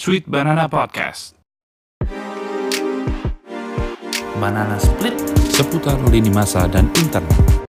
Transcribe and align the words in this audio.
Sweet 0.00 0.32
Banana 0.32 0.64
Podcast. 0.64 1.36
Banana 4.40 4.80
Split 4.80 5.12
seputar 5.52 6.00
lini 6.08 6.32
masa 6.32 6.64
dan 6.72 6.88
internet. 6.96 7.68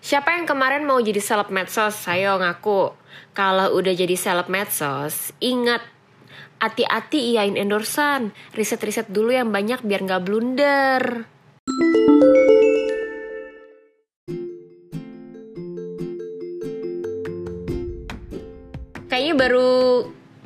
Siapa 0.00 0.40
yang 0.40 0.48
kemarin 0.48 0.88
mau 0.88 0.96
jadi 1.04 1.20
seleb 1.20 1.52
medsos? 1.52 1.92
Saya 1.92 2.32
ngaku. 2.40 2.96
Kalau 3.36 3.76
udah 3.76 3.92
jadi 3.92 4.16
seleb 4.16 4.48
medsos, 4.48 5.36
ingat 5.36 5.84
hati-hati 6.64 7.36
iyain 7.36 7.60
endorsan. 7.60 8.32
Riset-riset 8.56 9.12
dulu 9.12 9.36
yang 9.36 9.52
banyak 9.52 9.84
biar 9.84 10.00
nggak 10.00 10.24
blunder. 10.24 11.28
Kayaknya 19.12 19.34
baru 19.36 19.85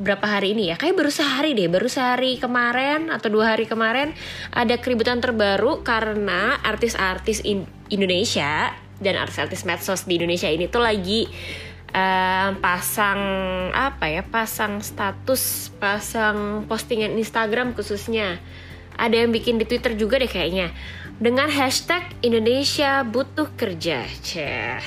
berapa 0.01 0.25
hari 0.25 0.57
ini 0.57 0.73
ya? 0.73 0.80
Kayak 0.80 0.96
baru 1.05 1.12
sehari 1.12 1.53
deh, 1.53 1.69
baru 1.69 1.87
sehari 1.87 2.41
kemarin 2.41 3.13
atau 3.13 3.29
dua 3.29 3.54
hari 3.54 3.68
kemarin 3.68 4.17
ada 4.50 4.81
keributan 4.81 5.21
terbaru 5.21 5.85
karena 5.85 6.57
artis-artis 6.64 7.45
in- 7.45 7.68
Indonesia 7.93 8.73
dan 8.99 9.21
artis-artis 9.21 9.68
medsos 9.68 10.09
di 10.09 10.17
Indonesia 10.17 10.49
ini 10.49 10.67
tuh 10.67 10.81
lagi 10.81 11.29
eh, 11.93 12.50
pasang 12.59 13.21
apa 13.76 14.09
ya? 14.09 14.25
Pasang 14.25 14.81
status, 14.81 15.68
pasang 15.76 16.64
postingan 16.64 17.14
Instagram 17.21 17.76
khususnya. 17.76 18.40
Ada 19.01 19.25
yang 19.25 19.32
bikin 19.32 19.57
di 19.57 19.64
Twitter 19.64 19.96
juga 19.96 20.21
deh 20.21 20.29
kayaknya 20.29 20.76
dengan 21.21 21.53
hashtag 21.53 22.04
Indonesia 22.25 23.04
butuh 23.04 23.53
kerja. 23.57 24.04
Ceh. 24.25 24.81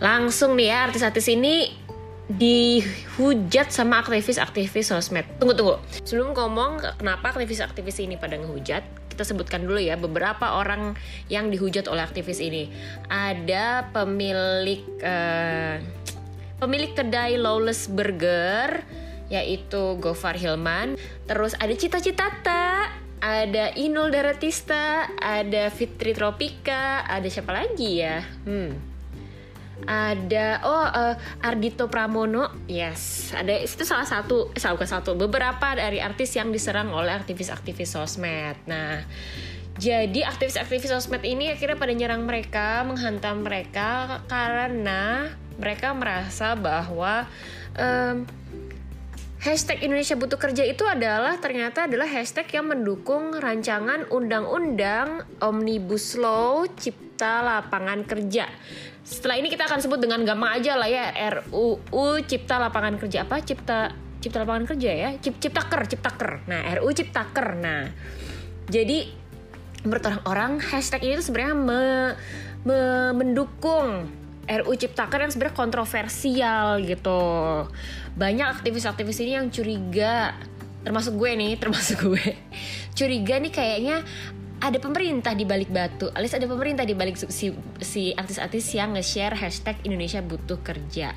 Langsung 0.00 0.56
nih 0.56 0.68
ya 0.68 0.76
artis-artis 0.88 1.32
ini 1.32 1.83
dihujat 2.28 3.68
sama 3.68 4.00
aktivis-aktivis 4.00 4.88
sosmed. 4.88 5.28
Tunggu 5.36 5.52
tunggu. 5.52 5.76
Sebelum 6.08 6.32
ngomong 6.32 6.80
kenapa 6.96 7.36
aktivis-aktivis 7.36 8.00
ini 8.00 8.16
pada 8.16 8.40
ngehujat, 8.40 8.82
kita 9.12 9.22
sebutkan 9.22 9.68
dulu 9.68 9.78
ya 9.78 10.00
beberapa 10.00 10.56
orang 10.56 10.96
yang 11.28 11.52
dihujat 11.52 11.86
oleh 11.86 12.02
aktivis 12.02 12.40
ini. 12.40 12.72
Ada 13.12 13.92
pemilik 13.92 14.82
eh, 15.04 15.78
pemilik 16.58 16.92
kedai 16.96 17.36
Lawless 17.36 17.92
Burger 17.92 18.82
yaitu 19.32 19.96
Gofar 20.04 20.36
Hilman, 20.36 21.00
terus 21.24 21.56
ada 21.56 21.72
Cita 21.72 21.96
Citata, 21.96 22.92
ada 23.24 23.72
Inul 23.72 24.12
Daratista, 24.12 25.08
ada 25.16 25.72
Fitri 25.72 26.12
Tropika, 26.12 27.08
ada 27.08 27.24
siapa 27.24 27.56
lagi 27.56 28.04
ya? 28.04 28.20
Hmm, 28.44 28.93
ada 29.84 30.62
oh 30.64 30.86
eh, 30.86 31.14
Ardito 31.42 31.90
Pramono 31.90 32.64
yes 32.70 33.34
ada 33.34 33.52
itu 33.58 33.82
salah 33.82 34.06
satu 34.06 34.54
eh, 34.54 34.60
salah 34.62 34.78
bukan 34.78 34.90
satu 34.90 35.10
beberapa 35.18 35.74
dari 35.74 35.98
artis 35.98 36.32
yang 36.38 36.54
diserang 36.54 36.94
oleh 36.94 37.12
aktivis-aktivis 37.12 37.92
sosmed 37.92 38.56
nah 38.70 39.02
jadi 39.74 40.30
aktivis-aktivis 40.30 40.94
sosmed 40.94 41.26
ini 41.26 41.50
akhirnya 41.50 41.74
pada 41.74 41.92
nyerang 41.92 42.22
mereka 42.22 42.86
menghantam 42.86 43.42
mereka 43.42 44.22
karena 44.30 45.34
mereka 45.58 45.90
merasa 45.94 46.54
bahwa 46.54 47.26
em, 47.74 48.26
Hashtag 49.44 49.84
Indonesia 49.84 50.16
Butuh 50.16 50.40
Kerja 50.40 50.64
itu 50.64 50.88
adalah 50.88 51.36
ternyata 51.36 51.84
adalah 51.84 52.08
hashtag 52.08 52.48
yang 52.56 52.64
mendukung 52.64 53.36
rancangan 53.36 54.08
undang-undang 54.08 55.20
Omnibus 55.36 56.16
Law 56.16 56.64
Cipta 56.64 57.44
Lapangan 57.44 58.08
Kerja. 58.08 58.48
Setelah 59.04 59.36
ini 59.36 59.52
kita 59.52 59.68
akan 59.68 59.84
sebut 59.84 60.00
dengan 60.00 60.24
gampang 60.24 60.58
aja 60.58 60.80
lah 60.80 60.88
ya 60.88 61.12
RUU 61.12 62.24
Cipta 62.24 62.56
Lapangan 62.56 62.96
Kerja 62.96 63.28
apa? 63.28 63.44
Cipta 63.44 63.92
Cipta 64.24 64.40
Lapangan 64.40 64.64
Kerja 64.64 64.90
ya? 64.90 65.10
Cip, 65.20 65.36
Ciptaker, 65.36 65.84
Ciptaker. 65.84 66.48
Nah, 66.48 66.64
RUU 66.80 66.96
Ciptaker. 66.96 67.60
Nah, 67.60 67.92
jadi 68.72 69.12
menurut 69.84 70.00
orang-orang 70.08 70.64
hashtag 70.64 71.04
ini 71.04 71.20
tuh 71.20 71.28
sebenarnya 71.28 71.52
me- 71.52 72.14
me- 72.64 73.12
mendukung 73.12 74.08
RU 74.48 74.72
Ciptaker 74.72 75.20
yang 75.20 75.32
sebenarnya 75.32 75.56
kontroversial 75.56 76.80
gitu. 76.80 77.20
Banyak 78.16 78.60
aktivis-aktivis 78.60 79.20
ini 79.20 79.36
yang 79.36 79.52
curiga, 79.52 80.32
termasuk 80.80 81.16
gue 81.20 81.30
nih, 81.36 81.52
termasuk 81.60 82.08
gue. 82.08 82.40
Curiga 82.96 83.36
nih 83.36 83.52
kayaknya 83.52 83.96
ada 84.64 84.80
pemerintah 84.80 85.36
di 85.36 85.44
balik 85.44 85.68
batu, 85.68 86.08
alias 86.16 86.32
ada 86.32 86.48
pemerintah 86.48 86.88
di 86.88 86.96
balik 86.96 87.20
si, 87.20 87.52
si 87.84 88.16
artis-artis 88.16 88.72
yang 88.72 88.96
nge-share 88.96 89.36
hashtag 89.36 89.76
Indonesia 89.84 90.24
butuh 90.24 90.56
kerja. 90.64 91.12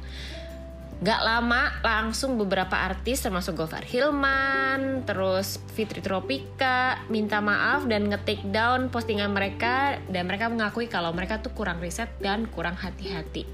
Gak 0.97 1.21
lama 1.23 1.77
langsung 1.85 2.41
beberapa 2.41 2.73
artis 2.73 3.23
termasuk 3.23 3.55
Gofar 3.55 3.85
Hilman, 3.85 5.05
terus 5.07 5.61
Fitri 5.77 6.03
Tropika 6.03 7.05
minta 7.07 7.39
maaf 7.39 7.87
dan 7.87 8.09
nge-take 8.11 8.49
down 8.51 8.91
postingan 8.91 9.31
mereka 9.31 10.01
dan 10.11 10.27
mereka 10.27 10.51
mengakui 10.51 10.91
kalau 10.91 11.13
mereka 11.15 11.39
tuh 11.39 11.53
kurang 11.55 11.79
riset 11.79 12.09
dan 12.19 12.49
kurang 12.51 12.75
hati-hati. 12.75 13.47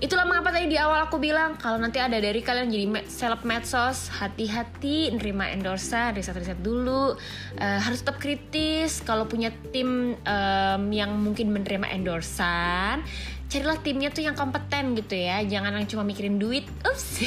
Itulah 0.00 0.24
mengapa 0.24 0.48
tadi 0.48 0.72
di 0.72 0.80
awal 0.80 1.04
aku 1.04 1.20
bilang 1.20 1.60
kalau 1.60 1.76
nanti 1.76 2.00
ada 2.00 2.16
dari 2.16 2.40
kalian 2.40 2.72
jadi 2.72 2.86
me- 2.88 3.04
seleb 3.04 3.44
medsos, 3.44 4.08
hati-hati 4.08 5.12
nerima 5.12 5.52
endorsan, 5.52 6.16
riset-riset 6.16 6.56
dulu, 6.64 7.20
Eh, 7.60 7.78
harus 7.84 8.00
tetap 8.00 8.16
kritis. 8.16 9.04
Kalau 9.04 9.28
punya 9.28 9.52
tim 9.70 10.16
em, 10.24 10.82
yang 10.88 11.12
mungkin 11.20 11.52
menerima 11.52 11.92
endorsan, 11.92 13.04
carilah 13.52 13.76
timnya 13.84 14.08
tuh 14.08 14.24
yang 14.24 14.32
kompeten 14.32 14.96
gitu 14.96 15.20
ya, 15.20 15.44
jangan 15.44 15.76
yang 15.76 15.84
cuma 15.84 16.00
mikirin 16.08 16.40
duit. 16.40 16.64
Ups. 16.80 17.20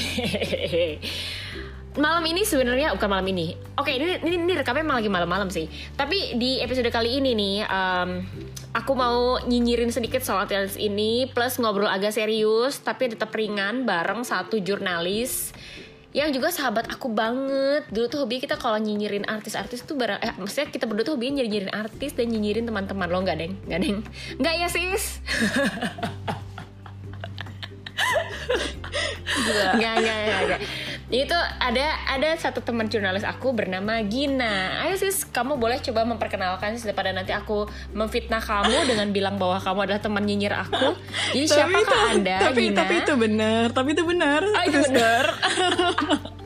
malam 1.94 2.26
ini 2.26 2.42
sebenarnya 2.42 2.98
bukan 2.98 3.10
malam 3.10 3.28
ini. 3.30 3.54
Oke, 3.78 3.94
ini 3.94 4.18
ini, 4.26 4.36
ini 4.42 4.54
rekamnya 4.58 4.82
emang 4.82 4.98
lagi 4.98 5.14
malam-malam 5.14 5.54
sih. 5.54 5.70
Tapi 5.94 6.42
di 6.42 6.58
episode 6.58 6.90
kali 6.90 7.22
ini 7.22 7.38
nih, 7.38 7.56
em, 7.70 8.10
aku 8.74 8.92
mau 8.98 9.38
nyinyirin 9.46 9.94
sedikit 9.94 10.26
soal 10.26 10.50
artis 10.50 10.76
ini, 10.76 11.30
plus 11.30 11.62
ngobrol 11.62 11.88
agak 11.88 12.12
serius, 12.12 12.82
tapi 12.82 13.14
tetap 13.14 13.30
ringan 13.32 13.86
bareng 13.86 14.26
satu 14.26 14.58
jurnalis 14.60 15.54
yang 16.14 16.30
juga 16.30 16.54
sahabat 16.54 16.94
aku 16.94 17.10
banget. 17.10 17.90
Dulu 17.90 18.06
tuh 18.06 18.20
hobi 18.26 18.38
kita 18.38 18.58
kalau 18.58 18.78
nyinyirin 18.78 19.26
artis-artis 19.26 19.82
tuh 19.86 19.98
bareng, 19.98 20.22
eh 20.22 20.34
maksudnya 20.38 20.70
kita 20.70 20.86
berdua 20.86 21.06
tuh 21.06 21.18
hobinya 21.18 21.42
nyinyirin 21.42 21.74
artis 21.74 22.14
dan 22.14 22.30
nyinyirin 22.30 22.70
teman-teman 22.70 23.10
lo 23.10 23.22
nggak 23.26 23.38
deng, 23.38 23.54
nggak 23.66 23.82
deng, 23.82 23.98
nggak 24.38 24.54
ya 24.62 24.68
sis? 24.70 25.22
Enggak, 29.74 29.94
enggak, 30.00 30.18
enggak. 30.46 30.62
Itu 31.10 31.38
ada 31.38 31.86
ada 32.10 32.30
satu 32.38 32.62
teman 32.62 32.90
jurnalis 32.90 33.26
aku 33.26 33.54
bernama 33.54 34.02
Gina. 34.06 34.82
Ayo 34.86 34.98
sis, 34.98 35.26
kamu 35.30 35.58
boleh 35.58 35.82
coba 35.82 36.06
memperkenalkan 36.06 36.78
sis 36.78 36.86
daripada 36.86 37.14
nanti 37.14 37.34
aku 37.34 37.66
memfitnah 37.94 38.42
kamu 38.42 38.90
dengan 38.90 39.10
bilang 39.14 39.36
bahwa 39.38 39.58
kamu 39.62 39.90
adalah 39.90 40.02
teman 40.02 40.24
nyinyir 40.26 40.54
aku. 40.54 40.98
Jadi 41.34 41.46
siapakah 41.50 42.02
Anda, 42.18 42.38
tapi, 42.50 42.70
Gina? 42.70 42.78
tapi 42.86 42.94
itu 43.02 43.14
benar, 43.18 43.66
tapi 43.74 43.90
itu 43.94 44.04
benar. 44.06 44.42
Oh, 44.42 44.64
itu 44.66 44.80
benar. 44.90 45.26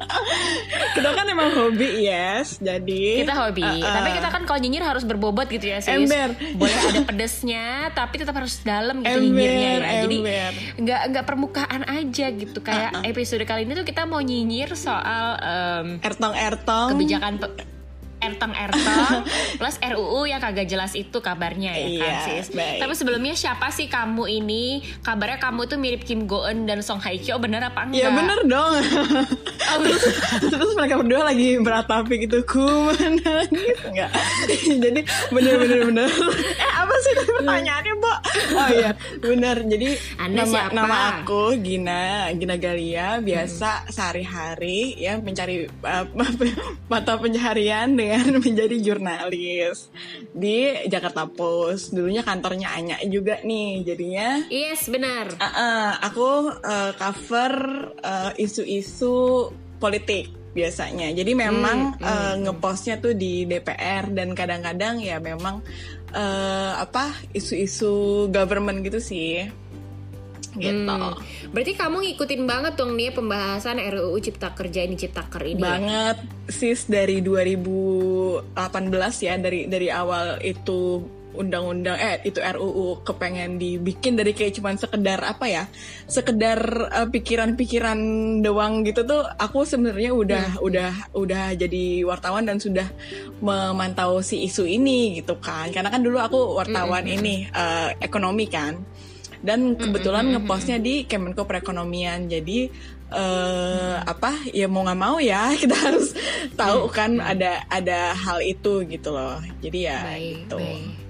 kita 0.93 1.09
kan 1.09 1.25
emang 1.25 1.49
hobi, 1.51 2.03
yes. 2.03 2.57
Jadi 2.57 3.21
Kita 3.21 3.33
hobi, 3.35 3.61
Uh, 3.61 3.81
uh. 3.81 3.93
tapi 3.93 4.09
kita 4.13 4.27
kan 4.27 4.41
kalau 4.43 4.59
nyinyir 4.59 4.81
harus 4.81 5.03
berbobot 5.03 5.47
gitu 5.47 5.65
ya 5.65 5.77
sis. 5.77 5.91
Ember. 5.91 6.33
Boleh 6.53 6.73
ada 6.75 7.01
pedesnya, 7.03 7.65
tapi 7.91 8.17
tetap 8.17 8.33
harus 8.33 8.61
dalam 8.61 9.01
gitu 9.01 9.09
Ember, 9.11 9.23
nyinyirnya 9.23 9.69
ya. 9.69 9.91
Jadi 10.03 10.17
ember. 10.17 10.53
nggak 10.77 11.01
nggak 11.09 11.25
permukaan 11.25 11.81
aja 11.83 12.25
gitu. 12.29 12.59
Kayak 12.59 12.91
Uh-uh. 12.93 13.03
episode 13.05 13.43
kali 13.43 13.63
ini 13.63 13.73
tuh 13.73 13.83
kita 13.83 14.03
mau 14.03 14.19
nyinyir 14.19 14.73
soal 14.73 15.37
em, 15.37 15.87
ertong 15.99 16.33
ertong. 16.33 16.87
kebijakan 16.91 17.33
pe- 17.37 17.76
ertong 18.17 18.51
plus 19.59 19.77
RUU 19.77 20.25
yang 20.25 20.39
kagak 20.39 20.65
jelas 20.65 20.93
itu 20.93 21.17
kabarnya 21.17 21.71
ya 21.71 21.85
kan 21.85 21.87
Iya, 21.87 22.17
sis. 22.41 22.47
baik. 22.49 22.81
Tapi 22.81 22.93
sebelumnya 22.93 23.33
siapa 23.33 23.69
sih 23.69 23.85
kamu 23.85 24.25
ini? 24.27 24.65
Kabarnya 24.99 25.37
kamu 25.37 25.65
tuh 25.65 25.77
mirip 25.77 26.01
Kim 26.01 26.25
Go 26.25 26.43
Eun 26.43 26.65
dan 26.65 26.81
Song 26.81 26.97
Hye 26.99 27.17
Kyo 27.17 27.37
bener 27.37 27.61
apa 27.61 27.85
enggak? 27.85 28.01
Ya 28.01 28.09
bener 28.09 28.39
dong. 28.43 28.73
Oh, 29.67 29.83
terus, 29.83 29.99
terus 30.39 30.71
mereka 30.79 30.95
berdua 30.95 31.27
lagi 31.27 31.59
beratapi 31.59 32.23
gitu 32.23 32.39
ku 32.47 32.63
menangis 32.87 33.75
enggak. 33.83 34.07
Jadi 34.87 35.01
bener 35.27 35.59
bener 35.59 35.79
bener. 35.83 36.07
eh 36.55 36.71
apa 36.71 36.95
sih 36.97 37.11
tadi 37.11 37.31
pertanyaannya, 37.35 37.93
Bo? 37.99 38.13
Oh 38.55 38.69
iya, 38.71 38.91
bener. 39.19 39.67
Jadi 39.67 39.89
Anda 40.15 40.39
nama 40.39 40.47
siapa? 40.47 40.71
nama 40.71 40.95
aku 41.19 41.59
Gina, 41.59 42.31
Gina 42.31 42.55
Galia, 42.55 43.19
biasa 43.19 43.91
sehari-hari 43.91 44.95
ya 44.95 45.19
mencari 45.19 45.67
uh, 45.83 46.07
mata 46.87 47.19
pencaharian 47.19 47.91
dengan 47.91 48.06
menjadi 48.45 48.75
jurnalis 48.79 49.91
di 50.31 50.71
Jakarta 50.87 51.27
Post. 51.27 51.91
Dulunya 51.91 52.23
kantornya 52.23 52.71
Anya 52.73 52.97
juga 53.07 53.43
nih, 53.43 53.83
jadinya 53.83 54.47
Yes 54.47 54.87
benar. 54.87 55.35
Uh, 55.35 55.45
uh, 55.45 55.89
aku 56.03 56.29
uh, 56.63 56.91
cover 56.95 57.53
uh, 57.99 58.31
isu-isu 58.39 59.49
politik 59.77 60.33
biasanya. 60.57 61.13
Jadi 61.13 61.37
memang 61.37 61.93
Hmm, 61.97 62.01
uh, 62.01 62.35
ngepostnya 62.49 62.97
tuh 62.97 63.13
di 63.13 63.45
DPR 63.45 64.09
dan 64.09 64.33
kadang-kadang 64.33 64.97
ya 64.97 65.21
memang 65.21 65.61
uh, 66.17 66.73
apa 66.81 67.13
isu-isu 67.37 68.25
government 68.33 68.81
gitu 68.81 68.97
sih. 68.97 69.45
Gitu. 70.59 70.91
Hmm. 70.91 71.15
Berarti 71.53 71.73
kamu 71.77 71.97
ngikutin 72.03 72.43
banget 72.43 72.73
dong 72.75 72.93
nih 72.97 73.13
pembahasan 73.13 73.79
RUU 73.79 74.17
Cipta 74.19 74.51
Kerja 74.53 74.83
ini 74.83 74.95
Ciptaker 74.97 75.43
ini. 75.45 75.61
ya? 75.61 75.77
banget 75.77 76.17
sis 76.47 76.87
dari 76.87 77.19
2018 77.19 78.55
ya 79.23 79.33
dari 79.35 79.67
dari 79.67 79.87
awal 79.91 80.39
itu 80.41 81.03
undang-undang 81.37 81.95
eh 82.01 82.17
itu 82.25 82.41
RUU 82.41 83.05
kepengen 83.05 83.61
dibikin 83.61 84.17
dari 84.17 84.33
kayak 84.33 84.57
cuman 84.57 84.75
sekedar 84.75 85.21
apa 85.21 85.45
ya 85.45 85.63
sekedar 86.09 86.59
eh, 86.89 87.07
pikiran-pikiran 87.07 87.99
doang 88.41 88.81
gitu 88.83 89.05
tuh 89.05 89.21
aku 89.37 89.63
sebenarnya 89.63 90.11
udah 90.17 90.45
udah 90.59 90.91
udah 91.13 91.53
jadi 91.53 92.01
wartawan 92.03 92.49
dan 92.49 92.57
sudah 92.57 92.89
memantau 93.39 94.19
si 94.25 94.49
isu 94.49 94.65
ini 94.65 95.21
gitu 95.21 95.37
kan 95.37 95.69
karena 95.69 95.93
kan 95.93 96.01
dulu 96.01 96.17
aku 96.17 96.57
wartawan 96.57 97.05
ini 97.05 97.45
eh, 97.45 97.89
ekonomi 98.01 98.49
kan 98.49 98.81
dan 99.41 99.77
kebetulan 99.77 100.33
ngepostnya 100.33 100.77
di 100.77 101.05
Kemenko 101.05 101.45
Perekonomian. 101.45 102.29
Jadi 102.29 102.69
eh 103.07 103.95
apa 104.03 104.35
ya 104.51 104.67
mau 104.67 104.83
nggak 104.83 104.99
mau 104.99 105.15
ya 105.23 105.51
kita 105.61 105.75
harus 105.79 106.11
tahu 106.59 106.91
kan 106.91 107.23
ada 107.23 107.63
ada 107.71 108.11
hal 108.13 108.43
itu 108.43 108.83
gitu 108.85 109.09
loh. 109.15 109.39
Jadi 109.63 109.79
ya 109.87 109.99
Baik, 110.03 110.35
gitu. 110.45 110.57
baik. 110.59 111.06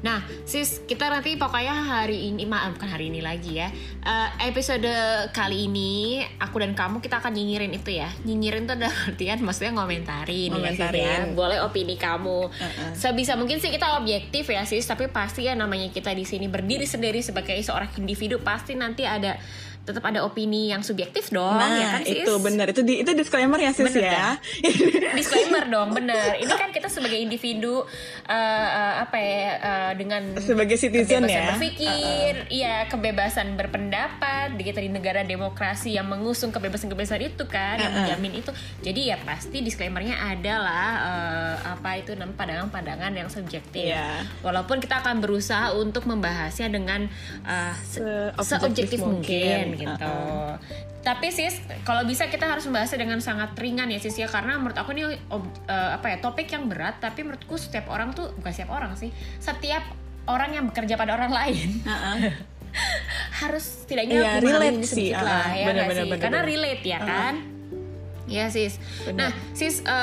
Nah, 0.00 0.24
sis, 0.48 0.80
kita 0.88 1.12
nanti 1.12 1.36
pokoknya 1.36 1.76
hari 1.76 2.32
ini, 2.32 2.48
maaf 2.48 2.72
bukan 2.72 2.88
hari 2.88 3.12
ini 3.12 3.20
lagi 3.20 3.60
ya. 3.60 3.68
Eh, 4.00 4.28
episode 4.48 4.88
kali 5.36 5.68
ini, 5.68 6.24
aku 6.40 6.56
dan 6.64 6.72
kamu 6.72 7.04
kita 7.04 7.20
akan 7.20 7.36
nyinyirin 7.36 7.72
itu 7.76 7.92
ya. 7.92 8.08
Nyinyirin 8.24 8.64
tuh 8.64 8.80
dalam 8.80 8.96
artian 9.12 9.44
maksudnya 9.44 9.76
ngomentarin, 9.76 10.56
ya, 10.56 10.72
sis, 10.72 10.80
Ngomentarin. 10.80 11.04
ya. 11.04 11.36
Boleh 11.36 11.58
opini 11.60 12.00
kamu. 12.00 12.48
Uh-uh. 12.48 12.92
Sebisa 12.96 13.36
mungkin 13.36 13.60
sih 13.60 13.68
kita 13.68 14.00
objektif 14.00 14.48
ya, 14.48 14.64
sis. 14.64 14.88
Tapi 14.88 15.12
pasti 15.12 15.44
ya 15.44 15.52
namanya 15.52 15.92
kita 15.92 16.16
di 16.16 16.24
sini 16.24 16.48
berdiri 16.48 16.88
sendiri 16.88 17.20
sebagai 17.20 17.60
seorang 17.60 17.92
individu, 18.00 18.40
pasti 18.40 18.72
nanti 18.72 19.04
ada 19.04 19.36
tetap 19.90 20.04
ada 20.04 20.22
opini 20.22 20.68
yang 20.68 20.80
subjektif 20.80 21.28
dong, 21.28 21.52
nah 21.52 21.70
ya 21.72 21.86
kan 21.92 22.02
sis? 22.02 22.22
itu 22.22 22.32
benar 22.38 22.66
itu 22.66 22.80
di 22.80 22.94
itu 22.98 23.10
disclaimer 23.12 23.56
ya 23.56 23.70
sis 23.70 23.86
Bener 23.86 24.06
ya 24.06 24.30
disclaimer 25.12 25.66
dong 25.66 25.90
bener 25.90 26.36
ini 26.36 26.50
kan 26.50 26.70
kita 26.70 26.86
sebagai 26.86 27.16
individu 27.16 27.82
eh, 28.24 28.34
eh, 28.70 28.94
apa 29.00 29.16
ya 29.16 29.42
eh, 29.56 29.92
dengan 29.94 30.22
Sebagai 30.36 30.76
citizen 30.76 31.22
kebebasan 31.22 31.34
ya. 31.36 31.44
berpikir 31.50 32.32
iya 32.48 32.74
kebebasan 32.86 33.46
berpendapat 33.54 34.54
di 34.54 34.62
kita 34.62 34.78
di 34.78 34.88
negara 34.88 35.22
demokrasi 35.22 35.92
yang 35.92 36.06
mengusung 36.06 36.50
kebebasan-kebebasan 36.50 37.20
itu 37.26 37.44
kan 37.44 37.76
yang 37.76 37.90
Uh-uh. 37.90 37.98
menjamin 38.06 38.32
itu 38.38 38.50
jadi 38.80 39.00
ya 39.06 39.18
pasti 39.20 39.60
disclaimernya 39.60 40.16
adalah 40.16 40.86
eh, 41.00 41.54
apa 41.70 41.90
itu 41.96 42.12
namanya 42.12 42.36
pandangan-pandangan 42.36 43.12
yang 43.12 43.28
subjektif 43.28 43.82
Iya. 43.82 44.22
walaupun 44.40 44.78
kita 44.78 45.00
akan 45.00 45.18
berusaha 45.18 45.72
untuk 45.72 46.04
membahasnya 46.04 46.68
dengan 46.68 47.08
eh, 47.42 47.74
se- 47.82 48.30
Seobjektif 48.40 48.98
seobjektif 48.98 48.98
mungkin, 49.00 49.64
mungkin. 49.72 49.79
Gitu. 49.80 50.12
Tapi 51.00 51.32
sis, 51.32 51.56
kalau 51.80 52.04
bisa 52.04 52.28
kita 52.28 52.44
harus 52.44 52.68
membahasnya 52.68 53.00
dengan 53.00 53.18
sangat 53.18 53.56
ringan 53.56 53.88
ya 53.88 53.96
sis 53.96 54.12
ya 54.14 54.28
karena 54.28 54.60
menurut 54.60 54.76
aku 54.76 54.92
ini 54.92 55.08
ob- 55.28 55.48
eh, 55.64 55.90
apa 55.96 56.12
ya 56.12 56.16
topik 56.20 56.44
yang 56.46 56.68
berat 56.68 57.00
tapi 57.00 57.24
menurutku 57.24 57.56
setiap 57.56 57.88
orang 57.88 58.12
tuh 58.12 58.28
bukan 58.36 58.52
setiap 58.52 58.68
orang 58.70 58.92
sih, 58.94 59.08
setiap 59.38 59.80
orang 60.28 60.52
yang 60.52 60.64
bekerja 60.68 60.94
pada 60.94 61.16
orang 61.16 61.32
lain 61.32 61.80
harus 63.40 63.64
setidaknya 63.82 64.14
Iya, 64.14 64.22
memahami 64.36 64.46
relate 64.46 64.80
sih, 64.86 65.10
lah 65.10 65.48
ya 65.50 65.66
Bener, 65.72 65.84
bener, 65.88 66.04
sih? 66.04 66.10
bener, 66.12 66.22
karena 66.22 66.40
relate 66.44 66.84
ya 66.84 66.98
Uh-uh. 66.98 67.08
kan. 67.08 67.34
Ya 68.30 68.46
sis. 68.46 68.78
Bener. 69.02 69.18
Nah 69.18 69.30
sis, 69.50 69.82
eh, 69.82 69.94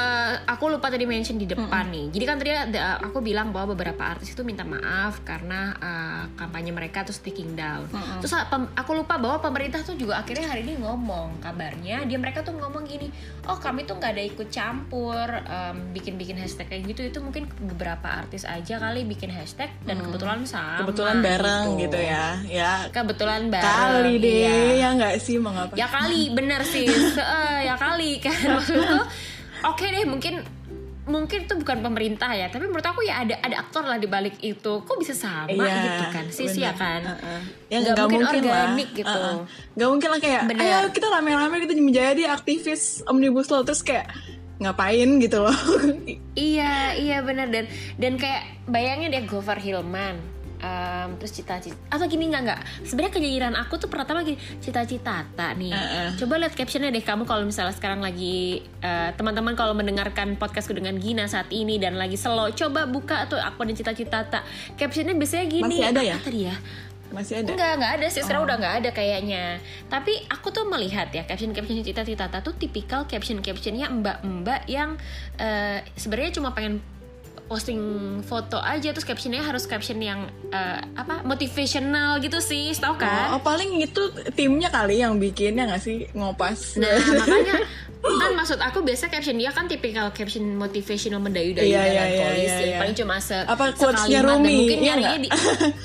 aku 0.43 0.67
lupa 0.67 0.87
tadi 0.87 1.03
mention 1.03 1.35
di 1.35 1.47
depan 1.47 1.87
nih. 1.87 2.11
Jadi 2.11 2.23
kan 2.23 2.35
tadi 2.35 2.51
ada- 2.51 2.99
aku 2.99 3.19
bilang 3.19 3.49
bahwa 3.49 3.71
beberapa 3.71 4.03
artis 4.05 4.29
itu 4.29 4.43
minta 4.43 4.61
maaf 4.61 5.23
karena 5.23 5.71
eh, 5.73 6.23
kampanye 6.35 6.69
mereka 6.69 7.01
tuh 7.01 7.15
taking 7.17 7.55
down. 7.55 7.87
Terus 8.19 8.33
ah, 8.33 8.45
pem- 8.45 8.69
aku 8.73 8.91
lupa 8.93 9.15
bahwa 9.15 9.39
pemerintah 9.39 9.79
tuh 9.79 9.95
juga 9.95 10.19
akhirnya 10.19 10.43
hari 10.45 10.61
ini 10.61 10.75
ngomong 10.77 11.39
kabarnya 11.39 12.03
dia 12.03 12.17
mereka 12.17 12.41
tuh 12.41 12.51
ngomong 12.53 12.83
gini, 12.83 13.07
oh 13.43 13.55
kami 13.55 13.83
tuh 13.83 13.95
nggak 13.95 14.11
ada 14.11 14.23
ikut 14.25 14.47
campur 14.47 15.23
em, 15.39 15.91
bikin-bikin 15.91 16.35
hashtag 16.35 16.67
kayak 16.67 16.83
gitu 16.85 17.01
itu 17.05 17.19
mungkin 17.19 17.47
beberapa 17.61 18.11
artis 18.17 18.43
aja 18.43 18.75
kali 18.77 19.03
bikin 19.03 19.29
hashtag 19.29 19.71
dan 19.81 19.99
kebetulan 19.99 20.43
sama. 20.43 20.83
kebetulan 20.83 21.17
bareng 21.19 21.65
gitu, 21.77 21.95
ya 21.95 22.27
ya 22.43 22.71
Kebetulan 22.89 23.47
bareng. 23.47 23.63
kali 23.63 24.13
deh 24.17 24.35
iya. 24.37 24.55
ya 24.77 24.89
nggak 24.93 25.15
sih 25.17 25.37
mau 25.37 25.55
Ya 25.73 25.87
kali, 25.87 26.31
bener 26.31 26.61
sih. 26.63 26.87
Eh, 27.17 27.59
ya 27.63 27.75
kali 27.75 28.16
kan 28.19 28.35
maksudku. 28.55 28.97
Oke 29.65 29.85
deh, 29.85 30.05
mungkin 30.05 30.45
mungkin 31.07 31.47
itu 31.47 31.55
bukan 31.55 31.79
pemerintah 31.79 32.27
ya, 32.29 32.51
tapi 32.51 32.67
menurut 32.67 32.83
aku 32.83 32.99
ya 32.99 33.23
ada 33.23 33.39
ada 33.39 33.55
aktor 33.57 33.81
lah 33.81 33.95
di 33.95 34.05
balik 34.05 34.37
itu. 34.39 34.83
Kok 34.83 34.97
bisa 34.97 35.15
sama 35.15 35.47
Iya, 35.47 35.75
gitu 35.81 36.03
kan? 36.11 36.25
Sis 36.27 36.53
ya 36.53 36.71
bener. 36.71 36.77
kan. 36.77 37.01
Uh-uh. 37.09 37.41
Ya 37.65 37.77
Nggak 37.79 37.95
mungkin 37.97 38.19
mungkin, 38.21 38.41
lah. 38.43 38.51
organik 38.67 38.89
gitu. 38.93 39.07
Uh-uh. 39.09 39.37
Nggak 39.73 39.89
mungkin 39.89 40.09
lah 40.09 40.19
kayak, 40.19 40.41
Bener. 40.45 40.61
ayo 40.61 40.77
kita 40.91 41.07
rame-rame 41.07 41.55
kita 41.59 41.73
menjadi 41.75 42.23
aktivis 42.29 42.83
omnibus 43.03 43.47
law 43.47 43.63
terus 43.63 43.81
kayak 43.81 44.11
ngapain 44.57 45.09
gitu 45.17 45.37
loh. 45.39 45.57
Iya, 46.33 46.93
iya 46.93 47.17
bener 47.21 47.49
dan 47.49 47.65
dan 47.95 48.13
kayak 48.17 48.41
bayangin 48.65 49.09
deh 49.09 49.23
Gofar 49.23 49.57
Hilman. 49.57 50.17
Em, 50.57 51.09
terus 51.21 51.33
cita-cita 51.33 51.77
atau 51.89 52.05
gini 52.09 52.29
nggak 52.33 52.41
nggak 52.43 52.59
sebenarnya 52.85 53.13
kenyinyiran 53.13 53.53
aku 53.57 53.77
tuh 53.77 53.89
pertama 53.89 54.25
gini 54.25 54.37
cita-cita 54.57 55.25
tak 55.37 55.51
nih 55.57 55.73
Uh-uh. 55.73 56.09
coba 56.17 56.33
lihat 56.41 56.53
captionnya 56.57 56.89
deh 56.89 57.03
kamu 57.05 57.23
kalau 57.29 57.45
misalnya 57.45 57.73
sekarang 57.77 58.01
lagi 58.01 58.65
eh, 58.81 59.09
teman-teman 59.13 59.53
kalau 59.53 59.77
mendengarkan 59.77 60.33
podcastku 60.35 60.73
dengan 60.73 60.97
Gina 60.97 61.29
saat 61.29 61.49
ini 61.53 61.77
dan 61.77 61.95
lagi 61.95 62.17
slow 62.17 62.49
coba 62.53 62.89
buka 62.89 63.29
tuh 63.29 63.37
akun 63.37 63.69
cita-cita 63.73 64.25
tak 64.25 64.43
captionnya 64.75 65.13
biasanya 65.13 65.45
gini 65.45 65.77
Masih 65.77 65.89
ada 65.93 66.01
ya? 66.01 66.17
tadi 66.17 66.41
ya 66.49 66.57
Masih 67.07 67.39
ada. 67.39 67.55
Enggak, 67.55 67.71
enggak 67.79 67.93
ada 67.95 68.07
sih. 68.11 68.19
Sekarang 68.19 68.43
udah 68.43 68.59
enggak 68.59 68.75
ada 68.83 68.89
kayaknya. 68.91 69.63
Tapi 69.87 70.27
aku 70.27 70.51
tuh 70.51 70.67
melihat 70.67 71.07
ya 71.15 71.23
caption-caption 71.23 71.79
cita-cita 71.79 72.27
tuh 72.27 72.51
tipikal 72.59 73.07
caption-captionnya 73.07 73.87
mbak-mbak 73.87 74.67
yang 74.67 74.99
eh, 75.39 75.87
sebenarnya 75.95 76.35
cuma 76.35 76.51
pengen 76.51 76.83
posting 77.47 77.79
foto 78.27 78.59
aja 78.59 78.91
terus 78.91 79.07
captionnya 79.07 79.39
harus 79.39 79.63
caption 79.63 79.97
yang 80.03 80.27
eh, 80.51 80.79
apa 80.95 81.23
motivational 81.23 82.19
gitu 82.19 82.43
sih, 82.43 82.75
tahu 82.75 82.99
kan? 82.99 83.33
Oh, 83.33 83.39
oh, 83.39 83.41
paling 83.41 83.79
itu 83.79 84.11
timnya 84.35 84.67
kali 84.67 84.99
yang 84.99 85.15
bikinnya 85.17 85.67
nggak 85.67 85.81
sih 85.81 86.05
ngopas. 86.11 86.75
Nah 86.75 86.99
makanya 87.23 87.55
kan 88.15 88.31
maksud 88.33 88.59
aku 88.63 88.79
biasa 88.81 89.11
caption 89.11 89.35
dia 89.35 89.51
kan 89.51 89.67
tipikal 89.67 90.07
caption 90.15 90.55
motivational 90.55 91.19
mendayu-dayu 91.19 91.67
iya, 91.67 91.83
iya, 91.83 92.03
polisi 92.31 92.47
iya, 92.47 92.57
iya. 92.63 92.77
paling 92.79 92.95
cuma 92.95 93.15
se 93.19 93.37
Apa 93.43 93.75
quotes-nya 93.75 94.23
Rumi, 94.23 94.53
mungkin 94.63 94.79
iya 94.79 94.85
nyarinya 94.95 95.19
di 95.19 95.29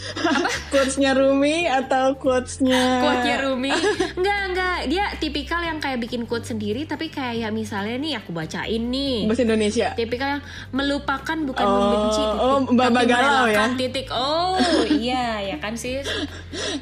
quotes-nya 0.72 1.10
Rumi 1.12 1.66
atau 1.66 2.14
quotes-nya 2.16 2.82
quote-nya 3.02 3.36
Rumi. 3.42 3.72
Enggak 4.14 4.40
enggak 4.52 4.78
dia 4.86 5.04
tipikal 5.18 5.60
yang 5.62 5.78
kayak 5.82 5.98
bikin 5.98 6.24
quote 6.26 6.46
sendiri 6.46 6.86
tapi 6.86 7.10
kayak 7.10 7.50
misalnya 7.50 7.96
nih 7.98 8.12
aku 8.22 8.30
bacain 8.30 8.82
nih. 8.88 9.26
Bahasa 9.26 9.42
Indonesia. 9.42 9.88
tipikal 9.98 10.38
yang 10.38 10.42
melupakan 10.70 11.38
bukan 11.42 11.64
Oh, 11.64 11.78
membenci 11.78 12.22
titik, 12.22 12.42
oh, 12.42 12.58
Mbak 12.68 13.04
Galau 13.08 13.44
ya? 13.48 13.64
titik. 13.74 14.06
Oh 14.12 14.58
iya 14.86 15.40
ya 15.40 15.56
kan 15.58 15.74
sis? 15.74 16.04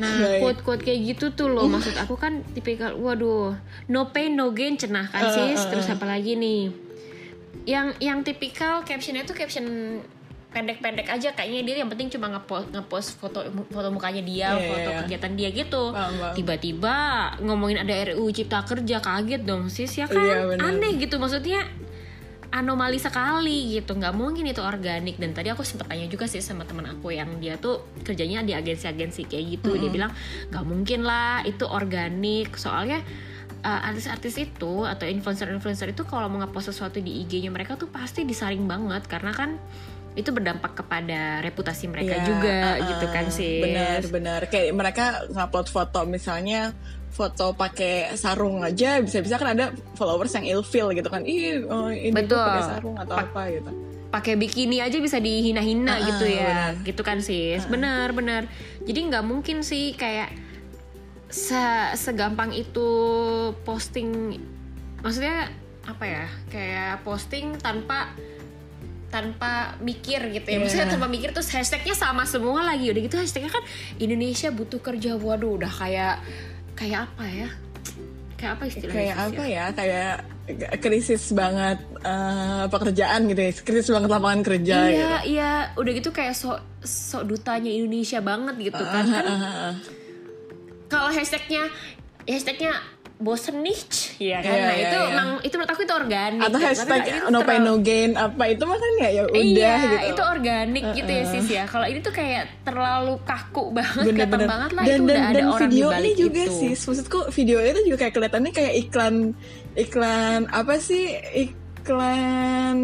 Nah 0.03 0.11
Baik. 0.21 0.41
quote 0.43 0.61
quote 0.67 0.83
kayak 0.83 1.01
gitu 1.15 1.33
tuh 1.33 1.49
loh 1.53 1.69
maksud 1.71 1.95
aku 1.97 2.19
kan 2.19 2.43
tipikal 2.53 2.97
waduh. 2.99 3.55
No 3.87 4.11
pain 4.11 4.35
no 4.35 4.51
gain 4.51 4.75
cenah 4.75 5.07
kan 5.11 5.30
Uh, 5.31 5.55
sis 5.55 5.61
uh, 5.63 5.69
terus 5.71 5.87
uh. 5.87 5.95
apa 5.95 6.05
lagi 6.11 6.35
nih? 6.35 6.75
Yang 7.67 7.87
yang 8.03 8.19
tipikal 8.27 8.83
captionnya 8.83 9.23
tuh 9.23 9.39
caption 9.39 9.67
pendek-pendek 10.51 11.07
aja 11.07 11.31
kayaknya 11.31 11.63
dia 11.63 11.77
yang 11.79 11.91
penting 11.91 12.11
cuma 12.11 12.27
ngepost 12.27 12.75
ngepost 12.75 13.09
foto 13.23 13.39
foto 13.71 13.89
mukanya 13.95 14.19
dia 14.27 14.49
Iya, 14.59 14.67
foto 14.67 14.91
iya. 14.91 14.99
kegiatan 15.07 15.33
dia 15.39 15.49
gitu. 15.55 15.83
Tiba-tiba 16.35 16.95
ngomongin 17.39 17.87
ada 17.87 17.95
RUU 18.11 18.35
Cipta 18.35 18.67
Kerja 18.67 18.99
kaget 18.99 19.47
dong 19.47 19.71
sis 19.71 19.95
ya 19.95 20.11
kan? 20.11 20.19
Iya, 20.19 20.51
benar. 20.51 20.75
aneh 20.75 20.99
gitu 20.99 21.23
maksudnya 21.23 21.63
anomali 22.51 22.99
sekali 22.99 23.79
gitu. 23.79 23.95
Nggak 23.95 24.11
mungkin 24.11 24.43
itu 24.51 24.59
organik. 24.59 25.23
Dan 25.23 25.31
tadi 25.31 25.55
aku 25.55 25.63
sempet 25.63 25.87
tanya 25.87 26.11
juga 26.11 26.27
sih 26.27 26.43
sama 26.43 26.67
teman 26.67 26.91
aku 26.91 27.15
yang 27.15 27.39
dia 27.39 27.55
tuh 27.55 27.87
kerjanya 28.03 28.43
di 28.43 28.53
agensi-agensi 28.53 29.31
kayak 29.31 29.45
gitu. 29.59 29.79
Dia 29.79 29.91
bilang 29.91 30.11
nggak 30.51 30.65
mungkin 30.67 31.07
lah 31.07 31.47
itu 31.47 31.63
organik. 31.63 32.59
Soalnya 32.59 33.07
uh, 33.61 33.81
artis-artis 33.87 34.35
itu 34.37 34.85
atau 34.85 35.05
influencer-influencer 35.05 35.93
itu 35.93 36.03
kalau 36.05 36.27
mau 36.27 36.41
ngepost 36.41 36.71
sesuatu 36.71 36.99
di 36.99 37.23
IG-nya 37.23 37.49
mereka 37.49 37.75
tuh 37.75 37.89
pasti 37.89 38.25
disaring 38.25 38.65
banget 38.65 39.05
karena 39.07 39.31
kan 39.31 39.57
itu 40.11 40.35
berdampak 40.35 40.75
kepada 40.75 41.39
reputasi 41.39 41.87
mereka 41.87 42.19
Iya, 42.19 42.27
juga 42.27 42.57
uh-uh. 42.75 42.89
gitu 42.91 43.07
kan 43.09 43.27
sih 43.31 43.63
Benar, 43.63 44.01
benar. 44.11 44.41
Kayak 44.47 44.75
mereka 44.75 45.05
ngupload 45.31 45.71
foto 45.71 46.03
misalnya 46.03 46.75
foto 47.11 47.55
pakai 47.55 48.15
sarung 48.15 48.63
aja 48.63 48.99
bisa-bisa 48.99 49.39
kan 49.39 49.55
ada 49.55 49.71
followers 49.95 50.35
yang 50.35 50.47
ilfeel 50.51 50.91
gitu 50.93 51.07
kan. 51.07 51.23
Ih, 51.23 51.63
oh, 51.63 51.91
ini 51.91 52.11
Betul. 52.11 52.43
pakai 52.43 52.63
sarung 52.67 52.97
atau 52.99 53.15
Pak- 53.15 53.31
apa 53.31 53.43
gitu. 53.51 53.71
pakai 54.11 54.35
bikini 54.35 54.83
aja 54.83 54.99
bisa 54.99 55.23
dihina-hina 55.23 55.95
gitu 56.03 56.27
ya 56.27 56.75
benar. 56.75 56.83
gitu 56.83 57.03
kan 57.07 57.23
sih 57.23 57.55
benar 57.71 58.11
benar 58.11 58.43
jadi 58.83 59.07
nggak 59.07 59.23
mungkin 59.23 59.63
sih 59.63 59.95
kayak 59.95 60.35
se 61.31 61.63
segampang 61.95 62.51
itu 62.51 62.89
posting 63.63 64.37
maksudnya 65.01 65.49
apa 65.87 66.05
ya? 66.05 66.27
Kayak 66.51 67.07
posting 67.07 67.57
tanpa 67.57 68.11
tanpa 69.11 69.75
mikir 69.83 70.23
gitu 70.31 70.47
ya. 70.47 70.55
Iya. 70.55 70.61
maksudnya 70.63 70.87
tanpa 70.87 71.11
mikir 71.11 71.35
terus 71.35 71.51
hashtagnya 71.51 71.99
sama 71.99 72.23
semua 72.27 72.63
lagi. 72.63 72.91
Udah 72.91 73.03
gitu 73.03 73.17
hashtagnya 73.19 73.51
kan 73.51 73.63
Indonesia 73.99 74.49
butuh 74.55 74.79
kerja. 74.79 75.19
Waduh 75.19 75.59
udah 75.59 75.73
kayak 75.73 76.23
kayak 76.79 77.11
apa 77.11 77.25
ya? 77.27 77.49
Kayak 78.39 78.53
apa 78.57 78.63
istilahnya 78.71 78.95
kayak 78.95 79.17
apa 79.19 79.45
ya? 79.47 79.65
Kayak 79.75 80.15
krisis 80.83 81.31
banget 81.35 81.79
eh, 82.03 82.65
pekerjaan 82.71 83.21
gitu 83.31 83.41
ya. 83.43 83.53
Krisis 83.67 83.91
banget 83.91 84.11
lapangan 84.11 84.41
kerja 84.47 84.77
iya 84.87 84.91
gitu. 84.91 85.07
iya. 85.39 85.53
Udah 85.75 85.93
gitu 85.95 86.11
kayak 86.15 86.35
sok 86.39 86.59
sok 86.87 87.27
dutanya 87.27 87.71
Indonesia 87.71 88.23
banget 88.23 88.55
gitu 88.63 88.83
kan. 88.83 89.05
Kan 89.11 89.27
Ah, 89.27 89.73
kalau 90.91 91.09
hashtagnya 91.15 91.71
hashtagnya 92.27 92.75
bosen 93.21 93.61
nih 93.61 93.77
ya 94.17 94.39
kan 94.41 94.49
Iya, 94.49 94.65
nah 94.65 94.75
iya, 94.75 94.85
itu 94.89 94.97
iya. 94.97 95.11
emang 95.13 95.29
itu 95.45 95.55
menurut 95.61 95.73
aku 95.77 95.83
itu 95.85 95.93
organik 95.93 96.41
atau 96.41 96.57
gitu. 96.57 96.67
Hashtag 96.73 97.01
ini 97.05 97.19
no 97.29 97.39
pain 97.45 97.61
no 97.61 97.75
gain 97.85 98.11
apa 98.17 98.45
itu 98.49 98.63
mah 98.65 98.79
kan 98.81 98.93
ya 98.97 99.09
ya 99.13 99.23
udah 99.29 99.45
iya, 99.45 99.73
gitu 99.77 99.97
itu 100.17 100.23
organik 100.25 100.85
gitu 100.97 101.11
ya 101.13 101.25
sis 101.29 101.49
ya. 101.53 101.63
Kalau 101.69 101.85
ini 101.85 102.01
tuh 102.01 102.13
kayak 102.17 102.65
terlalu 102.65 103.21
kaku 103.29 103.77
banget, 103.77 104.05
kelihatan 104.09 104.17
bener-bener 104.17 104.49
banget 104.49 104.71
lah 104.73 104.83
dan 104.83 104.89
itu 104.89 104.97
dan, 104.97 105.05
udah 105.05 105.21
ada 105.21 105.37
dan 105.37 105.47
orang 105.53 105.61
video 105.69 105.89
ini 105.93 106.11
juga 106.17 106.43
itu. 106.49 106.57
sih 106.57 106.73
maksudku 106.81 107.19
video 107.29 107.57
itu 107.61 107.81
juga 107.93 107.97
kayak 108.01 108.13
kelihatannya 108.17 108.53
kayak 108.57 108.73
iklan 108.89 109.15
iklan 109.77 110.41
apa 110.49 110.75
sih 110.81 111.05
iklan 111.91 112.77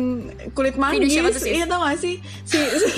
kulit 0.52 0.74
manggis 0.74 1.14
siapa 1.14 1.30
tuh, 1.30 1.42
Sis? 1.42 1.54
iya 1.54 1.64
tau 1.64 1.80
gak 1.86 1.98
sih? 2.02 2.18
Si, 2.42 2.58
si, 2.58 2.90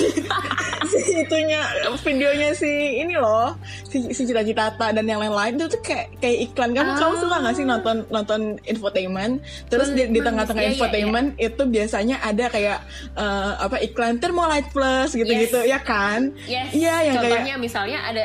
si 0.89 0.99
itunya 1.21 1.61
videonya 2.01 2.51
si 2.57 2.71
ini 3.05 3.15
loh 3.15 3.53
si 3.85 4.09
si 4.09 4.23
cita 4.25 4.41
citata 4.41 4.89
dan 4.97 5.05
yang 5.05 5.21
lain-lain 5.21 5.61
itu 5.61 5.69
tuh 5.69 5.81
kayak 5.85 6.17
kayak 6.17 6.49
iklan. 6.49 6.73
Kamu 6.73 6.91
kamu 6.97 7.15
Ah. 7.15 7.21
suka 7.21 7.37
gak 7.45 7.55
sih 7.55 7.65
nonton 7.69 7.97
nonton 8.09 8.41
infotainment? 8.65 9.45
Terus 9.69 9.93
di, 9.93 10.09
di 10.09 10.19
Kulit 10.19 10.25
tengah-tengah 10.25 10.63
iya, 10.65 10.71
iya, 10.73 10.77
infotainment 10.77 11.29
itu 11.37 11.63
biasanya 11.69 12.17
ada 12.25 12.45
kayak 12.49 12.79
eh, 13.15 13.53
apa 13.61 13.77
iklan 13.85 14.17
Thermolite 14.17 14.71
Plus 14.73 15.13
gitu-gitu 15.13 15.61
ya 15.65 15.79
kan? 15.83 16.33
Yes. 16.49 16.73
iya 16.73 17.05
yang 17.05 17.21
kayak 17.21 17.45
Contohnya 17.45 17.57
misalnya 17.61 17.99
ada 18.01 18.25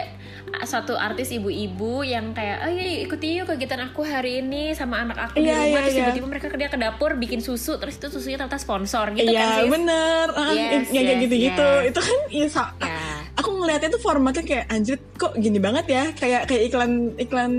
satu 0.62 0.94
artis 0.94 1.30
ibu-ibu 1.30 2.02
yang 2.02 2.32
kayak 2.32 2.64
oh 2.64 2.72
iya 2.72 3.02
ikuti 3.02 3.36
yuk 3.36 3.46
kegiatan 3.46 3.82
aku 3.84 4.02
hari 4.02 4.40
ini 4.40 4.72
sama 4.72 5.02
anak 5.02 5.18
aku 5.26 5.38
di 5.38 5.46
Iya, 5.46 5.58
rumah 5.58 5.68
iya, 5.68 5.78
terus 5.82 5.92
iya. 5.92 6.00
tiba-tiba 6.06 6.28
mereka 6.30 6.48
kerja 6.48 6.68
ke 6.68 6.78
dapur 6.78 7.12
bikin 7.14 7.40
susu 7.40 7.76
terus 7.76 7.98
itu 7.98 8.08
susunya 8.08 8.38
ternyata 8.38 8.56
sponsor 8.56 9.12
gitu 9.12 9.26
kan 9.26 9.34
Iya 9.34 9.48
sis 9.58 9.68
bener, 9.68 10.28
Ah, 10.32 10.50
Yes, 10.50 10.88
yang 10.88 11.04
kayak 11.04 11.10
yes, 11.10 11.24
gitu-gitu. 11.26 11.70
yes. 11.74 11.90
Itu 11.90 12.00
kan 12.00 12.20
ya 12.30 12.48
Ya. 12.84 12.98
aku 13.34 13.50
ngeliatnya 13.52 13.90
tuh 13.90 14.00
formatnya 14.00 14.44
kayak 14.44 14.66
anjir 14.68 14.96
kok 15.14 15.34
gini 15.36 15.58
banget 15.58 15.86
ya, 15.88 16.04
kayak 16.14 16.46
kayak 16.46 16.64
iklan 16.68 16.92
iklan 17.18 17.52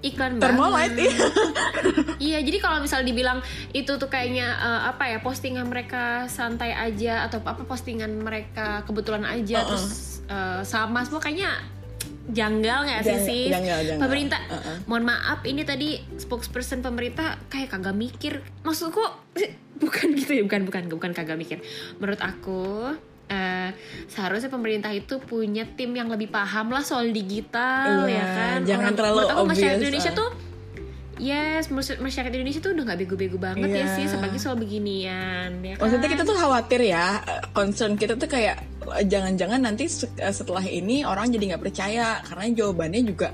iklan 0.00 0.32
Thermolite 0.36 0.92
banget. 0.92 1.08
ya. 1.08 1.12
Iya, 2.22 2.38
jadi 2.38 2.58
kalau 2.58 2.78
misal 2.78 3.02
dibilang 3.02 3.42
itu 3.72 3.90
tuh 3.92 4.06
kayaknya 4.06 4.46
eh, 4.54 4.80
apa 4.86 5.08
ya 5.08 5.18
postingan 5.18 5.66
mereka 5.66 6.28
santai 6.28 6.70
aja 6.70 7.26
atau 7.26 7.42
apa 7.42 7.62
postingan 7.62 8.14
mereka 8.14 8.84
kebetulan 8.84 9.24
aja 9.24 9.58
Uh-uh. 9.58 9.68
terus 9.68 9.86
eh, 10.24 10.62
sama 10.62 11.02
semua 11.02 11.18
kayaknya 11.18 11.50
janggal 12.24 12.78
nggak 12.84 13.02
sih 13.02 13.50
janggal. 13.50 13.98
Pemerintah, 13.98 14.38
Uh-uh. 14.46 14.76
mohon 14.86 15.02
maaf 15.04 15.42
ini 15.42 15.62
tadi 15.62 15.98
spokesperson 16.14 16.78
pemerintah 16.78 17.34
kayak 17.46 17.70
kagak 17.70 17.92
mikir. 17.92 18.38
Maksudku 18.62 19.02
bukan 19.76 20.06
gitu 20.18 20.38
ya, 20.38 20.42
bukan 20.44 20.62
bukan 20.62 20.82
bukan 20.86 21.10
kagak 21.10 21.34
mikir. 21.34 21.58
Menurut 21.98 22.22
aku 22.22 22.94
eh, 23.26 23.70
seharusnya 24.06 24.48
pemerintah 24.48 24.90
itu 24.90 25.18
punya 25.18 25.66
tim 25.66 25.90
yang 25.90 26.06
lebih 26.06 26.28
paham 26.28 26.68
lah 26.68 26.82
soal 26.82 27.08
digital 27.08 28.06
Iya, 28.06 28.14
ya 28.14 28.24
kan. 28.24 28.58
jangan 28.62 28.84
Orang- 28.84 28.96
terlalu 28.96 29.16
menurut 29.18 29.32
aku 29.32 29.44
masyarakat 29.48 29.78
Indonesia 29.80 30.10
ah. 30.10 30.18
tuh 30.18 30.30
Yes, 31.16 31.68
masyarakat 31.68 32.00
masyarakat 32.00 32.32
Indonesia 32.32 32.60
tuh 32.60 32.72
udah 32.72 32.84
nggak 32.84 33.00
bego-bego 33.00 33.36
banget 33.36 33.68
ya 33.68 33.84
Iya. 33.84 33.94
sih, 33.94 34.04
apalagi 34.08 34.38
soal 34.38 34.56
beginian, 34.56 35.60
ya 35.60 35.74
kan? 35.76 35.82
Maksudnya 35.82 36.08
kita 36.08 36.22
tuh 36.22 36.34
khawatir 36.34 36.80
ya, 36.82 37.06
concern 37.50 37.94
kita 37.94 38.14
tuh 38.14 38.26
kayak 38.26 38.64
jangan-jangan 39.04 39.60
nanti 39.60 39.86
se- 39.86 40.08
setelah 40.10 40.62
ini 40.62 41.04
orang 41.04 41.28
jadi 41.28 41.54
nggak 41.54 41.62
percaya 41.62 42.18
karena 42.22 42.44
jawabannya 42.54 43.02
juga 43.04 43.28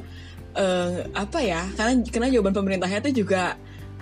eh, 0.52 1.06
apa 1.12 1.38
ya? 1.38 1.62
Karena 1.72 1.92
karena 2.04 2.28
jawaban 2.30 2.52
pemerintahnya 2.52 2.98
tuh 3.00 3.14
juga 3.14 3.54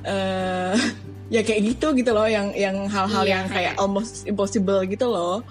eh 0.03 0.75
ya 1.35 1.43
kayak 1.43 1.61
gitu 1.69 1.93
gitu 1.93 2.11
loh, 2.11 2.25
yang 2.25 2.55
yang 2.55 2.87
hal-hal 2.87 3.23
Iya, 3.23 3.33
yang 3.35 3.47
kayak 3.47 3.75
kayak- 3.75 3.79
almost 3.79 4.25
impossible 4.25 4.81
gitu 4.85 5.07
loh. 5.07 5.45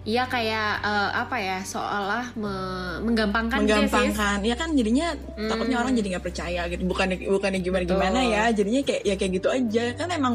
Iya 0.00 0.24
kayak 0.24 0.80
eh, 0.80 1.10
apa 1.12 1.36
ya, 1.36 1.58
seolah 1.60 2.32
me- 2.34 3.00
menggampangkan, 3.02 3.60
menggampangkan 3.60 4.40
ya 4.40 4.54
kan 4.54 4.72
jadinya 4.72 5.12
Hmm. 5.36 5.44
takutnya 5.46 5.76
orang 5.76 5.92
jadi 5.92 6.16
nggak 6.16 6.24
percaya 6.24 6.64
gitu 6.66 6.82
bukannya 6.84 7.20
bukannya 7.22 7.60
gimana 7.60 7.84
gimana 7.84 8.18
Betul. 8.18 8.32
ya 8.32 8.42
jadinya 8.50 8.80
kayak 8.82 9.02
ya 9.02 9.14
kayak 9.14 9.32
gitu 9.36 9.48
aja 9.48 9.84
kan 9.94 10.08
emang 10.10 10.34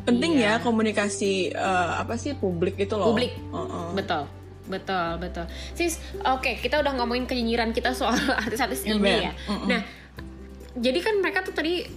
penting 0.00 0.36
Iya. 0.36 0.56
ya 0.56 0.62
komunikasi 0.62 1.32
eh, 1.50 1.90
apa 1.96 2.14
sih 2.14 2.32
publik 2.34 2.76
itu 2.76 2.92
loh 2.92 3.08
Publik. 3.08 3.32
Heeh. 3.32 3.88
Betul, 3.94 4.22
betul, 4.66 5.08
betul. 5.18 5.44
Sis, 5.72 5.96
oke 6.22 6.60
kita 6.60 6.76
udah 6.76 6.92
ngomongin 6.94 7.24
kenyinyiran 7.24 7.72
kita 7.72 7.92
soal 7.92 8.12
artis-artis 8.44 8.84
ini 8.84 9.00
ya. 9.22 9.32
Mm-mm. 9.46 9.64
Nah, 9.66 9.80
jadi 10.76 10.98
kan 11.00 11.14
mereka 11.18 11.40
tuh 11.40 11.52
tadi 11.52 11.88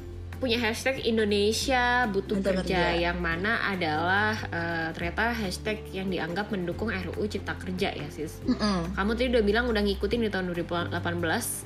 punya 0.43 0.59
hashtag 0.59 1.07
Indonesia 1.07 2.03
butuh 2.11 2.43
kerja, 2.43 2.67
kerja. 2.67 2.99
yang 2.99 3.23
mana 3.23 3.63
adalah 3.63 4.35
eh, 4.51 4.91
ternyata 4.91 5.31
hashtag 5.31 5.87
yang 5.95 6.11
dianggap 6.11 6.51
mendukung 6.51 6.91
RUU 6.91 7.23
Cipta 7.31 7.55
Kerja 7.55 7.95
ya 7.95 8.11
sis. 8.11 8.43
Mm-mm. 8.43 8.91
Kamu 8.91 9.15
tadi 9.15 9.31
udah 9.31 9.43
bilang 9.47 9.71
udah 9.71 9.79
ngikutin 9.79 10.19
di 10.19 10.27
tahun 10.27 10.51
2018, 10.51 10.91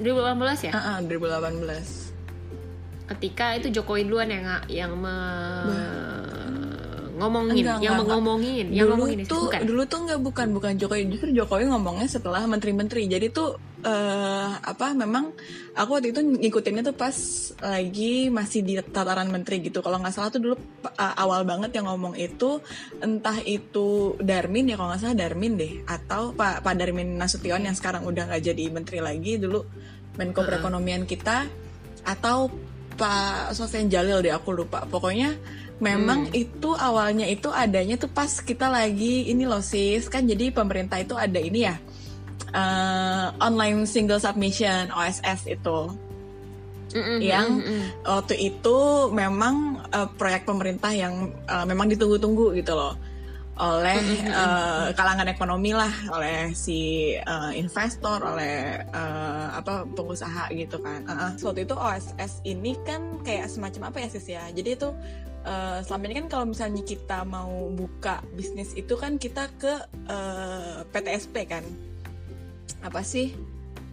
2018 0.05 0.69
ya? 0.69 0.71
Heeh, 0.77 0.97
2018 1.09 3.17
Ketika 3.17 3.57
itu 3.57 3.73
Jokowi 3.73 4.05
duluan 4.05 4.29
yang 4.29 4.45
yang 4.69 4.93
me- 4.93 6.26
ngomongin, 7.17 7.65
Enggak, 7.65 7.77
yang 7.81 7.97
enggak, 7.97 8.09
ngomongin, 8.13 8.65
yang 8.69 8.87
dulu 8.87 8.93
ngomongin 8.93 9.17
tuh 9.25 9.43
bukan. 9.49 9.59
dulu 9.65 9.81
tuh 9.89 9.99
nggak 10.05 10.19
bukan 10.21 10.47
bukan 10.53 10.71
Jokowi. 10.77 11.03
Justru 11.09 11.29
Jokowi 11.33 11.65
ngomongnya 11.67 12.07
setelah 12.07 12.45
menteri-menteri. 12.45 13.09
Jadi 13.09 13.27
tuh 13.33 13.57
eh 13.77 14.49
apa 14.57 14.97
memang 14.97 15.29
aku 15.77 15.89
waktu 16.01 16.09
itu 16.09 16.21
ngikutinnya 16.25 16.81
tuh 16.81 16.97
pas 16.97 17.13
lagi 17.61 18.33
masih 18.33 18.61
di 18.65 18.73
tataran 18.81 19.29
menteri 19.29 19.61
gitu. 19.61 19.81
Kalau 19.81 19.97
nggak 20.01 20.13
salah 20.13 20.29
tuh 20.33 20.41
dulu 20.41 20.55
uh, 20.57 21.13
awal 21.17 21.45
banget 21.45 21.73
yang 21.77 21.89
ngomong 21.89 22.17
itu 22.17 22.61
entah 23.01 23.37
itu 23.45 24.17
Darmin 24.17 24.69
ya 24.69 24.75
kalau 24.77 24.93
nggak 24.93 25.01
salah 25.01 25.17
Darmin 25.17 25.57
deh 25.57 25.85
atau 25.85 26.33
Pak 26.33 26.65
Pak 26.65 26.73
Darmin 26.73 27.17
Nasution 27.17 27.65
yang 27.65 27.77
sekarang 27.77 28.05
udah 28.05 28.29
nggak 28.29 28.43
jadi 28.45 28.63
menteri 28.69 28.99
lagi 29.01 29.37
dulu 29.37 29.61
Menko. 30.17 30.41
Perekonomian 30.41 31.05
kita 31.05 31.45
atau 32.01 32.49
Pak 32.97 33.53
Sofian 33.53 33.87
Jalil 33.93 34.25
deh 34.25 34.33
aku 34.33 34.57
lupa. 34.57 34.89
Pokoknya 34.89 35.37
memang 35.77 36.33
itu 36.33 36.73
awalnya 36.73 37.29
itu 37.29 37.53
adanya 37.53 38.01
tuh 38.01 38.09
pas 38.09 38.29
kita 38.41 38.67
lagi 38.69 39.29
ini 39.29 39.45
loh 39.45 39.61
sis. 39.61 40.09
Kan 40.09 40.25
jadi 40.25 40.49
pemerintah 40.49 40.97
itu 41.01 41.13
ada 41.13 41.37
ini 41.37 41.67
ya 41.67 41.75
eh, 42.53 43.25
online 43.41 43.85
single 43.85 44.21
submission 44.21 44.89
OSS 44.89 45.49
itu. 45.49 45.79
Mm-mm, 46.87 47.19
yang 47.19 47.59
mm-mm. 47.59 47.83
waktu 48.07 48.47
itu 48.47 48.77
memang 49.11 49.83
eh, 49.91 50.07
proyek 50.15 50.47
pemerintah 50.47 50.95
yang 50.95 51.35
eh, 51.45 51.65
memang 51.67 51.91
ditunggu-tunggu 51.91 52.55
gitu 52.55 52.73
loh 52.73 52.95
oleh 53.57 54.01
eh, 54.25 54.87
kalangan 54.93 55.27
ekonomi 55.29 55.73
lah 55.73 55.89
oleh 56.13 56.53
si 56.53 57.13
eh, 57.17 57.51
investor 57.57 58.21
oleh 58.21 58.85
eh, 58.85 59.47
apa 59.53 59.83
pengusaha 59.97 60.53
gitu 60.53 60.77
kan. 60.81 61.03
So, 61.41 61.51
waktu 61.51 61.65
itu 61.65 61.75
OSS 61.75 62.45
ini 62.45 62.77
kan 62.85 63.21
kayak 63.25 63.49
semacam 63.49 63.89
apa 63.89 63.97
ya 64.05 64.07
sis 64.13 64.27
ya? 64.29 64.45
Jadi 64.53 64.69
itu 64.77 64.89
eh, 65.45 65.79
selama 65.81 66.03
ini 66.09 66.15
kan 66.25 66.27
kalau 66.29 66.45
misalnya 66.53 66.81
kita 66.85 67.25
mau 67.25 67.73
buka 67.73 68.21
bisnis 68.37 68.77
itu 68.77 68.93
kan 68.93 69.17
kita 69.17 69.49
ke 69.57 69.73
eh, 70.05 70.77
PTSP 70.93 71.35
kan? 71.49 71.65
Apa 72.85 73.01
sih 73.01 73.33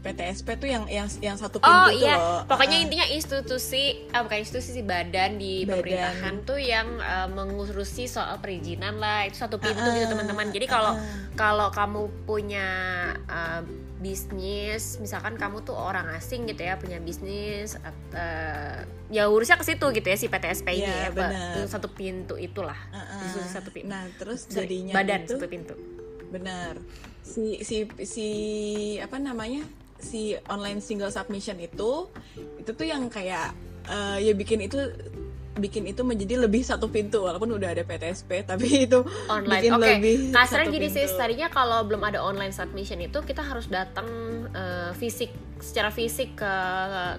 PTSP 0.04 0.48
tuh 0.54 0.68
yang 0.68 0.84
yang 0.86 1.08
yang 1.18 1.34
satu 1.34 1.56
pintu 1.56 1.72
Oh 1.74 1.88
iya, 1.88 2.14
loh. 2.14 2.44
pokoknya 2.44 2.76
Ah. 2.76 2.84
intinya 2.84 3.06
institusi, 3.08 3.84
ah 4.10 4.20
bukan 4.20 4.38
institusi 4.38 4.70
sih 4.70 4.84
badan 4.84 5.34
di 5.34 5.64
Badan. 5.64 5.80
pemerintahan 5.80 6.34
tuh 6.42 6.58
yang 6.58 6.86
eh, 6.96 7.28
mengurusi 7.28 8.04
soal 8.06 8.36
perizinan 8.36 8.96
lah 8.96 9.24
itu 9.24 9.36
satu 9.36 9.56
pintu 9.56 9.80
Ah, 9.80 9.90
gitu 9.90 10.06
teman-teman. 10.06 10.52
Jadi 10.52 10.66
kalau 10.66 10.92
ah. 10.92 11.00
kalau 11.34 11.68
kamu 11.70 12.00
punya 12.22 12.68
eh, 13.24 13.62
bisnis, 13.98 14.98
misalkan 14.98 15.34
kamu 15.34 15.60
tuh 15.62 15.72
orang 15.72 16.12
asing 16.12 16.44
gitu 16.44 16.60
ya 16.60 16.76
punya 16.76 17.00
bisnis, 17.00 17.80
eh, 18.12 18.78
ya 19.08 19.26
urusnya 19.26 19.56
ke 19.56 19.64
situ 19.64 19.86
gitu 19.90 20.04
ya 20.04 20.14
si 20.14 20.28
PTSP 20.28 20.68
ini 20.74 20.84
Iya, 20.84 21.08
ya. 21.08 21.28
Itu 21.56 21.60
satu 21.66 21.88
pintu 21.88 22.36
itulah, 22.36 22.76
Ah, 22.90 23.18
institusi 23.18 23.48
ah. 23.48 23.52
satu 23.54 23.68
pintu. 23.70 23.88
Nah, 23.88 24.04
terus 24.14 24.44
jadinya 24.46 24.92
badan 24.92 25.24
itu 25.24 25.34
satu 25.34 25.48
pintu. 25.48 25.74
benar. 26.26 26.76
Si 27.22 27.62
si 27.62 27.76
si 28.04 28.26
apa 28.98 29.16
namanya? 29.16 29.64
Si 30.04 30.36
online 30.52 30.84
single 30.84 31.08
submission 31.08 31.56
itu 31.56 32.12
itu 32.60 32.70
tuh 32.76 32.84
yang 32.84 33.08
kayak 33.08 33.56
eh, 33.88 34.28
ya 34.28 34.32
bikin 34.36 34.60
itu 34.68 34.76
bikin 35.54 35.86
itu 35.86 36.02
menjadi 36.02 36.34
lebih 36.46 36.66
satu 36.66 36.90
pintu 36.90 37.22
walaupun 37.22 37.54
udah 37.54 37.78
ada 37.78 37.86
PTSP 37.86 38.42
tapi 38.50 38.90
itu 38.90 39.06
online. 39.30 39.62
bikin 39.62 39.72
Oke, 39.78 39.82
lebih 39.86 40.14
kasarnya 40.34 40.66
gini 40.70 40.88
sih, 40.90 41.06
tadinya 41.14 41.48
kalau 41.48 41.86
belum 41.86 42.02
ada 42.02 42.18
online 42.18 42.50
submission 42.50 42.98
itu 42.98 43.22
kita 43.22 43.42
harus 43.42 43.70
datang 43.70 44.06
eh, 44.50 44.90
fisik 44.98 45.30
secara 45.62 45.94
fisik 45.94 46.34
ke 46.36 46.54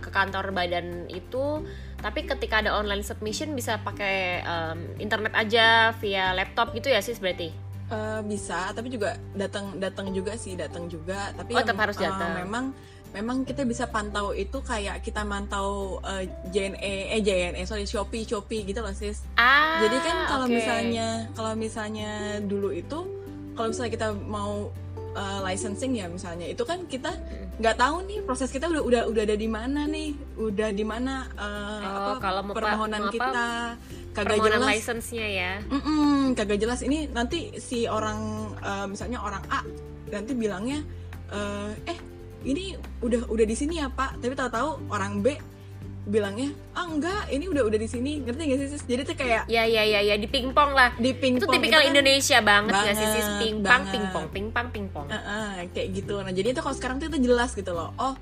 ke 0.03 0.09
kantor 0.11 0.51
badan 0.51 1.07
itu. 1.09 1.63
Tapi 1.95 2.27
ketika 2.29 2.61
ada 2.61 2.77
online 2.77 3.01
submission 3.01 3.57
bisa 3.57 3.81
pakai 3.81 4.45
um, 4.45 4.77
internet 5.01 5.33
aja 5.33 5.89
via 5.97 6.37
laptop 6.37 6.75
gitu 6.77 6.93
ya 6.93 7.01
sih 7.01 7.17
berarti. 7.17 7.64
Eh, 7.85 8.21
bisa, 8.25 8.73
tapi 8.73 8.89
juga 8.89 9.13
datang 9.37 9.77
datang 9.77 10.09
juga 10.09 10.33
sih, 10.33 10.57
datang 10.57 10.89
juga. 10.89 11.29
Tapi 11.37 11.53
Oh, 11.53 11.61
yang, 11.61 11.69
tetap 11.69 11.77
harus 11.85 11.97
eh, 12.01 12.03
datang. 12.09 12.31
memang 12.41 12.65
memang 13.13 13.37
kita 13.45 13.61
bisa 13.63 13.85
pantau 13.87 14.33
itu 14.33 14.57
kayak 14.59 15.05
kita 15.05 15.21
mantau 15.21 16.01
eh, 16.01 16.25
JNE 16.49 17.13
eh 17.13 17.21
JNE 17.21 17.61
sorry 17.63 17.85
Shopee 17.85 18.25
Shopee 18.25 18.65
gitu 18.65 18.81
loh 18.81 18.89
sis. 18.91 19.21
Ah. 19.37 19.85
Jadi 19.85 19.97
kan 20.01 20.17
kalau 20.25 20.45
oke. 20.49 20.57
misalnya 20.57 21.07
kalau 21.37 21.53
misalnya 21.53 22.41
dulu 22.41 22.73
itu 22.73 23.05
kalau 23.53 23.69
misalnya 23.69 23.91
kita 23.93 24.07
mau 24.17 24.73
uh, 25.15 25.39
licensing 25.41 25.95
ya 25.95 26.05
misalnya. 26.05 26.45
Itu 26.45 26.67
kan 26.67 26.85
kita 26.85 27.15
nggak 27.55 27.75
tahu 27.79 28.03
nih 28.05 28.19
proses 28.21 28.51
kita 28.51 28.67
udah 28.67 28.83
udah 28.83 29.01
udah 29.07 29.23
ada 29.23 29.35
di 29.39 29.47
mana 29.47 29.87
nih? 29.87 30.11
Udah 30.35 30.69
di 30.69 30.83
mana 30.83 31.25
uh, 31.39 31.79
Oh, 31.81 31.95
apa 31.95 32.11
kalau 32.19 32.41
mau 32.43 32.53
pa- 32.53 32.59
permohonan 32.61 33.01
mau 33.01 33.09
apa, 33.09 33.15
kita? 33.15 33.45
Kagak 34.11 34.27
permohonan 34.37 34.59
jelas. 34.61 34.71
license-nya 34.75 35.27
ya. 35.27 35.51
Mm-mm, 35.67 36.35
kagak 36.35 36.59
jelas. 36.59 36.79
Ini 36.83 37.09
nanti 37.11 37.55
si 37.57 37.87
orang 37.87 38.19
uh, 38.59 38.85
misalnya 38.85 39.19
orang 39.19 39.43
A 39.49 39.63
nanti 40.11 40.31
bilangnya 40.37 40.79
uh, 41.31 41.71
eh 41.83 41.97
ini 42.45 42.77
udah 43.01 43.25
udah 43.25 43.45
di 43.47 43.55
sini 43.57 43.81
ya 43.81 43.89
pak. 43.89 44.21
Tapi 44.21 44.35
tahu-tahu 44.35 44.91
orang 44.91 45.23
B 45.23 45.33
bilangnya 46.05 46.53
ah 46.71 46.85
enggak 46.85 47.27
ini 47.27 47.45
udah 47.45 47.65
udah 47.65 47.75
di 47.75 47.85
sini 47.85 48.21
ngerti 48.21 48.41
gak 48.45 48.59
sih 48.59 48.69
sis 48.69 48.83
jadi 48.83 49.01
tuh 49.03 49.15
kayak 49.15 49.43
Ya 49.47 49.65
ya 49.65 49.81
ya 49.81 50.01
ya 50.03 50.15
di 50.15 50.25
pingpong 50.25 50.71
lah. 50.71 50.93
di 50.95 51.11
pingpong 51.11 51.49
Itu 51.49 51.49
tipikal 51.51 51.81
kan- 51.81 51.89
Indonesia 51.89 52.37
banget, 52.39 52.73
nggak 52.75 52.95
sih 52.95 53.07
sis 53.09 53.25
Banget, 53.25 53.41
pingpong 53.41 53.65
banget. 53.65 53.91
pingpong 53.91 54.25
pingpong 54.29 54.67
pingpong. 54.69 55.07
Heeh, 55.07 55.49
kayak 55.67 55.87
gitu 55.93 56.15
nah 56.19 56.29
jadi 56.29 56.47
itu 56.47 56.59
kalau 56.59 56.73
sekarang 56.73 56.95
tuh 56.97 57.07
itu 57.07 57.19
jelas 57.23 57.51
gitu 57.51 57.71
loh 57.71 57.89
oh 57.97 58.13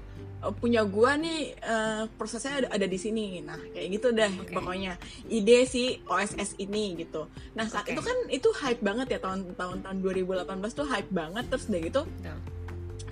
punya 0.54 0.84
gua 0.84 1.16
nih 1.16 1.56
eh, 1.56 2.04
prosesnya 2.14 2.54
ada, 2.58 2.68
ada 2.74 2.84
di 2.86 2.96
sini 2.96 3.40
nah 3.40 3.56
kayak 3.70 3.88
gitu 3.94 4.08
dah 4.12 4.28
Oke. 4.34 4.52
pokoknya 4.52 5.00
ide 5.28 5.64
si 5.64 5.84
OSS 6.04 6.56
ini 6.58 6.96
gitu 6.98 7.28
nah 7.52 7.64
saat 7.64 7.84
Oke. 7.86 7.96
itu 7.96 8.02
kan 8.02 8.18
itu 8.30 8.50
hype 8.54 8.80
banget 8.80 9.08
ya 9.10 9.20
tahun 9.20 9.56
tahun 9.56 9.78
tahun 9.82 9.98
2018 10.00 10.44
tuh 10.70 10.84
hype 10.86 11.08
banget 11.10 11.48
terus 11.48 11.68
udah 11.68 11.82
gitu. 11.82 12.02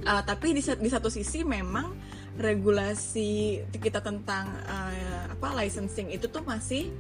Uh, 0.02 0.18
tapi 0.24 0.52
di, 0.52 0.60
di 0.60 0.90
satu 0.90 1.08
sisi 1.08 1.46
memang 1.46 1.94
regulasi 2.40 3.64
kita 3.76 4.00
tentang 4.00 4.48
uh, 4.66 5.26
apa 5.32 5.48
licensing 5.64 6.12
itu 6.12 6.28
tuh 6.32 6.44
masih 6.46 6.92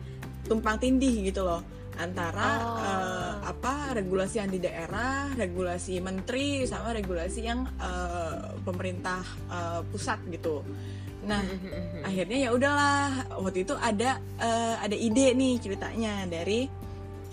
tumpang 0.47 0.75
tindih 0.81 1.31
gitu 1.31 1.45
loh 1.47 1.63
antara 1.99 2.49
Oh. 2.57 2.79
uh, 2.81 3.35
apa 3.51 3.93
regulasi 3.93 4.41
yang 4.41 4.49
di 4.49 4.57
daerah, 4.63 5.29
regulasi 5.35 5.99
menteri 5.99 6.63
sama 6.65 6.95
regulasi 6.95 7.45
yang 7.45 7.67
uh, 7.77 8.57
pemerintah 8.63 9.21
uh, 9.51 9.83
pusat 9.91 10.17
gitu. 10.31 10.63
Nah, 11.21 11.43
Mm-hmm. 11.45 12.01
akhirnya 12.01 12.37
ya 12.47 12.49
udahlah 12.55 13.05
waktu 13.37 13.67
itu 13.67 13.77
ada 13.77 14.17
uh, 14.41 14.75
ada 14.81 14.95
ide 14.97 15.37
nih 15.37 15.61
ceritanya 15.61 16.25
dari 16.25 16.65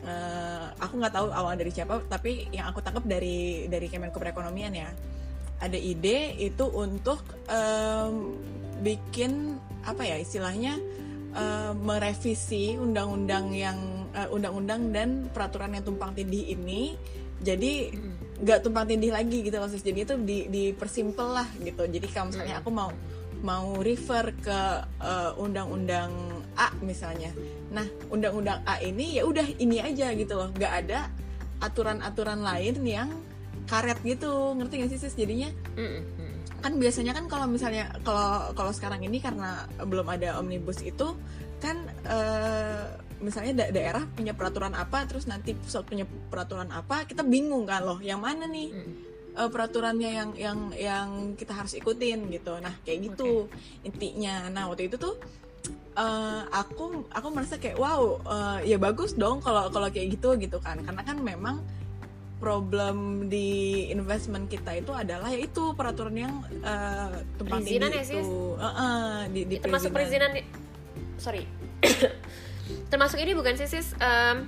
uh, 0.04 0.68
aku 0.76 1.00
nggak 1.00 1.14
tahu 1.16 1.26
awal 1.32 1.56
dari 1.56 1.72
siapa 1.72 2.04
tapi 2.04 2.52
yang 2.52 2.68
aku 2.68 2.84
tangkap 2.84 3.08
dari 3.08 3.64
dari 3.72 3.88
Kemenko 3.88 4.20
Perekonomian 4.20 4.74
ya 4.76 4.90
ada 5.58 5.78
ide 5.78 6.38
itu 6.38 6.64
untuk 6.70 7.22
em, 7.50 8.38
bikin 8.82 9.58
apa 9.82 10.06
ya 10.06 10.16
istilahnya 10.18 10.78
em, 11.34 11.74
merevisi 11.82 12.78
undang-undang 12.78 13.50
yang 13.50 13.78
eh, 14.14 14.28
undang-undang 14.30 14.94
dan 14.94 15.26
peraturan 15.30 15.74
yang 15.74 15.84
tumpang 15.84 16.14
tindih 16.14 16.54
ini. 16.54 16.94
Jadi 17.38 17.94
nggak 18.38 18.66
tumpang 18.66 18.86
tindih 18.86 19.14
lagi 19.14 19.46
gitu 19.46 19.58
loh 19.58 19.70
sis. 19.70 19.82
jadi 19.82 20.06
itu 20.06 20.14
di 20.22 20.46
dipersimpel 20.46 21.28
lah 21.42 21.48
gitu. 21.62 21.86
Jadi 21.86 22.06
kalau 22.10 22.30
misalnya 22.30 22.62
aku 22.62 22.70
mau 22.70 22.90
mau 23.42 23.78
refer 23.82 24.34
ke 24.38 24.60
eh, 25.02 25.32
undang-undang 25.42 26.10
A 26.58 26.74
misalnya. 26.82 27.30
Nah 27.70 27.86
undang-undang 28.10 28.62
A 28.66 28.82
ini 28.82 29.18
ya 29.18 29.26
udah 29.26 29.46
ini 29.58 29.82
aja 29.82 30.14
gitu 30.14 30.34
loh. 30.38 30.50
Nggak 30.54 30.72
ada 30.86 31.10
aturan-aturan 31.58 32.42
lain 32.42 32.78
yang 32.86 33.10
karet 33.68 34.00
gitu 34.02 34.56
ngerti 34.56 34.75
gak 34.80 34.90
sih 34.90 34.98
sis 34.98 35.14
jadinya 35.14 35.52
Mm-mm. 35.76 36.02
kan 36.58 36.72
biasanya 36.75 37.12
kan 37.12 37.28
kalau 37.28 37.46
misalnya 37.46 37.92
kalau 38.02 38.50
kalau 38.52 38.72
sekarang 38.72 38.98
ini 39.00 39.20
karena 39.20 39.62
belum 39.78 40.08
ada 40.08 40.40
omnibus 40.40 40.80
itu 40.80 41.14
kan 41.58 41.76
eh, 42.02 42.82
misalnya 43.18 43.62
da- 43.62 43.72
daerah 43.75 44.06
punya 44.08 44.30
peraturan 44.32 44.72
apa 44.72 45.02
terus 45.04 45.26
nanti 45.26 45.52
pusat 45.52 45.82
punya 45.82 46.02
peraturan 46.06 46.70
apa 46.70 47.02
kita 47.02 47.22
bingung 47.22 47.62
kan 47.62 47.83
loh 47.83 47.98
yang 47.98 48.18
mana 48.18 48.46
nih 48.46 48.70
Mm. 48.70 48.92
eh, 49.37 49.50
peraturannya 49.50 50.11
yang 50.11 50.31
yang 50.35 50.59
yang 50.74 51.09
kita 51.35 51.54
harus 51.54 51.74
ikutin 51.74 52.26
gitu 52.31 52.59
nah 52.59 52.74
kayak 52.83 53.11
gitu 53.11 53.46
intinya 53.83 54.48
nah 54.48 54.66
waktu 54.66 54.87
itu 54.87 54.98
tuh 54.98 55.14
eh, 55.94 56.42
aku 56.48 57.07
aku 57.11 57.26
merasa 57.31 57.54
kayak 57.54 57.74
wow 57.74 58.02
eh, 58.22 58.70
ya 58.70 58.78
bagus 58.78 59.14
dong 59.14 59.38
kalau 59.38 59.66
kalau 59.68 59.90
kayak 59.90 60.14
gitu 60.14 60.35
gitu 60.38 60.59
kan 60.59 60.78
karena 60.78 61.02
kan 61.02 61.18
memang 61.18 61.59
problem 62.38 63.27
di 63.27 63.90
investment 63.90 64.46
kita 64.46 64.79
itu 64.79 64.94
adalah 64.94 65.29
yaitu 65.35 65.74
peraturan 65.74 66.14
yang 66.14 66.35
eh, 66.62 67.27
tumpang 67.35 67.62
Perizinan 67.66 67.90
ya, 67.90 68.03
itu. 68.07 68.55
Eh, 68.55 68.64
eh, 68.64 69.16
di, 69.35 69.40
di 69.44 69.55
itu 69.59 69.66
masuk 69.66 69.90
perizinan 69.90 70.31
sorry. 71.18 71.42
Termasuk 72.92 73.18
ini 73.18 73.35
bukan 73.35 73.59
sih 73.59 73.66
sis? 73.66 73.92
Em, 73.98 74.46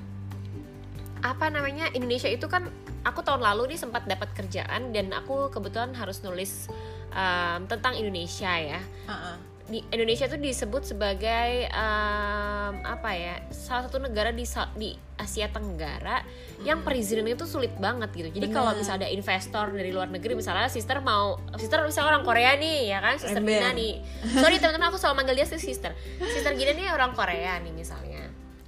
apa 1.21 1.47
namanya? 1.51 1.91
Indonesia 1.93 2.31
itu 2.31 2.47
kan 2.47 2.71
aku 3.03 3.27
tahun 3.27 3.43
lalu 3.43 3.75
nih 3.75 3.79
sempat 3.83 4.07
dapat 4.07 4.33
kerjaan 4.39 4.95
dan 4.95 5.11
aku 5.11 5.51
kebetulan 5.51 5.91
harus 5.99 6.23
nulis 6.23 6.71
em, 7.11 7.67
tentang 7.67 7.99
Indonesia 7.99 8.55
ya. 8.55 8.81
Ah, 9.11 9.35
ah. 9.35 9.37
Di 9.71 9.79
Indonesia 9.95 10.27
tuh 10.27 10.43
disebut 10.43 10.83
sebagai 10.83 11.71
em, 11.71 12.75
apa 12.83 13.11
ya 13.15 13.39
salah 13.55 13.87
satu 13.87 14.03
negara 14.03 14.35
di 14.35 14.43
di 14.75 14.91
Asia 15.15 15.47
Tenggara 15.47 16.27
yang 16.67 16.83
perizinan 16.83 17.31
itu 17.31 17.47
sulit 17.47 17.71
banget 17.79 18.11
gitu. 18.11 18.29
Jadi 18.35 18.51
kalau 18.51 18.75
misalnya 18.75 19.07
ada 19.07 19.11
investor 19.15 19.71
dari 19.71 19.95
luar 19.95 20.11
negeri 20.11 20.35
misalnya 20.35 20.67
sister 20.67 20.99
mau 20.99 21.39
sister 21.55 21.79
misalnya 21.87 22.19
orang 22.19 22.25
Korea 22.27 22.59
nih 22.59 22.91
ya 22.91 22.99
kan 22.99 23.15
sister. 23.23 23.39
Gina 23.39 23.71
nih. 23.71 24.03
Sorry 24.43 24.59
teman-teman 24.59 24.91
aku 24.91 24.99
selalu 24.99 25.15
manggil 25.23 25.39
dia 25.39 25.47
sister. 25.47 25.95
Sister 26.19 26.53
Gina 26.59 26.75
nih 26.75 26.91
orang 26.91 27.15
Korea 27.15 27.63
nih 27.63 27.71
misalnya. 27.71 28.10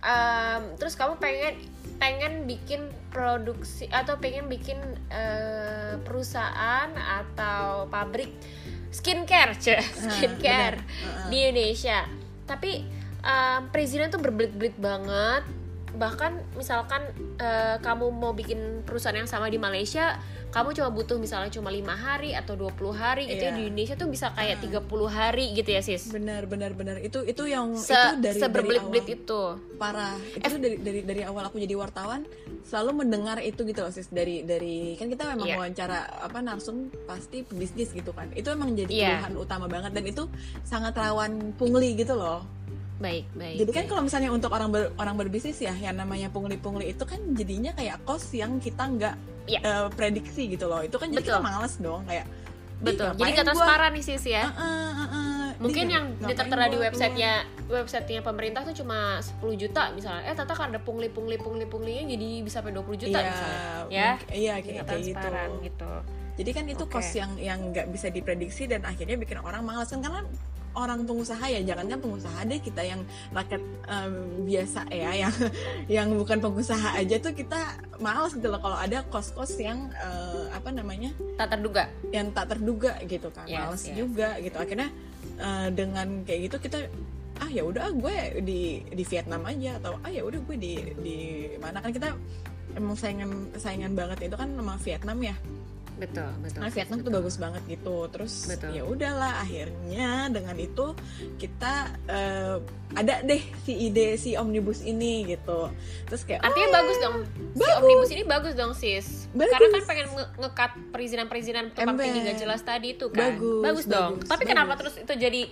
Em, 0.03 0.63
terus 0.77 0.99
kamu 0.99 1.23
pengen 1.23 1.55
pengen 2.03 2.51
bikin 2.51 2.91
produksi 3.15 3.87
atau 3.87 4.19
pengen 4.19 4.51
bikin 4.51 4.75
eh, 5.07 5.95
perusahaan 6.03 6.91
atau 6.91 7.87
pabrik 7.87 8.35
skincare, 8.93 9.57
cuy. 9.57 9.81
skincare. 9.81 10.79
Heeh. 10.83 11.27
di 11.33 11.37
Indonesia. 11.49 12.05
Tapi 12.45 12.85
um, 13.25 13.61
perizinan 13.73 14.13
tuh 14.13 14.21
berbelit-belit 14.21 14.77
banget. 14.77 15.49
Bahkan 15.97 16.57
misalkan 16.57 17.05
uh, 17.41 17.77
kamu 17.81 18.13
mau 18.13 18.37
bikin 18.37 18.85
perusahaan 18.85 19.17
yang 19.17 19.29
sama 19.29 19.49
di 19.49 19.57
Malaysia, 19.57 20.21
kamu 20.53 20.69
cuma 20.71 20.89
butuh 20.91 21.17
misalnya 21.17 21.49
cuma 21.49 21.69
lima 21.69 21.95
hari 21.95 22.31
atau 22.31 22.53
20 22.53 22.77
hari 22.93 23.25
gitu 23.25 23.41
ya 23.41 23.51
Iya. 23.51 23.57
di 23.57 23.63
Indonesia 23.67 23.97
tuh 23.97 24.07
bisa 24.07 24.27
kayak 24.31 24.61
Ah. 24.61 24.85
30 24.85 25.09
hari 25.09 25.45
gitu 25.53 25.71
ya, 25.71 25.81
Sis. 25.81 26.09
benar 26.09 26.45
benar 26.45 26.73
benar 26.73 27.01
itu 27.01 27.25
itu 27.25 27.43
yang 27.47 27.73
Se 27.75 27.91
itu 27.91 28.21
dari 28.21 28.37
seberbelit-belit 28.37 29.07
itu. 29.11 29.43
parah 29.75 30.13
itu 30.31 30.55
dari 30.55 30.77
dari 30.77 31.01
dari 31.03 31.23
awal 31.23 31.43
aku 31.45 31.57
jadi 31.57 31.73
wartawan 31.73 32.29
selalu 32.63 33.03
mendengar 33.03 33.41
itu 33.41 33.59
gitu 33.63 33.81
loh 33.81 33.91
sis 33.91 34.07
dari 34.09 34.45
dari 34.45 34.95
kan 34.95 35.09
kita 35.09 35.25
memang 35.27 35.47
Iya. 35.47 35.57
wawancara 35.57 35.99
apa 36.23 36.39
narsum 36.39 36.77
pasti 37.03 37.43
bisnis 37.49 37.91
gitu 37.91 38.13
kan 38.13 38.29
itu 38.31 38.47
emang 38.47 38.73
jadi 38.73 38.87
Iya. 38.89 39.09
keluhan 39.19 39.35
utama 39.41 39.67
banget 39.67 39.91
dan 39.91 40.05
itu 40.05 40.29
sangat 40.63 40.93
rawan 40.93 41.51
pungli 41.53 41.97
gitu 41.97 42.13
loh 42.13 42.45
Baik, 42.99 43.27
baik. 43.33 43.57
jadi 43.59 43.71
kan 43.73 43.85
kalau 43.89 44.03
misalnya 44.05 44.31
untuk 44.31 44.53
orang 44.53 44.71
ber- 44.71 44.93
orang 44.95 45.17
berbisnis 45.17 45.59
ya 45.59 45.75
yang 45.75 45.97
namanya 45.97 46.29
pungli-pungli 46.29 46.87
itu 46.89 47.03
kan 47.03 47.19
jadinya 47.33 47.73
kayak 47.73 47.99
kos 48.03 48.31
yang 48.31 48.57
kita 48.59 48.85
nggak 48.87 49.17
Iya. 49.47 49.61
eh, 49.63 49.87
prediksi 49.95 50.43
gitu 50.47 50.71
loh 50.71 50.81
itu 50.83 50.95
kan 50.97 51.11
jadi 51.11 51.23
Betul. 51.23 51.35
kita 51.35 51.41
males 51.43 51.75
dong 51.83 52.03
kayak 52.07 52.27
betul. 52.83 53.09
"Ih, 53.11 53.15
Jadi 53.15 53.31
nggak 53.31 53.47
gua?" 53.47 53.55
transparan 53.55 53.91
nih, 53.95 54.03
Sis 54.03 54.25
ya. 54.27 54.43
Heeh, 54.51 54.91
heeh. 54.99 55.43
Mungkin 55.63 55.85
Ih, 55.87 55.95
yang 55.95 56.05
ngapain 56.19 56.35
tertera 56.35 56.65
di 56.67 56.79
websitenya 56.83 57.33
websitenya 57.71 58.23
pemerintah 58.27 58.61
tuh 58.67 58.75
cuma 58.75 59.23
10 59.23 59.55
juta 59.55 59.83
misalnya. 59.95 60.23
Eh, 60.27 60.35
ternyata 60.35 60.55
karena 60.59 60.79
pungli 60.83 61.07
pungli 61.07 61.39
pungli 61.39 61.63
punglinya 61.71 62.03
jadi 62.11 62.29
bisa 62.43 62.59
sampai 62.59 62.75
20 62.75 62.99
juta 62.99 63.19
iya, 63.23 63.31
misalnya. 63.31 63.61
Ya. 63.87 64.09
mungkin- 64.19 64.31
iya 64.35 64.55
kayak, 64.59 64.99
gitu 64.99 65.55
gitu. 65.63 65.91
Jadi 66.33 66.51
kan 66.51 66.65
itu 66.67 66.85
Oke. 66.89 66.99
kos 66.99 67.11
yang 67.15 67.33
yang 67.39 67.61
nggak 67.71 67.87
bisa 67.95 68.11
diprediksi 68.11 68.67
dan 68.67 68.83
akhirnya 68.83 69.15
bikin 69.15 69.39
orang 69.39 69.63
malas 69.63 69.87
kan 69.95 70.03
karena 70.03 70.27
orang 70.73 71.05
pengusaha 71.05 71.45
ya 71.45 71.61
jangan 71.63 71.87
kan 71.87 71.99
pengusaha 71.99 72.39
deh 72.45 72.59
kita 72.59 72.83
yang 72.83 73.01
rakyat 73.31 73.63
em, 73.87 74.15
biasa 74.43 74.81
ya 74.89 75.11
yang 75.29 75.35
yang 75.87 76.09
bukan 76.15 76.39
pengusaha 76.39 76.97
aja 76.97 77.17
tuh 77.19 77.33
kita 77.33 77.61
malas 77.99 78.33
gitu 78.33 78.49
loh 78.49 78.59
kalau 78.59 78.77
ada 78.77 79.05
kos-kos 79.07 79.57
yang 79.57 79.93
eh, 79.93 80.45
apa 80.51 80.69
namanya 80.71 81.13
Tak 81.37 81.53
terduga. 81.53 81.89
yang 82.11 82.33
tak 82.33 82.53
terduga 82.53 82.97
gitu 83.05 83.29
kan 83.31 83.45
Yes, 83.45 83.61
malas 83.61 83.83
yes. 83.85 83.95
juga 83.95 84.29
gitu 84.41 84.57
akhirnya 84.57 84.89
eh, 85.37 85.69
dengan 85.71 86.25
kayak 86.25 86.41
gitu 86.49 86.57
kita 86.63 86.79
ah 87.41 87.49
ya 87.49 87.65
udah 87.65 87.91
gue 87.91 88.17
di 88.45 88.61
di 88.87 89.03
Vietnam 89.03 89.43
aja 89.43 89.75
atau 89.83 89.99
ah 90.01 90.11
ya 90.13 90.23
udah 90.23 90.39
gue 90.47 90.57
di 90.57 90.73
di 91.01 91.17
mana 91.59 91.83
kan 91.83 91.91
kita 91.91 92.15
emang 92.73 92.95
saingan 92.95 93.31
saingan 93.59 93.93
banget 93.93 94.31
itu 94.31 94.37
kan 94.39 94.49
sama 94.55 94.79
Vietnam 94.79 95.19
ya 95.21 95.35
betul 96.03 96.31
betul 96.43 96.59
Nah, 96.59 96.69
Vietnam 96.69 96.99
tuh 96.99 97.07
betul. 97.07 97.17
bagus 97.17 97.37
banget 97.37 97.63
gitu. 97.69 97.97
Terus 98.11 98.33
ya 98.69 98.83
udahlah 98.83 99.33
akhirnya 99.39 100.09
dengan 100.29 100.57
itu 100.57 100.87
kita 101.39 101.75
eh, 102.07 102.57
ada 102.93 103.15
deh 103.23 103.43
si 103.63 103.87
ide 103.87 104.19
si 104.19 104.35
omnibus 104.35 104.83
ini 104.83 105.25
gitu. 105.25 105.71
Terus 106.05 106.23
kayak 106.23 106.43
Artinya 106.43 106.69
oh, 106.69 106.75
bagus 106.75 106.97
dong. 106.99 107.17
Si 107.23 107.59
bagus. 107.59 107.77
omnibus 107.79 108.11
ini 108.11 108.23
bagus 108.25 108.53
dong 108.53 108.73
sis. 108.75 109.07
Bagus. 109.31 109.53
Karena 109.55 109.69
kan 109.71 109.83
pengen 109.87 110.07
nge- 110.11 110.33
ngekat 110.39 110.71
perizinan-perizinan 110.91 111.65
tumpang 111.71 111.95
Ember. 111.95 112.05
tinggi 112.05 112.21
gak 112.27 112.39
jelas 112.39 112.61
tadi 112.61 112.89
itu 112.93 113.07
kan. 113.09 113.39
Bagus, 113.39 113.85
dong. 113.87 114.19
bagus, 114.19 114.27
Tapi 114.27 114.43
bagus. 114.43 114.51
kenapa 114.51 114.73
terus 114.77 114.95
itu 114.99 115.13
jadi 115.15 115.43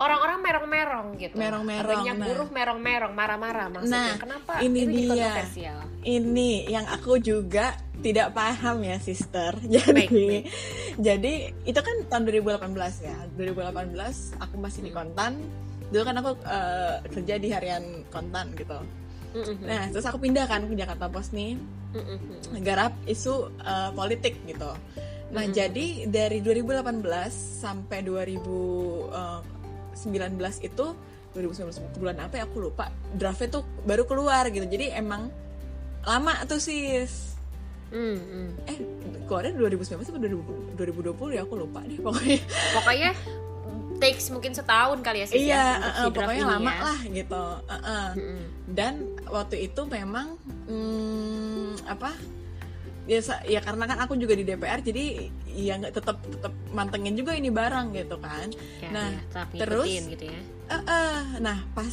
orang-orang 0.00 0.38
merong-merong 0.40 1.06
gitu. 1.14 1.36
Merong-merong, 1.36 2.00
Banyak 2.00 2.16
nah. 2.16 2.26
buruh 2.26 2.48
merong-merong, 2.48 3.12
marah-marah 3.12 3.66
maksudnya. 3.68 4.00
Nah, 4.00 4.12
kenapa 4.16 4.52
ini 4.60 4.78
itu 4.80 4.90
dia. 4.90 5.28
kontroversial? 5.28 5.78
ini 6.00 6.50
yang 6.64 6.88
aku 6.88 7.20
juga 7.20 7.76
tidak 8.00 8.32
paham 8.32 8.80
ya 8.80 8.96
sister. 8.96 9.52
Jadi 9.68 9.92
Baik, 9.92 10.10
baik. 10.10 10.42
jadi 10.96 11.32
itu 11.68 11.76
kan 11.76 11.96
tahun 12.08 12.24
2018 12.24 13.04
ya. 13.04 13.16
2018 13.36 14.40
aku 14.40 14.54
masih 14.56 14.80
di 14.80 14.90
Hmm. 14.90 14.96
kontan. 14.96 15.32
Dulu 15.92 16.02
kan 16.02 16.16
aku 16.16 16.30
eh, 16.40 16.94
kerja 17.12 17.34
di 17.36 17.48
harian 17.52 17.84
kontan 18.08 18.56
gitu. 18.56 18.80
Nah, 19.60 19.92
terus 19.92 20.02
aku 20.02 20.18
pindah 20.18 20.48
kan 20.48 20.64
ke 20.64 20.74
Jakarta 20.74 21.06
Post 21.06 21.36
nih. 21.36 21.54
Garap 22.58 22.94
isu 23.04 23.46
uh, 23.58 23.90
politik 23.92 24.38
gitu. 24.42 24.70
Nah, 25.30 25.44
Mhm. 25.44 25.52
jadi 25.52 25.86
dari 26.06 26.38
2018 26.40 27.30
sampai 27.60 28.02
2019 30.08 30.64
itu 30.64 30.86
2019 31.30 32.00
bulan 32.00 32.16
apa 32.26 32.42
ya 32.42 32.44
aku 32.48 32.58
lupa. 32.58 32.90
Draftnya 33.14 33.60
tuh 33.60 33.62
baru 33.86 34.08
keluar 34.08 34.48
gitu. 34.50 34.66
Jadi 34.66 34.90
emang 34.94 35.30
lama 36.02 36.34
tuh 36.48 36.58
sis. 36.58 37.38
Mm, 37.90 38.18
mm. 38.18 38.48
Eh, 38.70 38.78
keluarnya 39.26 39.52
2019 39.58 40.10
atau 40.10 40.22
2020 40.22 40.78
2020 40.78 41.36
ya 41.36 41.42
aku 41.42 41.54
lupa 41.58 41.80
deh 41.86 41.98
pokoknya. 41.98 42.40
Pokoknya 42.74 43.10
takes 44.00 44.32
mungkin 44.32 44.56
setahun 44.56 44.98
kali 45.04 45.22
ya 45.22 45.26
sis 45.28 45.36
iya, 45.36 45.64
ya, 45.76 46.08
uh, 46.08 46.10
pokoknya 46.10 46.40
ini 46.40 46.50
lama 46.56 46.72
ya. 46.72 46.80
lah 46.80 47.00
gitu. 47.04 47.44
Uh-uh. 47.68 48.08
Mm-mm. 48.16 48.42
dan 48.72 48.94
waktu 49.28 49.56
itu 49.68 49.82
memang 49.84 50.40
hmm, 50.66 51.84
apa 51.84 52.10
ya 53.10 53.18
ya 53.44 53.58
karena 53.58 53.84
kan 53.84 53.98
aku 53.98 54.14
juga 54.14 54.32
di 54.32 54.44
DPR 54.44 54.78
jadi 54.80 55.04
ya 55.50 55.74
nggak 55.76 55.92
tetap 55.92 56.22
tetap 56.22 56.54
mantengin 56.70 57.18
juga 57.18 57.34
ini 57.34 57.50
barang 57.50 57.90
gitu 57.92 58.16
kan 58.18 58.46
Ya, 58.78 58.88
Nah, 58.88 59.08
ya, 59.34 59.44
terus- 59.56 59.90
gitu 60.06 60.24
ya. 60.24 60.40
Eh, 60.70 60.78
eh, 60.80 61.18
nah 61.40 61.58
pas 61.72 61.90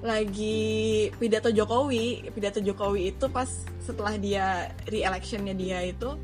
lagi 0.00 0.70
pidato 1.12 1.48
Jokowi 1.48 2.30
pidato 2.30 2.60
Jokowi 2.60 3.10
itu 3.10 3.26
pas 3.28 3.48
setelah 3.80 4.14
dia 4.14 4.46
re-electionnya 4.86 5.52
dia 5.52 5.82
itu 5.82 6.14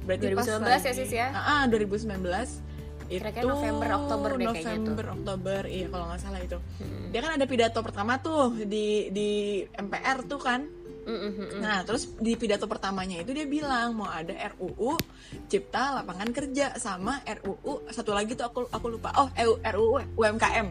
berarti 0.00 0.26
pas 0.30 0.46
2019 0.46 0.60
ya, 0.60 0.70
lagi- 0.70 0.94
Sis, 0.94 1.10
ya? 1.10 1.28
Ah, 1.30 1.40
ah, 1.50 1.62
2019 1.66 2.62
itu 3.10 3.18
Kira-kira 3.18 3.42
November, 3.44 3.88
Oktober 3.92 4.30
deh 4.30 4.46
kayaknya 4.46 4.62
tuh. 4.62 4.78
November 4.78 5.06
Oktober 5.10 5.60
iya 5.66 5.86
kalau 5.88 6.04
nggak 6.06 6.20
salah 6.20 6.40
itu 6.40 6.58
Mm-mm. 6.78 7.04
dia 7.10 7.20
kan 7.20 7.32
ada 7.34 7.44
pidato 7.44 7.78
pertama 7.80 8.12
tuh 8.16 8.54
di 8.56 8.86
di 9.10 9.28
MPR 9.66 10.18
tuh 10.24 10.38
kan 10.38 10.60
Mm-mm. 11.10 11.58
Nah, 11.58 11.82
terus 11.82 12.14
di 12.22 12.38
pidato 12.38 12.70
pertamanya 12.70 13.18
itu 13.18 13.34
dia 13.34 13.46
bilang 13.50 13.98
mau 13.98 14.06
ada 14.06 14.30
RUU 14.54 14.94
Cipta 15.50 15.98
Lapangan 15.98 16.30
Kerja 16.30 16.78
sama 16.78 17.18
RUU 17.26 17.90
satu 17.90 18.14
lagi 18.14 18.38
tuh 18.38 18.46
aku 18.46 18.70
aku 18.70 18.86
lupa. 18.86 19.10
Oh, 19.18 19.28
EU 19.34 19.58
RUU 19.58 20.14
UMKM. 20.14 20.68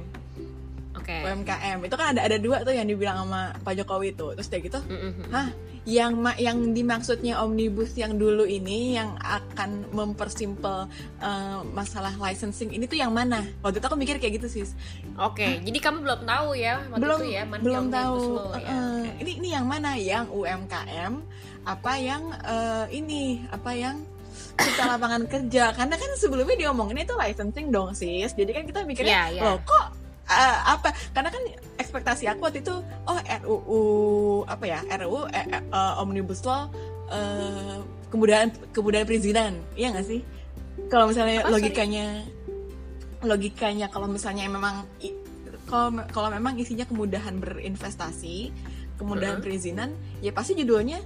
Oke. 0.99 1.15
UMKM. 1.23 1.79
Itu 1.81 1.95
kan 1.95 2.07
ada 2.12 2.21
ada 2.23 2.38
dua 2.38 2.62
tuh 2.62 2.71
yang 2.71 2.85
dibilang 2.85 3.23
sama 3.23 3.55
Pak 3.57 3.73
Jokowi 3.75 4.12
itu. 4.12 4.27
Terus 4.35 4.47
dia 4.47 4.59
gitu, 4.59 4.79
mm-mm. 4.79 5.31
"Hah, 5.31 5.47
yang 5.83 6.13
ma- 6.15 6.35
yang 6.35 6.71
dimaksudnya 6.71 7.39
omnibus 7.39 7.95
yang 7.95 8.15
dulu 8.15 8.43
ini 8.43 8.93
yang 8.93 9.15
akan 9.17 9.88
mempersimpel 9.89 10.85
eh, 11.17 11.59
masalah 11.71 12.13
licensing 12.15 12.69
ini 12.69 12.85
tuh 12.85 12.99
yang 12.99 13.09
mana?" 13.09 13.41
Waktu 13.59 13.79
itu 13.79 13.88
aku 13.88 13.97
mikir 13.97 14.15
kayak 14.17 14.38
gitu, 14.38 14.47
Sis. 14.51 14.75
Oke, 15.15 15.59
jadi 15.59 15.79
kamu 15.79 16.03
belum 16.03 16.21
tahu 16.23 16.49
ya 16.53 16.83
waktu 16.88 17.01
belum 17.01 17.19
itu 17.19 17.27
ya 17.31 17.43
mana 17.43 17.62
belum 17.63 17.75
yang 17.75 17.88
tahu 17.89 18.17
law 18.35 18.51
ya. 18.53 18.67
Eh, 18.67 18.75
Oke. 18.75 19.09
ini 19.23 19.31
ini 19.39 19.47
yang 19.51 19.65
mana 19.65 19.91
yang 19.95 20.25
UMKM 20.27 21.13
apa 21.63 21.93
yang 21.95 22.21
eh, 22.39 22.85
ini 22.93 23.23
apa 23.47 23.71
yang 23.71 23.95
cipta 24.59 24.83
lapangan 24.88 25.23
kerja 25.23 25.71
karena 25.71 25.95
kan 25.95 26.09
sebelumnya 26.15 26.55
diomongin 26.57 27.03
itu 27.03 27.15
licensing 27.15 27.67
dong 27.69 27.91
sis 27.91 28.31
jadi 28.31 28.51
kan 28.51 28.63
kita 28.63 28.79
mikirnya 28.83 29.31
Iya, 29.31 29.39
iya. 29.39 29.41
loh 29.45 29.57
kok 29.63 29.88
eh, 30.29 30.57
apa 30.69 30.93
karena 31.11 31.29
kan 31.33 31.43
ekspektasi 31.81 32.29
aku 32.29 32.47
waktu 32.47 32.61
itu 32.61 32.75
oh 33.09 33.19
RUU 33.43 33.81
apa 34.45 34.65
ya 34.65 34.79
RUU 34.85 35.25
eh, 35.33 35.45
eh, 35.49 35.63
eh, 35.63 35.93
omnibus 36.01 36.45
law 36.45 36.69
eh, 37.09 37.81
kemudahan 38.13 38.53
kemudahan 38.71 39.05
perizinan 39.09 39.57
iya 39.73 39.89
nggak 39.89 40.07
sih 40.07 40.21
kalau 40.87 41.11
misalnya 41.11 41.43
Apa, 41.43 41.51
sorry? 41.51 41.55
logikanya 41.59 42.05
logikanya 43.19 43.87
kalau 43.91 44.07
misalnya 44.07 44.47
memang 44.47 44.87
kalau 45.69 46.01
kalau 46.09 46.29
memang 46.33 46.57
isinya 46.57 46.83
kemudahan 46.89 47.37
berinvestasi, 47.37 48.49
kemudahan 48.97 49.37
Heeh. 49.37 49.45
perizinan, 49.45 49.89
ya 50.19 50.33
pasti 50.33 50.57
judulnya 50.57 50.97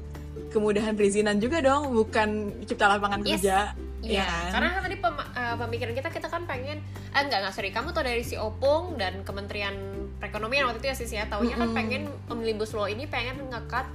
kemudahan 0.49 0.93
perizinan 0.93 1.37
juga 1.37 1.59
dong, 1.59 1.91
bukan 1.91 2.29
cipta 2.63 2.85
lapangan 2.87 3.21
Yes. 3.21 3.41
kerja. 3.41 3.57
Iya, 4.03 4.19
ya 4.19 4.27
kan? 4.27 4.51
karena 4.51 4.67
kan 4.69 4.81
tadi 4.83 4.97
pem- 4.99 5.29
eh, 5.31 5.55
pemikiran 5.55 5.93
kita 5.95 6.09
kita 6.11 6.27
kan 6.27 6.43
pengen 6.43 6.83
eh 7.09 7.21
enggak 7.23 7.39
enggak 7.39 7.55
sorry 7.55 7.71
kamu 7.71 7.95
tau 7.95 8.03
dari 8.03 8.19
si 8.19 8.35
Opung 8.35 8.99
dan 8.99 9.23
Kementerian 9.23 9.71
Perekonomian 10.19 10.67
waktu 10.67 10.83
itu 10.83 10.87
ya 10.91 10.95
sis 10.99 11.07
ya 11.09 11.23
taunya 11.25 11.55
kan 11.55 11.71
Mm-mm. 11.71 11.77
pengen 11.77 12.03
omnibus 12.27 12.75
law 12.75 12.83
ini 12.83 13.07
pengen 13.07 13.47
ngekat 13.47 13.87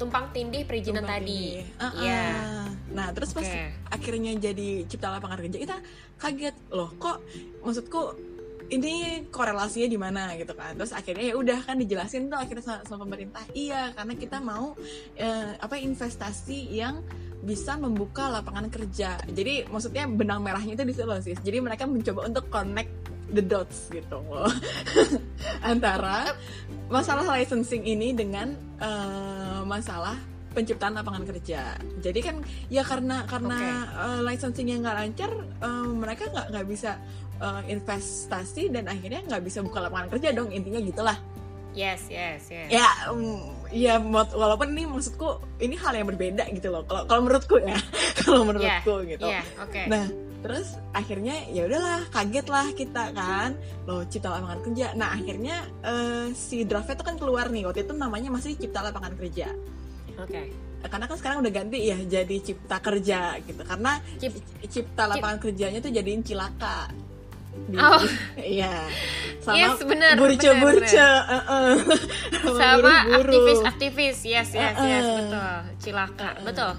tumpang 0.00 0.32
tindih 0.32 0.64
perizinan 0.64 1.04
Tumpang 1.04 1.20
tadi. 1.20 1.60
tindih. 1.60 1.78
Uh-uh. 1.78 2.00
Iya. 2.00 2.24
Nah, 2.92 3.08
terus 3.12 3.30
pas 3.30 3.44
Oke. 3.44 3.64
akhirnya 3.86 4.32
jadi 4.34 4.68
cipta 4.84 5.08
lapangan 5.10 5.36
kerja, 5.38 5.58
kita 5.58 5.76
kaget 6.16 6.56
loh, 6.68 6.88
kok 6.96 7.20
maksudku 7.60 8.02
ini 8.72 9.28
korelasinya 9.28 9.88
di 9.88 9.98
mana 10.00 10.32
gitu 10.40 10.56
kan. 10.56 10.72
Terus 10.80 10.96
akhirnya 10.96 11.24
ya 11.32 11.34
udah 11.36 11.58
kan 11.68 11.76
dijelasin 11.76 12.32
tuh 12.32 12.40
akhirnya 12.40 12.64
sama, 12.64 12.80
sama 12.88 13.04
pemerintah, 13.04 13.44
iya 13.52 13.92
karena 13.92 14.14
kita 14.16 14.40
mau 14.40 14.72
eh, 15.16 15.52
apa 15.60 15.76
investasi 15.76 16.72
yang 16.72 17.04
bisa 17.42 17.76
membuka 17.76 18.32
lapangan 18.32 18.70
kerja. 18.72 19.20
Jadi 19.28 19.68
maksudnya 19.68 20.08
benang 20.08 20.40
merahnya 20.40 20.78
itu 20.78 20.84
di 20.88 20.94
situ 20.94 21.04
loh 21.04 21.20
sis. 21.20 21.38
Jadi 21.42 21.58
mereka 21.60 21.84
mencoba 21.84 22.30
untuk 22.30 22.48
connect 22.48 22.92
the 23.34 23.44
dots 23.44 23.92
gitu. 23.92 24.22
Antara 25.70 26.32
masalah 26.88 27.26
licensing 27.36 27.84
ini 27.84 28.16
dengan 28.16 28.56
eh, 28.80 29.60
masalah 29.68 30.16
penciptaan 30.52 30.94
lapangan 30.94 31.24
kerja. 31.26 31.76
Jadi 31.98 32.20
kan 32.20 32.36
ya 32.68 32.84
karena 32.84 33.24
karena 33.26 33.58
eh, 33.90 34.20
licensingnya 34.22 34.80
nggak 34.80 34.96
lancar, 34.96 35.32
eh, 35.60 35.90
mereka 35.92 36.28
nggak 36.30 36.46
nggak 36.52 36.66
bisa 36.68 37.00
eh, 37.42 37.62
investasi 37.74 38.70
dan 38.70 38.86
akhirnya 38.86 39.26
nggak 39.26 39.42
bisa 39.42 39.58
buka 39.60 39.82
lapangan 39.82 40.14
kerja 40.14 40.30
dong 40.30 40.54
intinya 40.54 40.78
gitulah. 40.78 41.18
Yes, 41.72 42.04
yes, 42.12 42.52
yes. 42.52 42.68
Ya, 42.68 42.84
mm, 43.08 43.72
ya 43.72 43.96
walaupun 44.12 44.76
ini 44.76 44.84
maksudku 44.84 45.40
ini 45.56 45.72
hal 45.80 45.96
yang 45.96 46.04
berbeda 46.04 46.44
gitu 46.52 46.68
loh. 46.68 46.84
Kalau 46.84 47.08
kalau 47.08 47.20
menurutku 47.24 47.56
ya, 47.64 47.76
kalau 48.20 48.44
menurutku 48.44 49.00
gitu. 49.08 49.24
Iya, 49.24 49.40
oke. 49.56 49.82
Nah, 49.88 50.04
terus 50.44 50.76
akhirnya 50.92 51.32
ya 51.48 51.64
udahlah, 51.64 52.04
kaget 52.12 52.46
lah 52.52 52.66
kita 52.76 53.04
kan. 53.16 53.56
Loh, 53.88 54.04
cipta 54.04 54.28
lapangan 54.28 54.60
kerja. 54.68 54.86
Nah, 55.00 55.16
akhirnya 55.16 55.56
eh, 55.80 56.26
si 56.36 56.68
draftnya 56.68 57.00
tuh 57.00 57.06
kan 57.08 57.16
keluar 57.16 57.48
nih. 57.48 57.64
Waktu 57.64 57.88
itu 57.88 57.96
namanya 57.96 58.28
masih 58.28 58.52
cipta 58.60 58.84
lapangan 58.84 59.16
kerja. 59.16 59.48
Oke. 60.20 60.52
Karena 60.82 61.06
kan 61.08 61.16
sekarang 61.16 61.40
udah 61.40 61.52
ganti 61.56 61.78
ya 61.88 61.96
jadi 62.04 62.36
cipta 62.42 62.84
kerja 62.84 63.40
gitu. 63.48 63.62
Karena 63.64 63.96
Cip- 64.20 64.44
cipta 64.68 65.08
lapangan 65.08 65.40
kerjanya 65.40 65.80
tuh 65.80 65.88
jadiin 65.88 66.20
cilaka. 66.20 66.92
Oh. 67.72 68.02
Iya. 68.36 68.84
Sama 69.42 69.56
Yes, 69.58 69.74
benar, 69.82 70.14
burce-burce. 70.20 70.92
benar, 70.94 71.18
uh-uh. 71.26 71.72
Sama 72.54 72.78
buru-buru. 72.78 73.16
aktivis-aktivis, 73.18 74.18
yes, 74.22 74.48
yes, 74.54 74.76
yes, 74.78 75.02
Uh-uh. 75.02 75.16
betul. 75.18 75.54
Cilaka, 75.82 76.28
Uh-uh. 76.30 76.44
betul. 76.46 76.72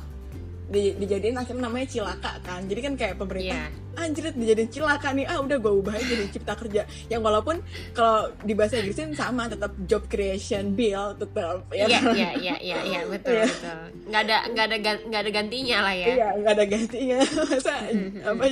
Di- 0.74 0.98
dijadiin 0.98 1.38
akhirnya 1.38 1.64
namanya 1.64 1.86
cilaka 1.86 2.42
kan. 2.42 2.66
Jadi 2.66 2.80
kan 2.82 2.94
kayak 2.96 3.16
pemerintah 3.16 3.70
Iya. 3.70 3.82
anjir 3.94 4.26
dijadiin 4.28 4.68
cilaka 4.68 5.14
nih 5.14 5.22
ah 5.24 5.38
udah 5.38 5.54
gue 5.56 5.70
ubah 5.76 5.94
jadi 5.94 6.26
cipta 6.28 6.58
kerja 6.58 6.82
yang 7.08 7.22
walaupun 7.22 7.62
kalau 7.94 8.34
di 8.42 8.52
bahasa 8.52 8.82
Inggrisin 8.82 9.14
sama 9.14 9.46
tetap 9.46 9.70
job 9.86 10.10
creation 10.10 10.74
bill 10.74 11.14
tetap 11.14 11.62
ya 11.70 11.86
Iya, 11.86 12.00
kan? 12.02 12.10
iya, 12.12 12.30
iya, 12.34 12.56
iya, 12.58 12.78
iya, 12.82 13.00
betul, 13.06 13.38
Iya. 13.38 13.46
betul. 13.46 13.80
Nggak 14.04 14.22
ada, 14.24 14.38
nggak 14.50 14.66
ada, 14.66 14.78
nggak 15.06 15.22
ada 15.22 15.32
gantinya 15.32 15.78
lah 15.80 15.94
ya. 15.94 16.08
Iya, 16.10 16.28
nggak 16.36 16.54
ada 16.54 16.66
gantinya. 16.66 17.20
Masa 17.54 17.74
Mhm. 17.86 18.10
apa 18.26 18.44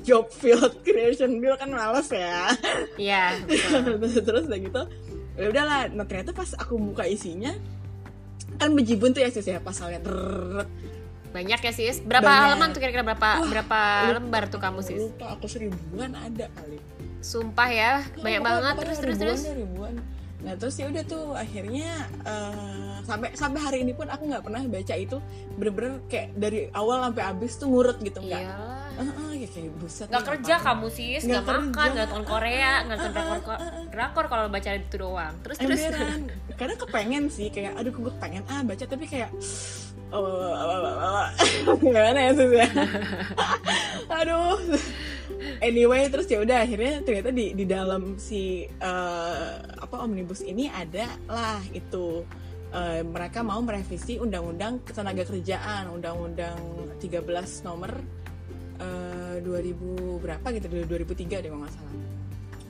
job 0.00 0.24
field 0.32 0.72
creation 0.80 1.30
bill 1.36 1.52
kan 1.54 1.68
males 1.68 2.08
ya. 2.08 2.48
Iya, 2.96 3.22
betul. 3.44 4.08
Terus 4.26 4.44
udah 4.48 4.56
gitu, 4.58 4.82
ya 5.36 5.46
udahlah. 5.46 5.80
Nah 5.92 6.04
ternyata 6.06 6.32
pas 6.32 6.48
aku 6.56 6.80
buka 6.80 7.04
isinya 7.04 7.52
kan 8.56 8.72
bejibun 8.72 9.12
tuh 9.12 9.20
ya 9.20 9.28
sis 9.28 9.44
ya 9.44 9.60
pasalnya. 9.60 10.00
Banyak 11.30 11.60
ya 11.60 11.72
sis. 11.72 12.00
Berapa 12.00 12.24
Banyak. 12.24 12.42
halaman 12.46 12.68
tuh 12.70 12.80
kira-kira 12.80 13.04
berapa 13.04 13.30
Wah, 13.36 13.46
berapa 13.46 13.80
lupa. 14.02 14.14
lembar 14.14 14.42
tuh 14.46 14.58
kamu 14.58 14.80
sis? 14.80 14.98
Lupa 14.98 15.26
aku 15.30 15.44
seribuan 15.44 16.12
ada 16.12 16.46
kali. 16.50 16.78
Sumpah 17.18 17.68
ya, 17.68 17.92
banyak 18.14 18.14
Pokoknya- 18.14 18.40
banget. 18.40 18.74
Terus 18.78 18.96
terus 18.96 19.16
ribuan 19.16 19.20
terus. 19.36 19.40
ribuan. 19.54 19.94
nah 20.38 20.54
terus 20.54 20.78
ya 20.78 20.86
udah 20.86 21.02
tuh 21.02 21.34
akhirnya 21.34 21.90
eh, 22.22 22.94
sampai 23.02 23.34
sampai 23.34 23.58
hari 23.58 23.78
ini 23.82 23.90
pun 23.90 24.06
aku 24.06 24.22
nggak 24.24 24.40
pernah 24.40 24.62
baca 24.62 24.94
itu 24.96 25.18
bener-bener 25.52 25.98
kayak 26.06 26.30
dari 26.32 26.70
awal 26.72 27.02
sampai 27.02 27.22
habis 27.24 27.52
tuh 27.52 27.66
ngurut 27.66 27.98
gitu 27.98 28.22
nggak 28.22 28.46
Iyalah. 28.46 28.86
Heeh, 28.94 29.30
ya 29.36 29.48
kayak 29.48 29.70
buset 29.74 30.06
Nggak 30.06 30.22
kerja 30.24 30.54
ngapain. 30.54 30.66
kamu 30.70 30.86
sis, 30.88 31.22
Nggak 31.24 31.42
makan, 31.42 31.62
nggak 31.90 32.06
nonton 32.06 32.22
Korea, 32.24 32.72
nggak 32.80 32.96
nonton 32.96 33.12
drakor, 33.18 33.58
drakor 33.90 34.24
kalau 34.28 34.44
baca 34.46 34.70
itu 34.72 34.96
doang. 34.96 35.34
Terus 35.42 35.56
terus. 35.58 35.80
Emberan. 35.84 36.20
kadang 36.54 36.78
kepengen 36.80 37.24
sih 37.28 37.48
kayak 37.48 37.74
aduh 37.74 37.90
gue 37.92 38.14
pengen 38.16 38.42
ah 38.46 38.62
baca 38.62 38.84
tapi 38.84 39.04
kayak 39.04 39.30
gimana 41.84 42.18
ya 42.18 42.32
sus 42.32 42.52
ya? 42.52 42.68
Aduh. 44.20 44.56
Anyway 45.60 46.08
terus 46.08 46.26
ya 46.30 46.40
udah 46.40 46.64
akhirnya 46.64 47.04
ternyata 47.04 47.30
di 47.30 47.52
di 47.52 47.64
dalam 47.68 48.16
si 48.16 48.64
eh, 48.64 49.52
apa 49.60 49.96
omnibus 50.00 50.40
ini 50.40 50.72
ada 50.72 51.12
lah 51.28 51.60
itu. 51.76 52.24
Eh, 52.68 53.00
mereka 53.00 53.40
mau 53.40 53.60
merevisi 53.64 54.20
undang-undang 54.20 54.84
ketenaga 54.84 55.24
kerjaan 55.24 55.88
undang-undang 55.88 56.60
13 57.00 57.64
nomor 57.64 57.96
eh, 58.76 59.40
2000 59.40 60.20
berapa 60.20 60.46
gitu 60.52 60.66
2003 60.84 61.44
deh 61.44 61.48
kalau 61.48 61.64
nggak 61.64 61.72
salah. 61.72 61.94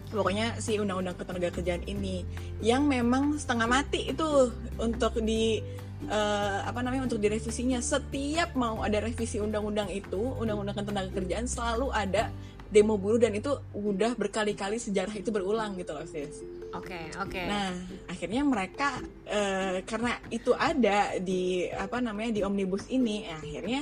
Pokoknya 0.08 0.56
si 0.56 0.80
undang-undang 0.80 1.18
ketenaga 1.20 1.50
kerjaan 1.60 1.84
ini 1.84 2.24
yang 2.64 2.88
memang 2.88 3.36
setengah 3.36 3.68
mati 3.68 4.08
itu 4.08 4.54
untuk 4.80 5.20
di 5.20 5.60
eh, 6.06 6.58
apa 6.62 6.78
namanya 6.84 7.10
untuk 7.10 7.18
direvisinya 7.18 7.82
setiap 7.82 8.54
mau 8.54 8.86
ada 8.86 9.02
revisi 9.02 9.42
undang-undang 9.42 9.90
itu 9.90 10.20
undang-undang 10.38 10.78
ketenaga 10.78 11.10
kerjaan 11.10 11.50
selalu 11.50 11.90
ada 11.90 12.30
demo 12.68 13.00
buruh 13.00 13.16
dan 13.16 13.32
itu 13.32 13.48
udah 13.72 14.12
berkali-kali 14.12 14.76
sejarah 14.76 15.16
itu 15.16 15.32
berulang 15.32 15.72
gitu 15.80 15.96
loh 15.96 16.04
sis. 16.04 16.44
Oke 16.76 17.08
oke. 17.16 17.42
Nah 17.48 17.72
akhirnya 18.06 18.44
mereka 18.44 19.00
eh, 19.24 19.80
karena 19.88 20.20
itu 20.28 20.52
ada 20.52 21.16
di 21.16 21.64
apa 21.72 21.98
namanya 22.04 22.36
di 22.36 22.40
omnibus 22.44 22.84
ini 22.92 23.24
eh, 23.24 23.40
akhirnya 23.40 23.80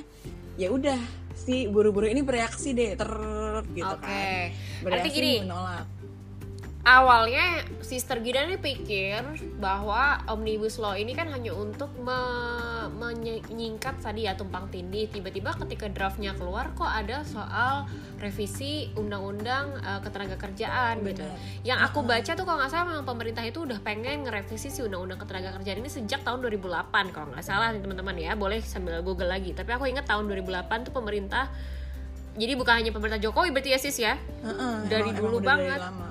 ya 0.55 0.71
udah 0.71 1.27
si 1.37 1.69
buruh-buruh 1.69 2.09
ini 2.09 2.25
bereaksi 2.25 2.73
deh 2.73 2.97
ter 2.97 3.11
gitu 3.77 3.93
Oke. 3.93 4.01
kan 4.01 4.09
Arti 4.09 4.83
bereaksi 4.87 5.11
gini, 5.13 5.35
menolak. 5.45 5.85
Awalnya 6.87 7.43
Sister 7.81 8.19
Gina 8.19 8.47
nih 8.47 8.57
pikir 8.57 9.19
bahwa 9.57 10.23
omnibus 10.27 10.79
law 10.79 10.95
ini 10.95 11.13
kan 11.13 11.27
hanya 11.29 11.51
untuk 11.51 11.91
me- 11.97 12.65
menyingkat 12.89 13.99
tadi 13.99 14.25
ya 14.25 14.35
tumpang 14.35 14.67
tindih. 14.69 15.07
Tiba-tiba 15.09 15.51
ketika 15.57 15.87
draftnya 15.89 16.31
keluar 16.33 16.71
kok 16.73 16.87
ada 16.87 17.23
soal 17.23 17.91
revisi 18.17 18.87
undang-undang 18.95 19.75
eh, 19.77 20.01
ketenaga 20.01 20.39
kerjaan 20.39 21.03
gitu. 21.03 21.21
Benar. 21.21 21.39
Yang 21.63 21.79
aku 21.85 21.99
baca 22.03 22.33
tuh 22.33 22.45
kalau 22.45 22.59
nggak 22.59 22.71
salah 22.71 22.87
memang 22.89 23.05
pemerintah 23.05 23.43
itu 23.43 23.59
udah 23.61 23.79
pengen 23.81 24.23
ngerevisi 24.23 24.69
si 24.69 24.81
undang-undang 24.81 25.19
ketenaga 25.19 25.55
kerjaan 25.55 25.79
ini 25.79 25.91
sejak 25.91 26.23
tahun 26.23 26.39
2008 26.41 26.63
kalau 27.11 27.27
nggak 27.29 27.43
salah 27.43 27.71
nih 27.71 27.83
teman-teman 27.83 28.15
ya. 28.17 28.33
Boleh 28.35 28.63
sambil 28.63 29.03
Google 29.03 29.29
lagi. 29.29 29.51
Tapi 29.51 29.69
aku 29.69 29.85
ingat 29.85 30.07
tahun 30.07 30.27
2008 30.29 30.47
tuh 30.85 30.93
pemerintah 30.93 31.51
jadi 32.37 32.53
bukan 32.53 32.75
hanya 32.77 32.93
pemerintah 32.93 33.17
Jokowi 33.19 33.49
berarti 33.49 33.73
ya 33.73 33.81
sis 33.81 33.97
ya 33.97 34.13
Heeh, 34.45 34.75
Dari 34.87 35.09
emang- 35.09 35.17
dulu 35.17 35.41
emang 35.41 35.57
dari 35.57 35.67
banget. 35.67 35.81
lama. 35.81 36.09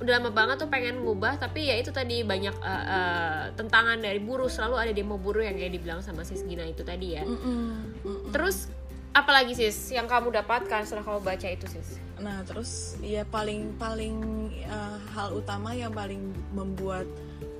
Udah 0.00 0.16
lama 0.16 0.32
banget 0.32 0.56
tuh 0.64 0.68
pengen 0.72 1.04
ngubah 1.04 1.36
tapi 1.36 1.68
ya 1.68 1.76
itu 1.76 1.92
tadi 1.92 2.24
banyak 2.24 2.56
eh, 2.56 2.84
eh, 2.88 3.42
tentangan 3.54 4.00
dari 4.00 4.18
buruh. 4.18 4.48
Selalu 4.48 4.74
ada 4.80 4.92
demo 4.96 5.20
buruh 5.20 5.44
yang 5.44 5.54
kayak 5.60 5.76
dibilang 5.76 6.00
sama 6.00 6.24
sis 6.24 6.40
Gina 6.44 6.64
itu 6.64 6.80
tadi 6.80 7.20
ya. 7.20 7.24
Mm-mm, 7.28 8.00
mm-mm. 8.00 8.30
terus 8.32 8.72
apalagi 9.12 9.52
sis 9.52 9.92
yang 9.92 10.08
kamu 10.08 10.32
dapatkan 10.40 10.88
setelah 10.88 11.04
kamu 11.04 11.20
baca 11.20 11.48
itu 11.52 11.66
sis? 11.68 12.00
Nah 12.16 12.40
terus 12.48 12.96
ya 13.04 13.28
paling 13.28 13.76
paling 13.76 14.16
eh, 14.64 14.98
hal 15.12 15.36
utama 15.36 15.76
yang 15.76 15.92
paling 15.92 16.32
membuat 16.56 17.04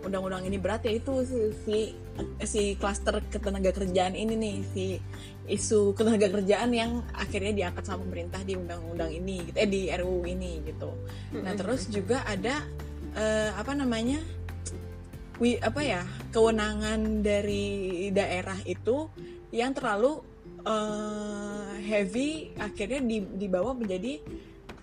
undang-undang 0.00 0.44
ini 0.48 0.56
berat 0.56 0.84
yaitu 0.88 1.24
si 1.28 1.38
si, 1.64 1.78
si 2.44 2.62
klaster 2.76 3.20
ketenaga 3.28 3.72
kerjaan 3.72 4.16
ini 4.16 4.34
nih 4.36 4.56
si 4.72 4.84
isu 5.50 5.92
ketenaga 5.98 6.30
kerjaan 6.30 6.70
yang 6.72 7.02
akhirnya 7.12 7.52
diangkat 7.52 7.84
sama 7.84 8.06
pemerintah 8.06 8.40
di 8.46 8.54
undang-undang 8.54 9.10
ini 9.10 9.50
gitu 9.50 9.56
eh 9.58 9.68
di 9.68 9.90
RUU 9.90 10.22
ini 10.24 10.62
gitu. 10.64 10.90
Nah 11.42 11.52
terus 11.58 11.90
juga 11.90 12.22
ada 12.24 12.64
eh, 13.18 13.50
apa 13.52 13.72
namanya 13.74 14.22
wi 15.40 15.56
apa 15.58 15.80
ya 15.80 16.02
kewenangan 16.30 17.24
dari 17.24 18.08
daerah 18.12 18.56
itu 18.68 19.08
yang 19.50 19.74
terlalu 19.74 20.22
eh, 20.62 21.72
heavy 21.82 22.54
akhirnya 22.60 23.00
di, 23.02 23.18
dibawa 23.36 23.74
menjadi 23.74 24.20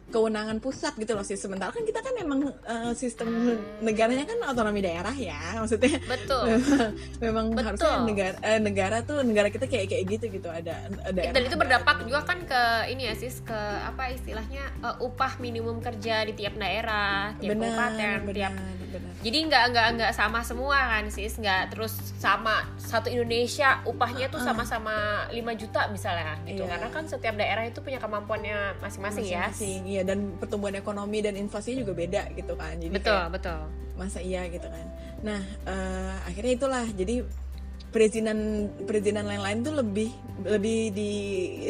kewenangan 0.08 0.58
pusat 0.64 0.96
gitu 0.96 1.14
loh 1.14 1.26
sih. 1.26 1.36
Sementara 1.36 1.72
kan 1.72 1.84
kita 1.84 2.00
kan 2.00 2.14
emang 2.20 2.52
eh, 2.52 2.92
sistem 2.96 3.60
negaranya 3.84 4.24
kan 4.24 4.40
otonomi 4.52 4.80
daerah 4.84 5.14
ya 5.14 5.60
maksudnya. 5.60 6.00
Betul. 6.08 6.60
Memang 7.26 7.54
Betul. 7.54 7.66
harusnya 7.66 7.96
negara 8.04 8.38
eh, 8.42 8.60
negara 8.60 8.98
tuh 9.04 9.22
negara 9.24 9.48
kita 9.52 9.66
kayak 9.68 9.88
kayak 9.92 10.04
gitu 10.08 10.26
gitu 10.32 10.50
ada 10.50 10.88
ada 11.04 11.20
dan 11.32 11.42
itu 11.44 11.56
berdampak 11.56 12.04
juga 12.08 12.24
kan 12.24 12.40
ke 12.44 12.62
ini 12.94 13.12
ya 13.12 13.14
sis 13.18 13.44
ke 13.44 13.60
apa 13.84 14.14
istilahnya 14.14 14.64
eh, 14.82 14.96
upah 15.04 15.40
minimum 15.44 15.80
kerja 15.84 16.24
di 16.24 16.34
tiap 16.36 16.56
daerah 16.56 17.36
tiap 17.40 17.58
kabupaten 17.58 18.20
tiap 18.32 18.54
benar. 18.90 19.12
Jadi 19.22 19.38
nggak 19.48 19.64
nggak 19.74 19.88
nggak 20.00 20.12
sama 20.16 20.40
semua 20.42 20.78
kan 20.78 21.06
sis 21.12 21.36
nggak 21.38 21.76
terus 21.76 21.94
sama 22.18 22.66
satu 22.80 23.08
Indonesia 23.12 23.84
upahnya 23.84 24.32
tuh 24.32 24.42
sama-sama 24.42 25.28
5 25.30 25.62
juta 25.62 25.88
misalnya 25.92 26.40
gitu. 26.48 26.64
Iya. 26.64 26.72
karena 26.76 26.88
kan 26.94 27.04
setiap 27.06 27.36
daerah 27.36 27.64
itu 27.68 27.80
punya 27.84 28.00
kemampuannya 28.00 28.80
masing-masing 28.80 29.26
ya. 29.28 29.50
Iya. 29.60 30.02
Dan 30.08 30.40
pertumbuhan 30.40 30.76
ekonomi 30.80 31.20
dan 31.20 31.36
inflasinya 31.36 31.84
juga 31.84 31.94
beda 31.96 32.22
gitu 32.34 32.54
kan. 32.56 32.76
Jadi 32.80 32.94
betul 32.94 33.18
kayak, 33.18 33.34
betul. 33.34 33.60
masa 34.00 34.20
iya 34.24 34.46
gitu 34.48 34.68
kan. 34.68 34.86
Nah 35.22 35.42
eh, 35.68 36.16
akhirnya 36.28 36.54
itulah. 36.56 36.86
Jadi 36.92 37.48
perizinan 37.88 38.70
perizinan 38.84 39.26
lain-lain 39.26 39.64
tuh 39.64 39.74
lebih 39.80 40.12
lebih 40.44 40.92
di 40.92 41.12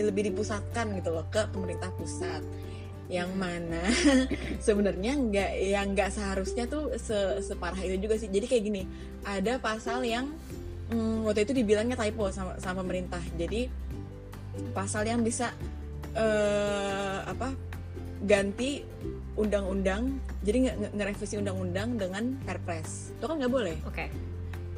lebih 0.01 0.33
dipusatkan 0.33 0.97
gitu 0.97 1.13
loh 1.13 1.23
ke 1.29 1.45
pemerintah 1.53 1.93
pusat 1.93 2.41
yang 3.07 3.31
mana? 3.35 3.81
Sebenarnya 4.65 5.15
nggak 5.15 5.51
yang 5.63 5.87
nggak 5.95 6.11
seharusnya 6.11 6.67
tuh 6.67 6.95
se- 6.99 7.39
separah 7.43 7.79
itu 7.83 8.07
juga 8.07 8.19
sih. 8.19 8.27
Jadi 8.27 8.45
kayak 8.45 8.63
gini 8.63 8.83
ada 9.23 9.59
pasal 9.59 10.03
yang 10.03 10.27
mm, 10.91 11.23
waktu 11.23 11.47
itu 11.47 11.53
dibilangnya 11.55 11.95
typo 11.95 12.27
sama 12.31 12.59
sama 12.59 12.83
pemerintah. 12.83 13.23
Jadi 13.39 13.71
pasal 14.75 15.07
yang 15.07 15.23
bisa 15.23 15.55
eh, 16.17 17.19
apa 17.23 17.53
ganti 18.27 18.81
undang-undang 19.37 20.17
jadi 20.41 20.57
nge- 20.73 20.93
ngerevisi 20.97 21.37
undang-undang 21.39 21.95
dengan 21.95 22.35
perpres. 22.43 23.13
Itu 23.15 23.29
kan 23.29 23.39
nggak 23.39 23.53
boleh? 23.53 23.77
Oke 23.85 24.26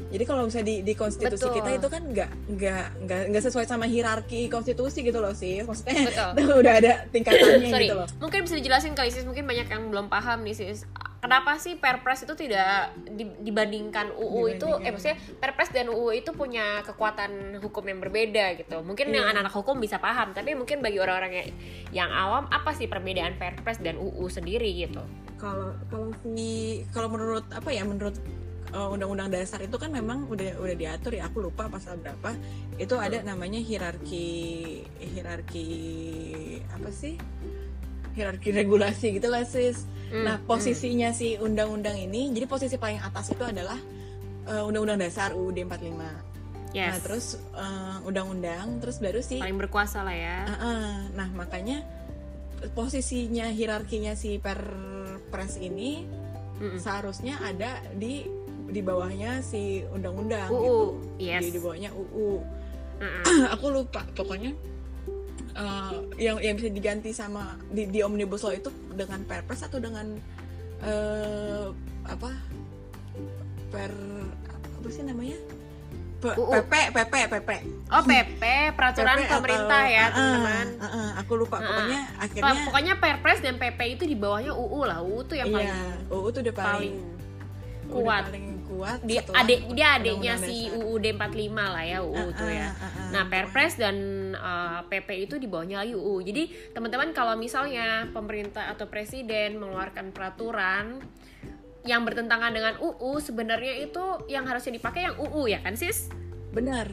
jadi 0.09 0.23
kalau 0.25 0.45
misalnya 0.45 0.67
di, 0.67 0.75
di 0.81 0.93
konstitusi 0.93 1.45
Betul. 1.45 1.57
kita 1.57 1.69
itu 1.75 1.87
kan 1.87 2.01
nggak 2.03 2.29
nggak 2.49 2.85
nggak 3.05 3.21
nggak 3.29 3.43
sesuai 3.45 3.65
sama 3.65 3.85
hierarki 3.85 4.49
konstitusi 4.49 5.01
gitu 5.01 5.21
loh 5.21 5.31
sih 5.31 5.61
maksudnya 5.61 6.09
Betul. 6.33 6.57
udah 6.61 6.73
ada 6.75 6.91
tingkatannya 7.09 7.69
sorry 7.69 7.85
gitu 7.85 7.95
loh 7.95 8.07
mungkin 8.17 8.39
bisa 8.43 8.55
dijelasin 8.57 8.93
kali 8.93 9.09
sis 9.09 9.23
mungkin 9.23 9.45
banyak 9.45 9.67
yang 9.67 9.83
belum 9.87 10.09
paham 10.09 10.41
nih 10.41 10.53
sis 10.53 10.89
kenapa 11.19 11.59
sih 11.59 11.75
perpres 11.75 12.23
itu 12.23 12.33
tidak 12.33 12.89
di- 13.05 13.37
dibandingkan 13.43 14.09
UU 14.11 14.23
itu 14.49 14.65
eh 14.65 14.87
Dibandingkan. 14.87 14.91
maksudnya 14.95 15.17
perpres 15.37 15.69
dan 15.69 15.87
UU 15.87 16.09
itu 16.15 16.31
punya 16.31 16.79
kekuatan 16.81 17.59
hukum 17.59 17.83
yang 17.83 17.99
berbeda 17.99 18.55
gitu 18.55 18.81
mungkin 18.81 19.11
yang 19.11 19.27
Iya. 19.27 19.31
anak-anak 19.35 19.53
hukum 19.53 19.77
bisa 19.77 19.99
paham 19.99 20.31
tapi 20.31 20.55
mungkin 20.55 20.79
bagi 20.79 20.97
orang-orang 20.97 21.33
yang, 21.35 21.47
yang 21.91 22.09
awam 22.09 22.47
apa 22.47 22.71
sih 22.71 22.87
perbedaan 22.87 23.35
perpres 23.35 23.77
dan 23.77 23.95
UU 23.95 24.25
sendiri 24.25 24.71
gitu 24.79 25.03
kalau 25.35 25.75
kalau 25.87 26.09
si 26.25 26.81
kalau 26.89 27.07
menurut 27.07 27.45
apa 27.51 27.69
ya 27.69 27.83
menurut 27.83 28.15
uh, 28.73 28.89
undang-undang 28.93 29.29
dasar 29.33 29.61
itu 29.63 29.75
kan 29.75 29.89
memang 29.93 30.27
udah 30.29 30.59
udah 30.59 30.75
diatur 30.75 31.15
ya. 31.15 31.27
Aku 31.29 31.41
lupa 31.43 31.69
pasal 31.69 31.97
berapa. 32.01 32.35
Itu 32.77 32.97
ada 32.97 33.21
namanya 33.21 33.59
hierarki 33.61 34.27
hierarki 34.99 35.67
apa 36.73 36.89
sih? 36.91 37.15
Hierarki 38.17 38.49
regulasi 38.51 39.17
gitu 39.17 39.29
lah 39.29 39.45
sis. 39.45 39.85
Hmm, 40.09 40.25
nah 40.25 40.35
posisinya 40.41 41.13
si 41.13 41.37
undang-undang 41.37 41.93
ini 41.93 42.33
jadi 42.33 42.49
posisi 42.49 42.81
paling 42.81 42.97
atas 42.97 43.29
itu 43.29 43.45
adalah 43.45 43.77
uh, 44.49 44.65
undang-undang 44.65 45.05
dasar 45.05 45.37
UUD 45.37 45.69
45 45.69 46.73
yes 46.73 46.89
nah 46.89 46.99
terus 47.01 47.25
uh, 47.53 47.97
undang-undang 48.05 48.81
terus 48.81 48.97
baru 48.97 49.21
si 49.21 49.37
paling 49.37 49.57
berkuasa 49.57 50.01
lah 50.05 50.13
ya. 50.13 50.37
Ah, 50.45 50.53
ah. 50.53 50.89
Nah, 51.13 51.29
makanya 51.33 51.85
posisinya 52.73 53.49
hierarkinya 53.49 54.13
si 54.13 54.37
perpres 54.37 55.57
ini 55.57 56.03
Mm-mm. 56.59 56.77
seharusnya 56.77 57.39
ada 57.39 57.79
di 57.95 58.27
di 58.69 58.79
bawahnya 58.79 59.41
si 59.41 59.61
undang-undang 59.87 60.47
UU 60.47 60.55
gitu. 60.55 60.77
yes 61.19 61.41
Di, 61.41 61.49
di 61.51 61.59
bawahnya 61.59 61.89
UU. 61.91 62.29
Mm-mm. 62.99 63.23
Aku 63.53 63.69
lupa 63.69 64.05
pokoknya 64.11 64.51
eh, 65.51 65.93
yang 66.17 66.37
yang 66.37 66.53
bisa 66.53 66.69
diganti 66.69 67.09
sama 67.11 67.57
di, 67.65 67.85
di 67.85 67.99
omnibus 67.99 68.41
law 68.41 68.51
itu 68.51 68.67
dengan 68.91 69.23
perpres 69.23 69.61
atau 69.61 69.77
dengan 69.77 70.05
eh, 70.79 71.65
apa 72.05 72.29
per 73.69 73.91
apa 74.51 74.87
sih 74.89 75.03
namanya 75.03 75.37
P- 76.19 76.35
UU. 76.35 76.51
PP 76.51 76.73
PP 76.91 77.13
PP 77.31 77.49
oh 77.87 78.03
PP 78.03 78.43
peraturan 78.73 79.15
PP 79.15 79.23
atau- 79.23 79.35
pemerintah 79.39 79.83
ya 79.85 79.99
Ah, 80.01 80.03
ah, 80.03 80.11
teman-teman 80.11 80.67
ah, 80.75 80.87
ah, 80.89 81.09
aku 81.15 81.31
lupa 81.37 81.55
Ah, 81.55 81.63
pokoknya 81.63 81.99
akhirnya 82.19 82.53
pokoknya 82.65 82.93
perpres 82.97 83.39
dan 83.39 83.55
PP 83.55 83.79
itu 83.89 84.03
di 84.03 84.15
bawahnya 84.15 84.51
UU 84.51 84.79
lah 84.83 84.99
UU 84.99 85.19
tuh 85.23 85.35
yang 85.35 85.47
paling 85.47 85.69
iya 85.69 85.79
UU 86.09 86.27
tuh 86.29 86.41
udah 86.43 86.51
paling, 86.53 86.91
paling 86.91 86.95
kuat. 87.89 88.23
paling 88.27 88.45
kuat 88.69 89.01
Di 89.01 89.17
adik 89.17 89.73
dia 89.73 89.97
adiknya 89.97 90.37
si. 90.37 90.69
UUD 90.69 91.05
45 91.11 91.17
lah 91.57 91.81
ya 91.81 91.99
UU 91.99 92.13
Ah, 92.15 92.29
tuh 92.31 92.47
ya. 92.47 92.69
ah, 92.69 92.77
ah, 92.77 92.85
ah. 92.85 93.09
Nah, 93.09 93.23
Perpres 93.25 93.73
dan 93.75 93.95
uh, 94.31 94.85
PP 94.85 95.09
itu 95.25 95.35
di 95.35 95.45
bawahnya 95.45 95.81
lagi 95.81 95.91
UU. 95.91 96.21
Jadi, 96.21 96.43
teman-teman 96.71 97.09
kalau 97.11 97.33
misalnya 97.33 98.05
pemerintah 98.09 98.69
atau 98.69 98.85
presiden 98.85 99.57
mengeluarkan 99.57 100.09
peraturan 100.09 101.01
yang 101.81 102.03
bertentangan 102.03 102.51
dengan 102.51 102.77
UU, 102.77 103.17
sebenarnya 103.17 103.81
itu 103.81 104.03
yang 104.27 104.45
harusnya 104.45 104.71
dipakai 104.71 105.01
yang 105.03 105.15
UU 105.17 105.47
ya 105.47 105.59
kan, 105.59 105.73
Sis? 105.73 106.13
benar 106.49 106.89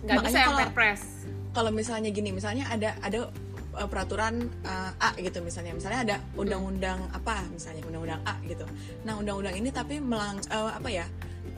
Nggak 0.00 0.14
Makanya 0.14 0.24
bisa 0.26 0.38
yang 0.38 0.48
kalau- 0.50 0.60
Perpres. 0.66 1.02
kalau 1.50 1.70
misalnya 1.70 2.10
gini 2.10 2.30
misalnya 2.30 2.64
ada 2.66 2.92
ada 2.98 3.32
uh, 3.76 3.88
peraturan 3.90 4.48
uh, 4.64 4.92
A 4.98 5.12
gitu 5.18 5.42
misalnya. 5.42 5.74
Misalnya 5.74 6.00
ada 6.06 6.16
undang-undang 6.38 7.10
apa 7.10 7.44
misalnya 7.50 7.82
undang-undang 7.86 8.22
A 8.24 8.34
gitu. 8.46 8.64
Nah 9.02 9.18
undang-undang 9.18 9.54
ini 9.58 9.70
tapi 9.74 9.98
melang 9.98 10.38
uh, 10.50 10.72
apa 10.74 10.88
ya 10.90 11.06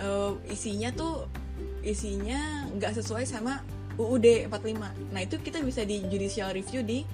uh, 0.00 0.34
isinya 0.48 0.92
tuh 0.92 1.28
isinya 1.86 2.66
nggak 2.74 2.92
sesuai 2.98 3.24
sama 3.24 3.62
UUD 3.96 4.50
45 4.50 5.14
nah 5.14 5.20
itu 5.24 5.40
kita 5.40 5.62
bisa 5.64 5.86
di 5.86 6.04
judicial 6.04 6.52
review 6.52 6.84
di 6.84 7.06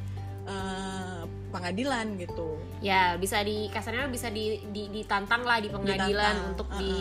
uh, 0.48 1.22
pengadilan 1.52 2.16
gitu. 2.16 2.56
Ya, 2.80 3.14
bisa 3.20 3.44
di 3.44 3.68
kasarnya 3.68 4.08
bisa 4.08 4.32
di, 4.32 4.58
di- 4.72 4.88
ditantang 4.88 5.44
lah 5.44 5.60
di 5.60 5.68
pengadilan 5.68 6.08
Ditantang, 6.08 6.50
untuk 6.56 6.68
uh-uh. 6.72 6.80
di 6.80 6.92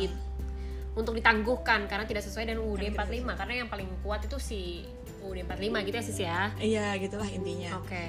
untuk 0.92 1.16
ditangguhkan 1.16 1.88
karena 1.88 2.04
tidak 2.04 2.20
sesuai 2.28 2.52
dengan 2.52 2.68
UUD 2.68 2.92
Karena 2.92 3.08
45 3.08 3.24
tidak 3.24 3.38
karena 3.40 3.54
yang 3.64 3.70
paling 3.72 3.90
kuat 4.04 4.28
itu 4.28 4.38
si 4.44 4.84
UUD 5.32 5.48
45 5.48 5.88
gitu 5.88 5.96
ya 5.96 6.04
sis 6.04 6.20
ya. 6.20 6.39
iya 6.60 6.86
gitulah 6.98 7.26
intinya 7.26 7.80
Oke. 7.80 8.04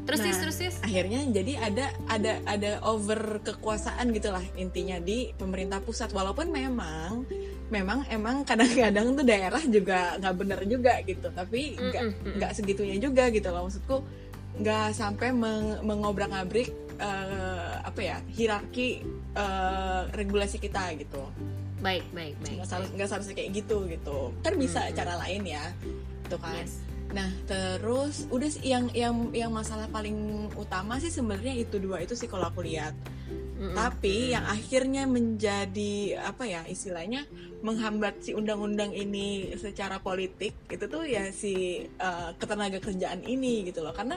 Terus 0.00 0.18
sis 0.20 0.32
Nah, 0.32 0.40
terus 0.40 0.56
sis. 0.56 0.74
akhirnya 0.80 1.20
jadi 1.24 1.52
ada 1.60 1.86
ada 2.08 2.32
ada 2.44 2.70
over 2.82 3.38
kekuasaan 3.40 4.10
gitulah 4.10 4.42
intinya 4.56 4.98
di 4.98 5.30
pemerintah 5.32 5.78
pusat 5.78 6.10
walaupun 6.10 6.48
memang 6.48 7.22
memang 7.68 8.02
emang 8.08 8.42
kadang-kadang 8.42 9.14
tuh 9.14 9.22
daerah 9.22 9.62
juga 9.62 10.14
nggak 10.16 10.34
bener 10.36 10.60
juga 10.64 10.98
gitu 11.04 11.30
tapi 11.30 11.74
nggak 11.76 12.02
Mm-mm, 12.02 12.16
mm-mm. 12.16 12.34
nggak 12.36 12.52
segitunya 12.52 12.96
juga 12.96 13.28
gitu 13.28 13.48
loh 13.48 13.66
maksudku 13.66 14.02
nggak 14.56 14.88
sampai 14.92 15.30
meng- 15.30 15.78
mengobrak-abrik 15.80 16.68
eh, 16.96 17.72
apa 17.80 18.00
ya 18.00 18.16
hierarki 18.28 19.06
eh, 19.32 20.02
regulasi 20.10 20.58
kita 20.58 20.90
gitu 20.96 21.22
Baik, 21.78 22.04
baik, 22.12 22.36
baik. 22.36 22.54
nggak 22.56 22.66
seharus 22.66 22.88
nggak 22.92 23.08
seharusnya 23.08 23.34
kayak 23.34 23.50
gitu 23.54 23.86
gitu 23.86 24.18
kan 24.42 24.52
bisa 24.54 24.80
Mm-mm. 24.82 24.96
cara 24.96 25.14
lain 25.16 25.42
ya 25.46 25.64
itu 26.30 26.38
kan 26.38 26.54
Yes. 26.54 26.90
Nah, 27.10 27.26
terus 27.42 28.30
udah 28.30 28.46
sih 28.46 28.70
yang 28.70 28.86
yang 28.94 29.34
yang 29.34 29.50
masalah 29.50 29.90
paling 29.90 30.46
utama 30.54 31.02
sih 31.02 31.10
sebenarnya 31.10 31.58
itu 31.58 31.82
dua 31.82 31.98
itu 32.06 32.14
sih 32.14 32.30
kalau 32.30 32.46
aku 32.46 32.62
lihat. 32.62 32.94
Mm-mm. 33.58 33.74
Tapi 33.76 34.32
yang 34.32 34.46
akhirnya 34.46 35.04
menjadi 35.10 36.22
apa 36.22 36.46
ya 36.46 36.62
istilahnya 36.70 37.26
menghambat 37.66 38.22
si 38.24 38.30
undang-undang 38.32 38.94
ini 38.94 39.52
secara 39.58 39.98
politik 39.98 40.54
itu 40.70 40.84
tuh 40.86 41.02
ya 41.04 41.28
si 41.34 41.84
uh, 41.98 42.30
ketenaga 42.38 42.78
kerjaan 42.78 43.26
ini 43.26 43.66
gitu 43.66 43.82
loh. 43.82 43.90
Karena 43.90 44.16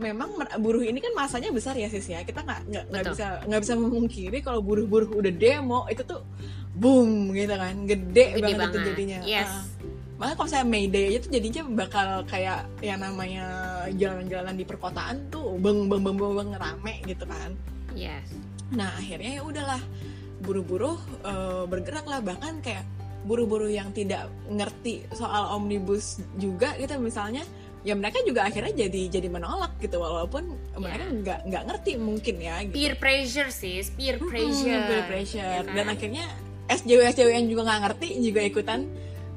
memang 0.00 0.40
buruh 0.60 0.84
ini 0.84 1.00
kan 1.04 1.12
masanya 1.12 1.52
besar 1.52 1.76
ya 1.76 1.92
sis 1.92 2.08
ya. 2.08 2.24
Kita 2.24 2.42
nggak 2.42 2.90
nggak 2.90 3.04
bisa 3.12 3.44
nggak 3.44 3.60
bisa 3.60 3.74
memungkiri 3.76 4.38
kalau 4.40 4.64
buruh-buruh 4.64 5.12
udah 5.12 5.32
demo 5.36 5.84
itu 5.92 6.00
tuh 6.00 6.24
boom 6.76 7.32
gitu 7.32 7.56
kan, 7.56 7.88
gede, 7.88 8.36
Gede 8.36 8.40
banget 8.40 8.56
itu 8.56 8.56
banget. 8.56 8.88
jadinya. 8.88 9.20
Yes. 9.24 9.48
Ah. 9.48 9.64
Makanya 10.16 10.36
kalau 10.40 10.50
saya 10.50 10.64
Mayday 10.64 11.12
aja 11.12 11.18
tuh 11.28 11.32
jadinya 11.36 11.62
bakal 11.76 12.08
kayak 12.24 12.64
yang 12.80 13.04
namanya 13.04 13.44
jalan-jalan 14.00 14.56
di 14.56 14.64
perkotaan 14.64 15.28
tuh 15.28 15.60
beng 15.60 15.92
beng 15.92 16.00
beng 16.00 16.16
beng, 16.16 16.34
beng 16.40 16.50
rame 16.56 16.94
gitu 17.04 17.28
kan. 17.28 17.52
Yes. 17.92 18.24
Nah 18.72 18.96
akhirnya 18.96 19.40
ya 19.40 19.42
udahlah 19.44 19.82
buru-buru 20.40 20.96
eh, 21.24 21.64
bergerak 21.68 22.08
lah 22.08 22.24
bahkan 22.24 22.64
kayak 22.64 22.84
buru-buru 23.26 23.68
yang 23.68 23.90
tidak 23.92 24.30
ngerti 24.48 25.04
soal 25.12 25.58
omnibus 25.58 26.22
juga 26.38 26.78
gitu 26.78 26.94
misalnya 27.02 27.42
ya 27.82 27.94
mereka 27.94 28.22
juga 28.22 28.46
akhirnya 28.46 28.86
jadi 28.86 29.18
jadi 29.18 29.28
menolak 29.30 29.78
gitu 29.78 30.02
walaupun 30.02 30.54
mereka 30.74 31.06
nggak 31.06 31.40
nggak 31.50 31.62
ngerti 31.70 31.92
mungkin 31.98 32.34
ya 32.42 32.54
gitu. 32.66 32.74
Peer 32.74 32.94
pressure 32.98 33.50
sis, 33.52 33.92
peer 33.94 34.18
pressure. 34.18 34.80
peer 34.90 35.04
pressure. 35.06 35.62
Dan 35.70 35.86
kan? 35.86 35.94
akhirnya 35.94 36.24
SJW 36.66 37.00
SJW 37.14 37.28
yang 37.30 37.46
juga 37.46 37.62
nggak 37.70 37.80
ngerti 37.86 38.08
juga 38.22 38.40
ikutan 38.42 38.80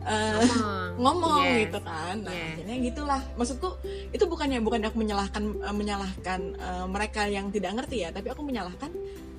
eh, 0.01 0.39
Ngomong. 0.39 0.89
ngomong 0.99 1.43
Yes. 1.43 1.59
gitu 1.65 1.79
kan 1.81 2.15
nah 2.23 2.31
Yes. 2.31 2.47
akhirnya 2.55 2.75
gitulah 2.81 3.21
maksudku 3.35 3.69
itu 4.09 4.23
bukannya 4.23 4.59
bukan 4.59 4.79
aku 4.83 4.97
menyalahkan 4.97 5.43
eh, 5.59 5.75
menyalahkan 5.75 6.39
eh, 6.55 6.85
mereka 6.87 7.21
yang 7.25 7.49
tidak 7.49 7.71
ngerti 7.75 8.03
ya 8.03 8.09
tapi 8.09 8.27
aku 8.29 8.41
menyalahkan 8.41 8.91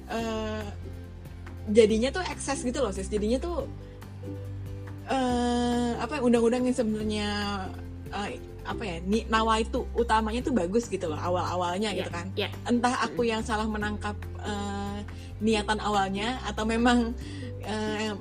eh, 0.08 0.64
jadinya 1.70 2.10
tuh 2.10 2.24
ekses 2.24 2.60
gitu 2.60 2.80
loh 2.80 2.90
sis 2.90 3.06
jadinya 3.06 3.38
tuh 3.38 3.64
eh 5.10 5.90
apa 5.98 6.16
ya, 6.16 6.20
undang-undang 6.22 6.62
yang 6.62 6.76
sebenarnya 6.76 7.28
eh, 8.10 8.38
apa 8.62 8.82
ya 8.84 8.96
nawa 9.26 9.58
itu 9.58 9.82
utamanya 9.92 10.40
tuh 10.40 10.54
bagus 10.54 10.86
gitu 10.86 11.08
loh 11.08 11.18
awal-awalnya 11.18 11.90
gitu 11.90 12.10
kan 12.10 12.30
Ya. 12.38 12.46
entah 12.64 12.94
aku 13.02 13.26
yang 13.26 13.42
salah 13.42 13.66
menangkap 13.66 14.14
eh, 14.40 14.98
niatan 15.40 15.80
awalnya 15.80 16.38
atau 16.44 16.62
memang 16.64 17.10
eh, 17.64 18.12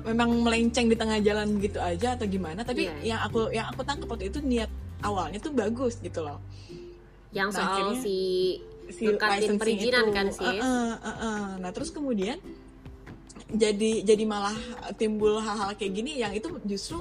memang 0.00 0.30
melenceng 0.40 0.86
di 0.86 0.94
tengah 0.94 1.18
jalan 1.18 1.58
gitu 1.58 1.78
aja 1.78 2.14
atau 2.14 2.24
gimana 2.24 2.62
tapi 2.62 2.86
Iya. 2.86 2.94
yang 3.08 3.20
aku 3.22 3.50
yang 3.50 3.66
aku 3.66 3.82
tangkap 3.82 4.06
waktu 4.06 4.28
itu 4.28 4.38
niat 4.40 4.70
awalnya 5.00 5.38
tuh 5.38 5.52
bagus 5.52 5.98
gitu 5.98 6.20
loh 6.20 6.38
Yang 7.28 7.48
Nah, 7.50 7.54
soal 7.54 7.68
akhirnya 7.68 7.96
si 7.98 8.16
si 8.88 9.04
licensing 9.04 9.58
perizinan 9.58 10.00
itu. 10.02 10.12
kan, 10.12 10.26
sis? 10.28 10.40
Eh, 10.40 10.56
eh, 10.56 10.64
eh, 10.96 11.16
eh. 11.20 11.46
nah 11.58 11.70
terus 11.70 11.90
kemudian 11.90 12.40
jadi 13.48 14.00
jadi 14.02 14.24
malah 14.24 14.56
timbul 14.94 15.36
hal-hal 15.38 15.72
kayak 15.74 15.92
gini 15.94 16.16
yang 16.16 16.32
itu 16.32 16.48
justru 16.64 17.00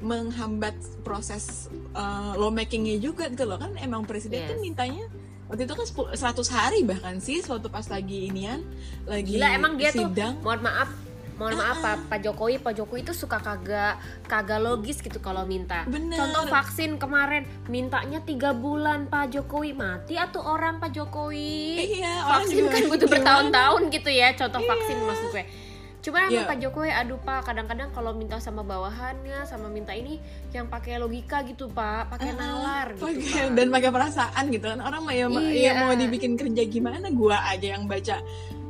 menghambat 0.00 0.74
proses 1.00 1.66
eh, 1.92 2.32
lawmakingnya 2.34 2.98
juga 2.98 3.26
gitu 3.26 3.44
loh 3.44 3.56
kan 3.56 3.74
emang 3.78 4.02
presiden 4.02 4.42
Yes. 4.42 4.48
tuh 4.48 4.58
mintanya 4.60 5.04
waktu 5.44 5.64
itu 5.64 5.74
kan 5.74 5.86
10 5.86 6.18
100 6.40 6.50
hari 6.50 6.80
bahkan 6.82 7.16
sih 7.18 7.38
waktu 7.42 7.68
pas 7.68 7.86
lagi 7.86 8.26
inian 8.26 8.62
lagi 9.04 9.36
Gila 9.36 9.48
emang 9.52 9.74
dia 9.74 9.90
tuh 9.90 10.06
sidang 10.06 10.34
mohon 10.40 10.60
maaf 10.60 10.90
mohon 11.34 11.54
maaf 11.54 11.76
Pak, 11.76 11.96
Pak 12.06 12.18
Jokowi 12.20 12.56
Pak 12.56 12.72
Jokowi 12.74 13.00
itu 13.00 13.12
suka 13.12 13.38
kagak 13.38 13.98
kagak 14.24 14.58
logis 14.58 14.98
gitu 14.98 15.18
kalau 15.18 15.42
minta 15.44 15.82
Bener. 15.84 16.14
contoh 16.14 16.46
vaksin 16.46 16.94
kemarin 16.94 17.42
mintanya 17.66 18.20
tiga 18.20 18.52
bulan 18.52 19.04
Pak 19.04 19.30
Jokowi 19.30 19.72
mati 19.72 20.14
atau 20.14 20.40
orang 20.40 20.78
Pak 20.78 20.90
Jokowi 20.90 21.98
Iya, 21.98 22.12
vaksin 22.24 22.64
kan 22.66 22.82
butuh 22.84 22.98
gimana? 23.00 23.12
bertahun-tahun 23.12 23.82
gitu 23.90 24.10
ya 24.10 24.28
contoh 24.32 24.60
vaksin 24.60 24.96
maksud 25.00 25.28
gue 25.30 25.46
Cuma 26.00 26.20
Iya. 26.22 26.44
Pak 26.44 26.60
Jokowi 26.60 26.92
aduh 26.92 27.16
Pak 27.16 27.48
kadang-kadang 27.48 27.88
kalau 27.88 28.12
minta 28.12 28.36
sama 28.36 28.60
bawahannya 28.60 29.40
sama 29.42 29.66
minta 29.66 29.90
ini 29.90 30.20
yang 30.50 30.68
pakai 30.68 31.00
logika 31.00 31.40
gitu 31.42 31.64
Pak 31.66 32.12
pakai 32.12 32.28
Ah, 32.28 32.36
nalar 32.36 32.86
gitu 32.92 33.08
Pak. 33.08 33.56
dan 33.56 33.66
pakai 33.70 33.88
perasaan 33.88 34.44
gitu 34.48 34.68
kan 34.68 34.78
orang 34.78 35.00
mah 35.00 35.16
ya, 35.16 35.26
ma- 35.26 35.40
Iya. 35.40 35.72
ya 35.72 35.80
mau 35.80 35.96
dibikin 35.96 36.36
kerja 36.36 36.62
gimana 36.64 37.08
gua 37.08 37.40
aja 37.48 37.72
yang 37.72 37.88
baca 37.88 38.20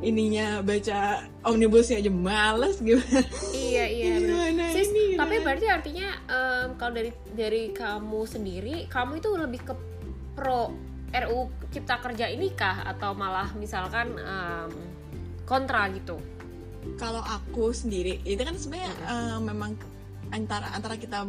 ininya 0.03 0.65
baca 0.65 1.23
omnibusnya 1.47 2.03
aja 2.03 2.11
males 2.11 2.81
gimana? 2.83 3.23
Iya 3.55 3.85
iya. 4.01 4.15
Gimana 4.19 4.65
Sis, 4.75 4.91
ini, 4.91 5.15
tapi 5.15 5.39
berarti 5.45 5.67
artinya 5.71 6.09
em, 6.27 6.69
kalau 6.81 6.93
dari 6.97 7.11
dari 7.31 7.71
kamu 7.71 8.21
sendiri, 8.27 8.75
kamu 8.91 9.23
itu 9.23 9.31
lebih 9.37 9.61
ke 9.63 9.75
pro 10.35 10.73
RU 11.15 11.47
Cipta 11.71 12.03
Kerja 12.03 12.27
ini 12.27 12.51
kah? 12.57 12.83
Atau 12.89 13.15
malah 13.15 13.55
misalkan 13.55 14.19
em, 14.19 14.71
kontra 15.47 15.87
gitu? 15.95 16.19
kalau 17.01 17.25
aku 17.25 17.73
sendiri 17.73 18.21
itu 18.23 18.41
kan 18.41 18.55
sebenarnya 18.55 18.93
eh, 19.09 19.39
memang 19.41 19.73
antara 20.31 20.69
antara 20.77 21.01
kita 21.01 21.25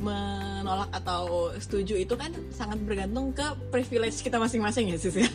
menolak 0.00 0.88
atau 0.96 1.52
setuju 1.60 2.00
itu 2.00 2.14
kan 2.16 2.32
sangat 2.50 2.80
bergantung 2.82 3.36
ke 3.36 3.44
privilege 3.68 4.24
kita 4.24 4.40
masing-masing 4.40 4.88
ya 4.90 4.96
sis 4.96 5.14
ya 5.14 5.28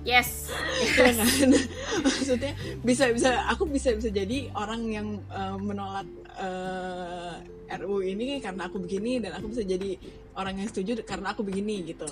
Yes. 0.00 0.48
Iya 0.80 1.12
kan 1.12 1.14
maksudnya 2.08 2.52
bisa 2.80 3.12
bisa 3.12 3.30
aku 3.52 3.68
bisa 3.68 3.92
bisa 3.92 4.08
jadi 4.08 4.48
orang 4.56 4.80
yang 4.88 5.08
eh, 5.28 5.56
menolak 5.60 6.08
eh, 6.40 7.36
RU 7.80 8.02
ini 8.02 8.40
karena 8.40 8.66
aku 8.66 8.80
begini 8.82 9.20
dan 9.20 9.36
aku 9.36 9.52
bisa 9.52 9.62
jadi 9.62 9.94
orang 10.34 10.58
yang 10.58 10.68
setuju 10.72 11.04
karena 11.04 11.36
aku 11.36 11.44
begini 11.44 11.84
gitu 11.84 12.08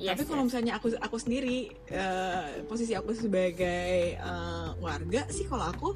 Yes, 0.00 0.16
tapi 0.16 0.32
kalau 0.32 0.44
yes. 0.44 0.48
misalnya 0.48 0.72
aku 0.80 0.96
aku 0.96 1.16
sendiri 1.20 1.68
eh, 1.92 2.64
posisi 2.64 2.96
aku 2.96 3.12
sebagai 3.12 4.16
eh, 4.16 4.68
warga 4.80 5.28
sih 5.28 5.44
kalau 5.44 5.68
aku 5.68 5.92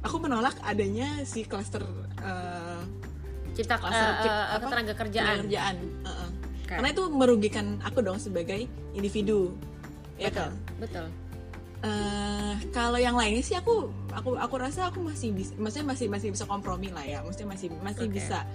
aku 0.00 0.16
menolak 0.20 0.56
adanya 0.64 1.24
si 1.24 1.44
klaster 1.44 1.84
eh, 2.20 2.80
Cipta 3.54 3.76
Klaster 3.78 4.10
cip- 4.24 4.28
eh, 4.28 4.46
apa? 4.56 4.66
ketenaga 4.66 4.92
kerjaan. 4.98 5.36
kerjaan 5.46 5.76
Heeh. 6.04 6.28
Oke. 6.64 6.74
karena 6.80 6.88
itu 6.96 7.04
merugikan 7.12 7.66
aku 7.84 8.00
dong 8.00 8.16
sebagai 8.16 8.64
individu 8.96 9.52
ya 10.16 10.28
betul, 10.30 10.48
kan 10.48 10.52
betul. 10.80 11.06
Eh, 11.84 12.54
kalau 12.72 12.96
yang 12.96 13.12
lainnya 13.12 13.44
sih 13.44 13.60
aku 13.60 13.92
aku 14.08 14.40
aku 14.40 14.54
rasa 14.56 14.88
aku 14.88 15.04
masih 15.04 15.36
bisa 15.36 15.52
maksudnya 15.60 15.92
masih 15.92 16.06
masih 16.08 16.28
bisa 16.32 16.48
kompromi 16.48 16.88
lah 16.88 17.04
ya 17.04 17.20
maksudnya 17.20 17.52
masih 17.52 17.68
masih 17.84 18.08
Oke. 18.08 18.16
bisa 18.16 18.48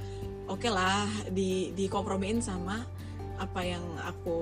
oke 0.49 0.65
lah 0.65 1.05
di 1.29 1.69
dikompromiin 1.77 2.41
sama 2.41 2.81
apa 3.38 3.61
yang 3.61 3.86
aku 4.01 4.38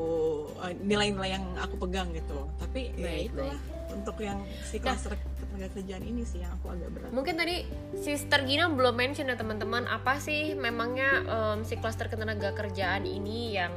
eh, 0.63 0.71
nilai-nilai 0.79 1.35
yang 1.35 1.43
aku 1.59 1.75
pegang 1.83 2.15
gitu 2.15 2.47
tapi 2.57 2.95
ya 2.95 3.11
Baik, 3.11 3.27
itulah 3.35 3.59
untuk 3.91 4.17
yang 4.23 4.39
si 4.63 4.79
Nah. 4.79 4.83
klaster 4.87 5.13
ketenaga 5.19 5.67
kerjaan 5.75 6.03
ini 6.07 6.23
sih 6.23 6.39
yang 6.39 6.51
aku 6.55 6.65
agak 6.71 6.89
berat 6.95 7.09
Mungkin 7.11 7.35
tadi 7.35 7.55
Sister 7.99 8.39
Gina 8.47 8.71
belum 8.71 8.95
mention 8.95 9.27
ya 9.27 9.35
teman-teman 9.35 9.83
apa 9.83 10.15
sih 10.23 10.55
memangnya 10.55 11.27
em, 11.27 11.59
si 11.67 11.75
klaster 11.75 12.07
ketenaga 12.07 12.55
kerjaan 12.55 13.03
ini 13.03 13.57
yang 13.59 13.73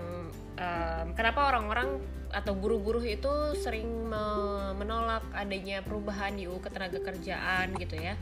em, 0.54 1.18
kenapa 1.18 1.50
orang-orang 1.50 1.98
atau 2.30 2.54
buruh-buruh 2.54 3.02
itu 3.02 3.30
sering 3.58 3.86
me- 4.06 4.72
menolak 4.78 5.22
adanya 5.34 5.82
perubahan 5.82 6.34
di 6.34 6.46
UU 6.46 6.62
ketenaga 6.62 6.98
kerjaan 7.02 7.74
gitu 7.76 7.98
ya. 7.98 8.14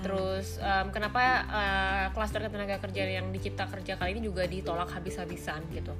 Terus 0.00 0.56
em, 0.60 0.92
kenapa 0.92 1.20
eh, 1.44 2.06
klaster 2.12 2.44
ketenaga 2.44 2.78
kerjaan 2.78 3.10
yang 3.10 3.26
dicipta 3.32 3.66
kerja 3.66 3.96
kali 3.96 4.16
ini 4.16 4.22
juga 4.24 4.44
ditolak 4.44 4.92
habis-habisan 4.92 5.64
gitu. 5.72 5.92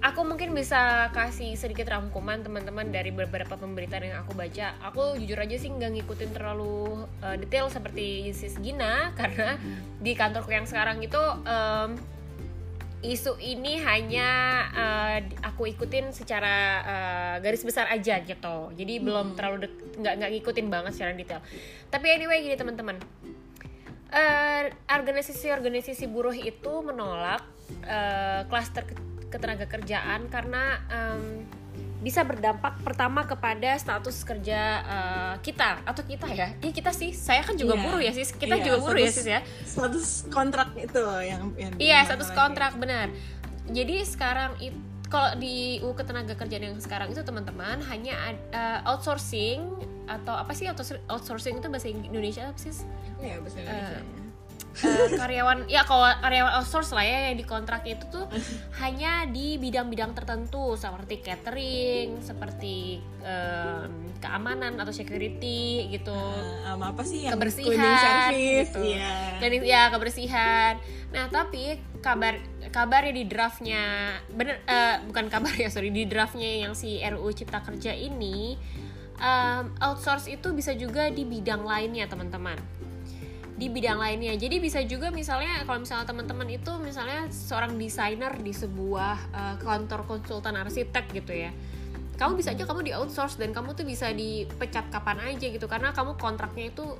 Aku 0.00 0.24
mungkin 0.24 0.56
bisa 0.56 1.12
kasih 1.12 1.60
sedikit 1.60 1.92
rangkuman 1.92 2.40
teman-teman 2.40 2.88
dari 2.88 3.12
beberapa 3.12 3.52
pemberitaan 3.52 4.08
yang 4.08 4.24
aku 4.24 4.32
baca. 4.32 4.72
Aku 4.88 5.20
jujur 5.20 5.36
aja 5.36 5.60
sih 5.60 5.68
nggak 5.68 5.92
ngikutin 5.92 6.32
terlalu 6.32 7.04
uh, 7.20 7.36
detail 7.36 7.68
seperti 7.68 8.32
Sis 8.32 8.56
Gina 8.64 9.10
karena 9.20 9.60
di 10.00 10.16
kantorku 10.16 10.56
yang 10.56 10.64
sekarang 10.64 11.04
itu 11.04 11.20
em, 11.44 12.00
isu 13.00 13.40
ini 13.40 13.80
hanya 13.80 14.28
uh, 14.76 15.16
aku 15.40 15.72
ikutin 15.72 16.12
secara 16.12 16.56
uh, 16.84 17.34
garis 17.40 17.64
besar 17.64 17.88
aja 17.88 18.20
gitu. 18.20 18.56
Jadi 18.76 19.00
belum 19.00 19.32
terlalu 19.40 19.72
nggak 19.96 20.14
nggak 20.20 20.30
ngikutin 20.36 20.66
banget 20.68 20.92
secara 20.92 21.16
detail. 21.16 21.40
Tapi 21.88 22.06
anyway 22.12 22.44
gini 22.44 22.60
teman-teman. 22.60 23.00
Eh, 24.10 24.74
organisasi-organisasi 24.90 26.10
buruh 26.10 26.34
itu 26.34 26.72
menolak 26.82 27.46
eh, 27.86 28.42
klaster 28.50 28.82
ke- 28.82 28.98
ketenaga 29.30 29.70
kerjaan 29.70 30.26
karena 30.26 30.82
em, 30.90 31.46
bisa 32.00 32.24
berdampak 32.24 32.80
pertama 32.80 33.22
kepada 33.22 33.76
status 33.76 34.24
kerja 34.24 34.60
eh, 34.80 35.34
kita 35.40 35.84
atau 35.84 36.00
kita 36.02 36.26
ya 36.28 36.48
iya 36.56 36.72
kita 36.72 36.90
sih 36.90 37.12
saya 37.12 37.40
kan 37.40 37.54
juga 37.54 37.76
Iya. 37.76 37.82
buruh 37.82 38.00
ya 38.00 38.10
sis 38.10 38.32
kita 38.32 38.56
Iya, 38.56 38.64
juga 38.66 38.76
buruh 38.82 38.98
ya 38.98 39.10
sis 39.10 39.28
ya 39.28 39.40
status 39.62 40.06
kontrak 40.28 40.72
itu 40.74 40.96
yang, 41.20 41.52
yang 41.54 41.72
Iya, 41.76 42.00
dimasalahkan. 42.00 42.06
status 42.08 42.28
kontrak 42.32 42.72
benar. 42.74 43.06
Jadi 43.68 43.96
sekarang 44.02 44.56
itu 44.58 44.80
kalau 45.06 45.34
di 45.36 45.78
UU 45.78 45.92
ketenaga 45.92 46.34
kerjaan 46.34 46.64
yang 46.64 46.78
sekarang 46.78 47.10
itu 47.10 47.20
teman-teman 47.20 47.82
hanya 47.84 48.14
eh, 48.48 48.78
outsourcing 48.84 49.60
atau 50.06 50.34
apa 50.34 50.50
sih 50.50 50.66
outsourcing, 50.66 51.02
outsourcing 51.06 51.54
itu 51.58 51.66
bahasa 51.66 51.86
Indonesia 51.86 52.46
apa 52.46 52.58
sih? 52.58 52.72
Iya, 53.18 53.38
bahasa 53.38 53.56
Indonesia. 53.58 54.00
Eh, 54.70 55.18
karyawan 55.18 55.66
ya 55.66 55.82
kalau 55.82 56.06
karyawan 56.22 56.62
outsource 56.62 56.94
lah 56.94 57.02
ya 57.02 57.18
yang 57.30 57.42
dikontrak 57.42 57.82
itu 57.90 58.06
tuh 58.06 58.30
hanya 58.78 59.26
di 59.26 59.58
bidang-bidang 59.58 60.14
tertentu 60.14 60.78
seperti 60.78 61.18
catering, 61.26 62.22
seperti 62.22 63.02
em, 63.20 63.90
keamanan 64.22 64.78
atau 64.78 64.94
security 64.94 65.90
gitu. 65.90 66.14
Sama 66.62 66.94
apa 66.94 67.02
sih 67.02 67.26
yang 67.26 67.34
Kebersihan, 67.34 68.30
gitu. 68.30 68.78
iya 68.78 69.36
dan 69.42 69.50
ya 69.58 69.82
kebersihan. 69.90 70.78
Nah 71.10 71.26
tapi 71.26 71.82
kabar 71.98 72.38
kabarnya 72.70 73.12
di 73.12 73.24
draftnya 73.26 73.84
bener 74.30 74.62
eh, 74.64 75.02
bukan 75.02 75.26
kabar 75.26 75.50
ya 75.58 75.66
sorry 75.66 75.90
di 75.90 76.06
draftnya 76.06 76.62
yang 76.62 76.78
si 76.78 77.02
RUU 77.02 77.34
Cipta 77.34 77.58
Kerja 77.58 77.90
ini 77.90 78.54
em, 79.18 79.64
outsource 79.82 80.30
itu 80.30 80.54
bisa 80.54 80.72
juga 80.78 81.10
di 81.10 81.26
bidang 81.26 81.66
lainnya 81.66 82.06
teman-teman 82.06 82.79
di 83.60 83.68
bidang 83.68 84.00
lainnya. 84.00 84.32
Jadi 84.40 84.56
bisa 84.56 84.80
juga 84.88 85.12
misalnya 85.12 85.60
kalau 85.68 85.84
misalnya 85.84 86.08
teman-teman 86.08 86.48
itu 86.48 86.72
misalnya 86.80 87.28
seorang 87.28 87.76
desainer 87.76 88.32
di 88.40 88.56
sebuah 88.56 89.16
eh, 89.36 89.56
kantor 89.60 90.08
konsultan 90.08 90.56
arsitek 90.56 91.12
gitu 91.12 91.32
ya. 91.36 91.52
Kamu 92.16 92.40
bisa 92.40 92.56
aja 92.56 92.64
kamu 92.64 92.88
di 92.88 92.92
outsource 92.96 93.36
dan 93.36 93.52
kamu 93.52 93.76
tuh 93.76 93.84
bisa 93.84 94.08
dipecat 94.16 94.88
kapan 94.88 95.36
aja 95.36 95.46
gitu. 95.52 95.68
Karena 95.68 95.92
kamu 95.92 96.16
kontraknya 96.16 96.72
itu 96.72 96.96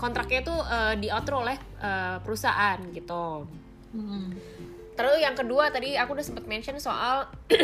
kontraknya 0.00 0.40
itu 0.48 0.56
eh, 0.56 0.94
diatur 0.96 1.44
oleh 1.44 1.60
eh, 1.84 2.16
perusahaan 2.24 2.80
gitu. 2.96 3.44
Mm. 3.92 4.28
Terus 5.00 5.16
yang 5.16 5.32
kedua 5.32 5.72
tadi 5.72 5.96
aku 5.96 6.12
udah 6.12 6.26
sempat 6.28 6.44
mention 6.44 6.76
soal 6.76 7.24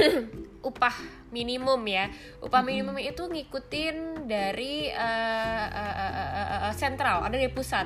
upah 0.68 0.96
minimum 1.28 1.84
ya. 1.84 2.08
Upah 2.40 2.64
minimum 2.64 2.96
itu 2.96 3.28
ngikutin 3.28 4.24
dari 4.24 4.88
eh, 4.88 5.66
eh, 5.68 5.94
eh, 6.00 6.12
eh, 6.16 6.48
eh, 6.64 6.72
sentral, 6.72 7.20
ada 7.20 7.36
dari 7.36 7.52
pusat. 7.52 7.84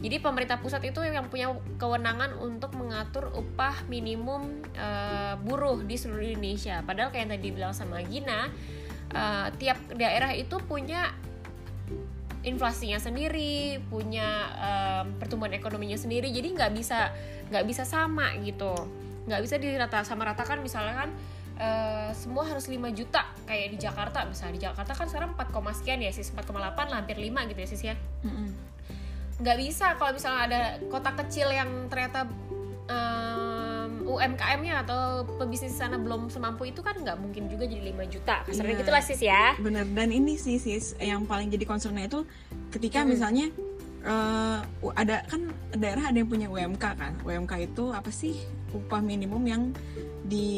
Jadi 0.00 0.16
pemerintah 0.24 0.62
pusat 0.64 0.80
itu 0.88 1.04
yang 1.04 1.28
punya 1.28 1.52
kewenangan 1.76 2.40
untuk 2.40 2.72
mengatur 2.72 3.28
upah 3.36 3.84
minimum 3.92 4.64
eh, 4.72 5.36
buruh 5.44 5.84
di 5.84 6.00
seluruh 6.00 6.32
Indonesia. 6.32 6.80
Padahal 6.88 7.12
kayak 7.12 7.28
yang 7.28 7.32
tadi 7.36 7.48
bilang 7.52 7.74
sama 7.76 8.00
Gina, 8.00 8.48
eh, 9.12 9.46
tiap 9.60 9.76
daerah 9.92 10.32
itu 10.32 10.56
punya 10.64 11.12
inflasinya 12.48 12.96
sendiri, 12.96 13.78
punya 13.92 14.28
em, 14.56 15.06
pertumbuhan 15.20 15.52
ekonominya 15.52 16.00
sendiri, 16.00 16.32
jadi 16.32 16.56
nggak 16.56 16.72
bisa 16.72 17.12
nggak 17.52 17.64
bisa 17.68 17.84
sama 17.84 18.32
gitu, 18.40 18.72
nggak 19.28 19.40
bisa 19.44 19.60
dirata 19.60 20.02
sama 20.02 20.26
ratakan 20.32 20.64
misalnya 20.64 21.06
kan 21.06 21.10
eh, 21.60 22.10
semua 22.16 22.48
harus 22.48 22.66
5 22.66 22.80
juta 22.96 23.28
kayak 23.44 23.76
di 23.76 23.78
Jakarta 23.78 24.24
misalnya 24.24 24.54
di 24.56 24.62
Jakarta 24.64 24.92
kan 24.96 25.06
sekarang 25.06 25.36
4, 25.36 25.78
sekian 25.78 26.00
ya 26.00 26.10
sis 26.10 26.32
4,8 26.32 26.56
lah 26.88 26.96
hampir 27.04 27.20
5 27.20 27.50
gitu 27.52 27.60
ya 27.60 27.68
sis 27.68 27.82
ya. 27.84 27.96
Nggak 29.38 29.56
bisa 29.62 29.86
kalau 30.00 30.12
misalnya 30.16 30.40
ada 30.50 30.60
kota 30.90 31.10
kecil 31.14 31.52
yang 31.54 31.86
ternyata 31.86 32.26
em, 32.90 33.77
UMKM-nya 34.08 34.82
atau 34.82 35.00
pebisnis 35.36 35.72
sana 35.72 35.94
belum 35.94 36.26
semampu 36.26 36.64
itu 36.64 36.80
kan 36.80 36.96
nggak 36.96 37.16
mungkin 37.16 37.46
juga 37.46 37.64
jadi 37.64 37.82
5 37.86 38.08
juta. 38.08 38.40
Kasarnya 38.42 38.74
gitu 38.76 38.88
lah 38.88 39.00
sis 39.00 39.20
ya. 39.20 39.52
Bener 39.56 39.84
dan 39.86 40.08
ini 40.08 40.34
sih 40.34 40.56
sis 40.56 40.96
yang 40.98 41.22
paling 41.22 41.48
jadi 41.48 41.62
concernnya 41.62 42.06
itu 42.06 42.24
ketika 42.70 43.00
Hmm. 43.00 43.10
misalnya 43.10 43.46
eh, 44.00 44.58
ada 44.94 45.16
kan 45.24 45.40
daerah 45.72 46.08
ada 46.08 46.16
yang 46.16 46.26
punya 46.26 46.46
UMK 46.46 46.84
kan. 46.90 47.12
UMK 47.20 47.52
itu 47.66 47.84
apa 47.90 48.08
sih 48.08 48.38
upah 48.70 49.00
minimum 49.00 49.42
yang 49.42 49.62
di 50.22 50.48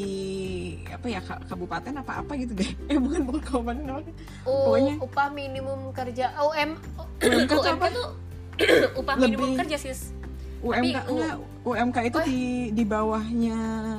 apa 0.84 1.06
ya 1.06 1.20
ka- 1.20 1.42
kabupaten 1.44 1.94
apa 1.96 2.20
apa 2.20 2.32
gitu 2.36 2.54
deh. 2.54 2.70
Eh 2.90 2.98
bukan 2.98 3.22
bukan 3.24 3.42
kabupaten 3.42 3.82
apa 3.88 4.00
U- 4.44 4.66
Pokoknya- 4.68 4.98
upah 5.00 5.28
minimum 5.28 5.90
kerja 5.90 6.30
UM 6.38 6.70
UMK 7.18 7.50
tuh 7.50 7.62
apa? 7.68 7.86
tuh 7.88 8.08
upah 9.00 9.14
Lebih- 9.16 9.24
minimum 9.32 9.50
kerja 9.56 9.76
sis 9.76 10.12
UMK 10.60 10.76
Tapi 10.76 10.90
enggak 11.08 11.36
UMK 11.60 11.96
itu 12.04 12.18
Oh. 12.18 12.24
di 12.24 12.40
di 12.70 12.84
bawahnya 12.84 13.58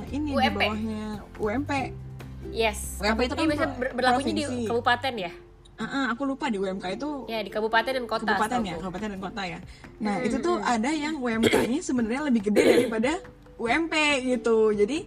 ini 0.10 0.30
di 0.30 0.34
UMP. 0.34 0.60
bawahnya 0.60 1.04
UMP 1.38 1.72
yes 2.52 2.80
UMP 2.98 3.20
itu 3.24 3.34
kan 3.34 3.46
ber- 3.48 3.94
berlakunya 3.94 4.34
di 4.34 4.44
provinsi. 4.44 4.68
kabupaten 4.68 5.16
ya 5.20 5.34
Ah, 5.74 5.90
ah, 5.90 6.06
aku 6.14 6.30
lupa 6.30 6.46
di 6.46 6.58
UMK 6.58 6.86
itu 6.94 7.26
ya 7.26 7.42
di 7.42 7.50
kabupaten 7.50 7.90
dan 7.92 8.06
kota 8.06 8.22
kabupaten 8.24 8.60
ya 8.64 8.76
kabupaten 8.78 9.08
dan 9.10 9.20
kota 9.20 9.42
ya 9.48 9.60
nah 9.98 10.16
Hmm, 10.16 10.26
itu 10.26 10.38
tuh 10.38 10.56
hmm. 10.56 10.70
ada 10.70 10.90
yang 10.92 11.16
UMK-nya 11.18 11.80
sebenarnya 11.82 12.22
lebih 12.24 12.42
gede 12.44 12.62
daripada 12.78 13.12
UMP 13.58 13.94
gitu 14.28 14.58
jadi 14.72 14.98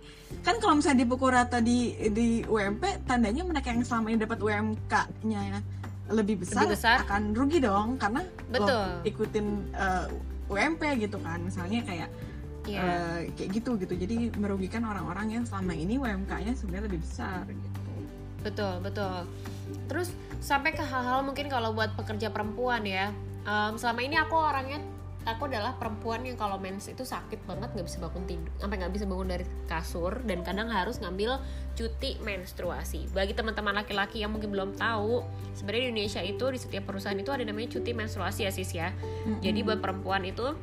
kan 0.42 0.59
kalau 0.59 0.74
misalnya 0.74 0.98
dipukul 1.00 1.30
rata 1.30 1.59
di 1.59 1.78
di 2.11 2.42
UMP 2.42 2.82
tandanya 3.02 3.42
mereka 3.42 3.70
yang 3.70 3.82
selama 3.82 4.11
ini 4.11 4.18
dapat 4.20 4.38
UMK-nya 4.40 5.62
lebih 6.05 6.42
besar, 6.42 6.66
Lebih 6.66 6.74
besar. 6.74 6.96
akan 7.00 7.22
rugi 7.32 7.59
dong 7.59 7.94
karena 7.96 8.20
Betul. 8.50 8.86
ikutin 9.05 9.46
eh, 9.72 10.07
UMP 10.55 10.82
gitu 11.02 11.18
kan. 11.18 11.42
Misalnya 11.42 11.82
kayak 11.82 12.11
Iya. 12.64 12.80
eh, 12.80 13.18
kayak 13.36 13.50
gitu 13.61 13.76
gitu. 13.76 13.92
Jadi 13.92 14.32
merugikan 14.40 14.88
orang-orang 14.88 15.36
yang 15.36 15.44
selama 15.44 15.76
ini 15.76 16.00
UMK-nya 16.00 16.57
sebenarnya 16.57 16.88
lebih 16.88 17.05
besar 17.05 17.44
gitu. 17.44 17.80
Betul 18.40 18.80
betul. 18.80 19.28
Terus 19.88 20.09
sampai 20.40 20.72
ke 20.72 20.80
hal-hal 20.80 21.20
mungkin 21.24 21.52
kalau 21.52 21.76
buat 21.76 21.92
pekerja 21.92 22.32
perempuan 22.32 22.84
ya. 22.88 23.12
Em, 23.44 23.76
selama 23.76 24.00
ini 24.00 24.16
aku 24.16 24.36
orangnya 24.36 24.80
aku 25.25 25.49
adalah 25.49 25.77
perempuan 25.81 26.20
yang 26.20 26.37
kalau 26.37 26.61
mens 26.61 26.85
itu 26.85 27.01
sakit 27.01 27.49
banget 27.49 27.72
nggak 27.72 27.87
bisa 27.89 27.97
bangun 27.97 28.25
tidur 28.29 28.53
sampai 28.61 28.77
nggak 28.77 28.93
bisa 28.93 29.05
bangun 29.09 29.29
dari 29.29 29.45
kasur 29.64 30.20
dan 30.29 30.45
kadang 30.45 30.68
harus 30.68 31.01
ngambil 31.01 31.41
cuti 31.72 32.20
menstruasi. 32.20 33.09
Bagi 33.11 33.33
teman-teman 33.33 33.72
laki-laki 33.75 34.20
yang 34.20 34.31
mungkin 34.31 34.53
belum 34.53 34.77
tahu 34.77 35.25
sebenarnya 35.57 35.83
di 35.83 35.91
Indonesia 35.97 36.22
itu 36.22 36.45
di 36.53 36.59
setiap 36.61 36.85
perusahaan 36.87 37.16
itu 37.16 37.33
ada 37.33 37.43
namanya 37.43 37.72
cuti 37.72 37.91
menstruasi 37.91 38.45
ya 38.45 38.53
sis 38.53 38.70
ya. 38.70 38.93
Jadi 39.41 39.64
buat 39.64 39.81
perempuan 39.81 40.22
itu 40.22 40.55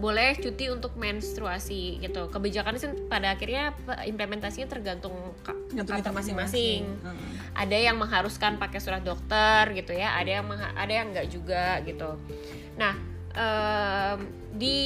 boleh 0.00 0.32
cuti 0.40 0.72
untuk 0.72 0.96
menstruasi 0.96 2.00
gitu. 2.00 2.32
Kebijakannya 2.32 2.80
sih 2.80 2.88
pada 3.04 3.36
akhirnya 3.36 3.76
implementasinya 4.08 4.64
tergantung 4.64 5.12
ka- 5.44 5.52
Gantung 5.76 6.00
kantor 6.00 6.12
masing-masing. 6.24 6.88
Heeh. 6.88 7.28
ada 7.50 7.76
yang 7.76 8.00
mengharuskan 8.00 8.56
pakai 8.56 8.80
surat 8.80 9.04
dokter 9.04 9.68
gitu 9.76 9.92
ya. 9.92 10.16
Ada 10.16 10.40
yang 10.40 10.46
ada 10.56 10.92
yang 10.92 11.12
enggak 11.12 11.28
juga 11.28 11.84
gitu. 11.84 12.16
Nah 12.80 13.09
em, 13.34 14.18
di 14.54 14.80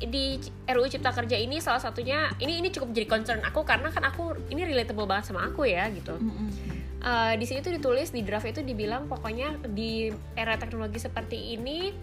di 0.00 0.40
RUU 0.64 0.88
Cipta 0.88 1.12
Kerja 1.12 1.36
ini 1.36 1.60
salah 1.60 1.82
satunya 1.82 2.32
ini 2.40 2.58
ini 2.58 2.68
cukup 2.72 2.90
jadi 2.94 3.06
concern 3.06 3.40
aku 3.44 3.62
karena 3.62 3.92
kan 3.92 4.04
aku 4.08 4.36
ini 4.48 4.64
relatable 4.64 5.04
banget 5.04 5.30
sama 5.30 5.46
aku 5.46 5.68
ya 5.68 5.86
gitu 5.92 6.16
Mm-mm. 6.16 6.78
Eh, 6.98 7.34
di 7.38 7.46
sini 7.46 7.62
tuh 7.62 7.70
ditulis 7.70 8.10
di 8.10 8.26
draft 8.26 8.50
itu 8.50 8.58
dibilang 8.58 9.06
pokoknya 9.06 9.70
di 9.70 10.10
era 10.34 10.58
teknologi 10.58 10.98
seperti 10.98 11.54
ini 11.54 11.94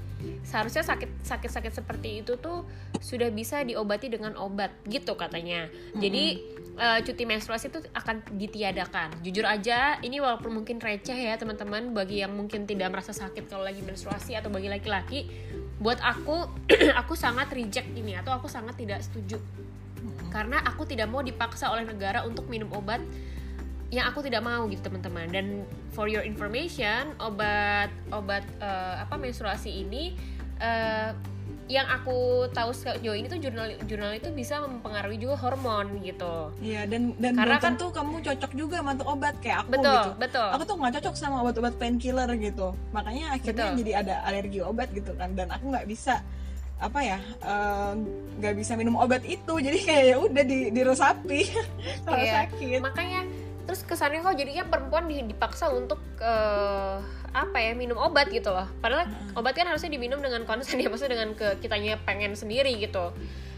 seharusnya 0.45 0.82
sakit 0.86 1.26
sakit 1.26 1.51
sakit 1.51 1.74
seperti 1.84 2.24
itu 2.24 2.38
tuh 2.39 2.63
sudah 3.03 3.30
bisa 3.30 3.61
diobati 3.61 4.07
dengan 4.07 4.34
obat 4.39 4.72
gitu 4.88 5.13
katanya. 5.20 5.68
Jadi 5.97 6.26
eh, 6.80 6.99
cuti 7.03 7.24
menstruasi 7.28 7.70
itu 7.70 7.80
akan 7.91 8.39
ditiadakan. 8.39 9.22
Jujur 9.22 9.45
aja 9.45 9.99
ini 10.01 10.24
walaupun 10.24 10.51
mungkin 10.61 10.80
receh 10.80 11.16
ya 11.16 11.36
teman-teman 11.36 11.91
bagi 11.91 12.24
yang 12.24 12.34
mungkin 12.34 12.63
tidak 12.66 12.93
merasa 12.93 13.11
sakit 13.11 13.47
kalau 13.51 13.68
lagi 13.68 13.84
menstruasi 13.84 14.38
atau 14.38 14.49
bagi 14.49 14.72
laki-laki 14.72 15.28
buat 15.80 15.99
aku 15.99 16.47
aku 17.01 17.13
sangat 17.20 17.51
reject 17.51 17.91
ini 17.93 18.16
atau 18.16 18.32
aku 18.36 18.47
sangat 18.47 18.80
tidak 18.80 19.03
setuju. 19.03 19.39
Karena 20.32 20.59
aku 20.68 20.84
tidak 20.84 21.07
mau 21.07 21.24
dipaksa 21.24 21.72
oleh 21.72 21.88
negara 21.88 22.28
untuk 22.28 22.47
minum 22.51 22.68
obat 22.76 22.99
yang 23.96 24.06
aku 24.06 24.20
tidak 24.20 24.41
mau 24.41 24.68
gitu 24.68 24.84
teman-teman 24.84 25.28
dan 25.30 25.46
for 25.89 26.06
your 26.06 26.20
information 26.22 27.16
obat 27.18 27.88
obat 28.12 28.43
eh, 28.60 28.96
apa 29.00 29.16
menstruasi 29.16 29.72
ini 29.82 30.12
eh, 30.60 31.16
yang 31.66 31.88
aku 31.88 32.14
tahu 32.52 32.70
sejauh 32.72 33.16
ini 33.16 33.26
tuh 33.26 33.39
jurnal 33.39 33.66
jurnal 33.84 34.14
itu 34.14 34.30
bisa 34.30 34.62
mempengaruhi 34.62 35.18
juga 35.18 35.34
hormon 35.39 35.98
gitu 36.00 36.54
Iya 36.60 36.86
dan 36.86 37.18
dan 37.18 37.34
Karena 37.34 37.58
kan- 37.58 37.74
tentu 37.74 37.89
kamu 37.89 38.22
cocok 38.22 38.52
juga 38.54 38.76
sama 38.80 38.93
tuh 38.93 39.08
obat 39.08 39.34
kayak 39.39 39.58
aku 39.64 39.70
betul 39.74 39.93
gitu. 39.96 40.10
betul 40.20 40.48
Aku 40.52 40.64
tuh 40.64 40.76
nggak 40.76 40.93
cocok 40.96 41.16
sama 41.16 41.36
obat-obat 41.41 41.74
painkiller 41.76 42.30
gitu. 42.36 42.68
Makanya 42.91 43.26
akhirnya 43.32 43.66
Betul. 43.68 43.80
jadi 43.80 43.91
ada 43.96 44.16
alergi 44.24 44.60
obat 44.62 44.88
gitu 44.91 45.12
kan 45.16 45.34
dan 45.34 45.50
aku 45.50 45.66
nggak 45.72 45.88
bisa 45.88 46.22
apa 46.78 47.00
ya 47.02 47.18
eh, 47.41 47.91
nggak 48.38 48.54
bisa 48.54 48.76
minum 48.76 48.93
obat 48.96 49.24
itu 49.24 49.54
jadi 49.58 49.80
kayak 49.80 50.04
ya 50.06 50.18
udah 50.20 50.43
di 50.43 50.60
diresapi 50.70 51.39
kalau 52.06 52.20
Iya. 52.20 52.34
sakit 52.46 52.80
makanya 52.80 53.22
terus 53.66 53.82
kesannya 53.82 54.22
kok 54.22 54.34
jadinya 54.34 54.63
perempuan 54.63 55.05
di- 55.05 55.26
dipaksa 55.26 55.70
untuk 55.70 55.97
eh, 56.18 56.97
apa 57.36 57.57
ya 57.59 57.76
minum 57.76 57.97
obat 57.97 58.30
gitu 58.30 58.47
loh. 58.47 58.70
Padahal 58.80 59.05
obat 59.34 59.53
kan 59.53 59.68
harusnya 59.68 59.91
diminum 59.91 60.24
dengan 60.24 60.45
konsen 60.45 60.80
ya 60.80 60.88
maksudnya 60.88 61.20
dengan 61.20 61.36
ke 61.36 61.59
kitanya 61.59 61.99
pengen 62.01 62.32
sendiri 62.32 62.72
gitu. 62.80 63.11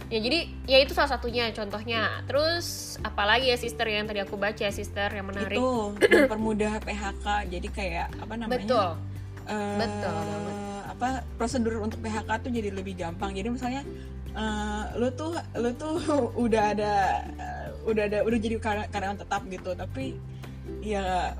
Ya 0.08 0.24
jadi 0.24 0.40
ya 0.66 0.78
itu 0.80 0.96
salah 0.96 1.12
satunya 1.12 1.52
contohnya. 1.52 2.24
Terus 2.26 2.98
apalagi 3.04 3.52
ya 3.52 3.58
sister 3.60 3.86
yang 3.86 4.08
tadi 4.08 4.24
aku 4.24 4.34
baca 4.34 4.66
sister 4.72 5.12
yang 5.12 5.28
menarik. 5.28 5.60
Itu 5.60 5.94
mempermudah 5.94 6.80
PHK 6.82 7.26
jadi 7.52 7.68
kayak 7.70 8.08
apa 8.18 8.34
namanya? 8.34 8.56
Betul. 8.56 8.90
Eh, 9.48 9.78
Betul 9.78 10.16
banget. 10.18 10.56
apa 10.88 11.08
prosedur 11.38 11.78
untuk 11.78 12.00
PHK 12.02 12.30
tuh 12.42 12.50
jadi 12.50 12.72
lebih 12.72 12.98
gampang. 12.98 13.36
Jadi 13.36 13.48
misalnya 13.52 13.84
eh, 14.32 14.84
lu 14.96 15.12
tuh 15.14 15.36
lu 15.54 15.70
tuh 15.76 16.00
udah 16.48 16.64
ada 16.74 16.94
udah 17.88 18.04
ada 18.06 18.20
udah 18.28 18.40
jadi 18.40 18.56
kar- 18.60 18.90
karyawan 18.92 19.18
tetap 19.18 19.42
gitu. 19.48 19.72
Tapi 19.74 20.20
ya 20.84 21.34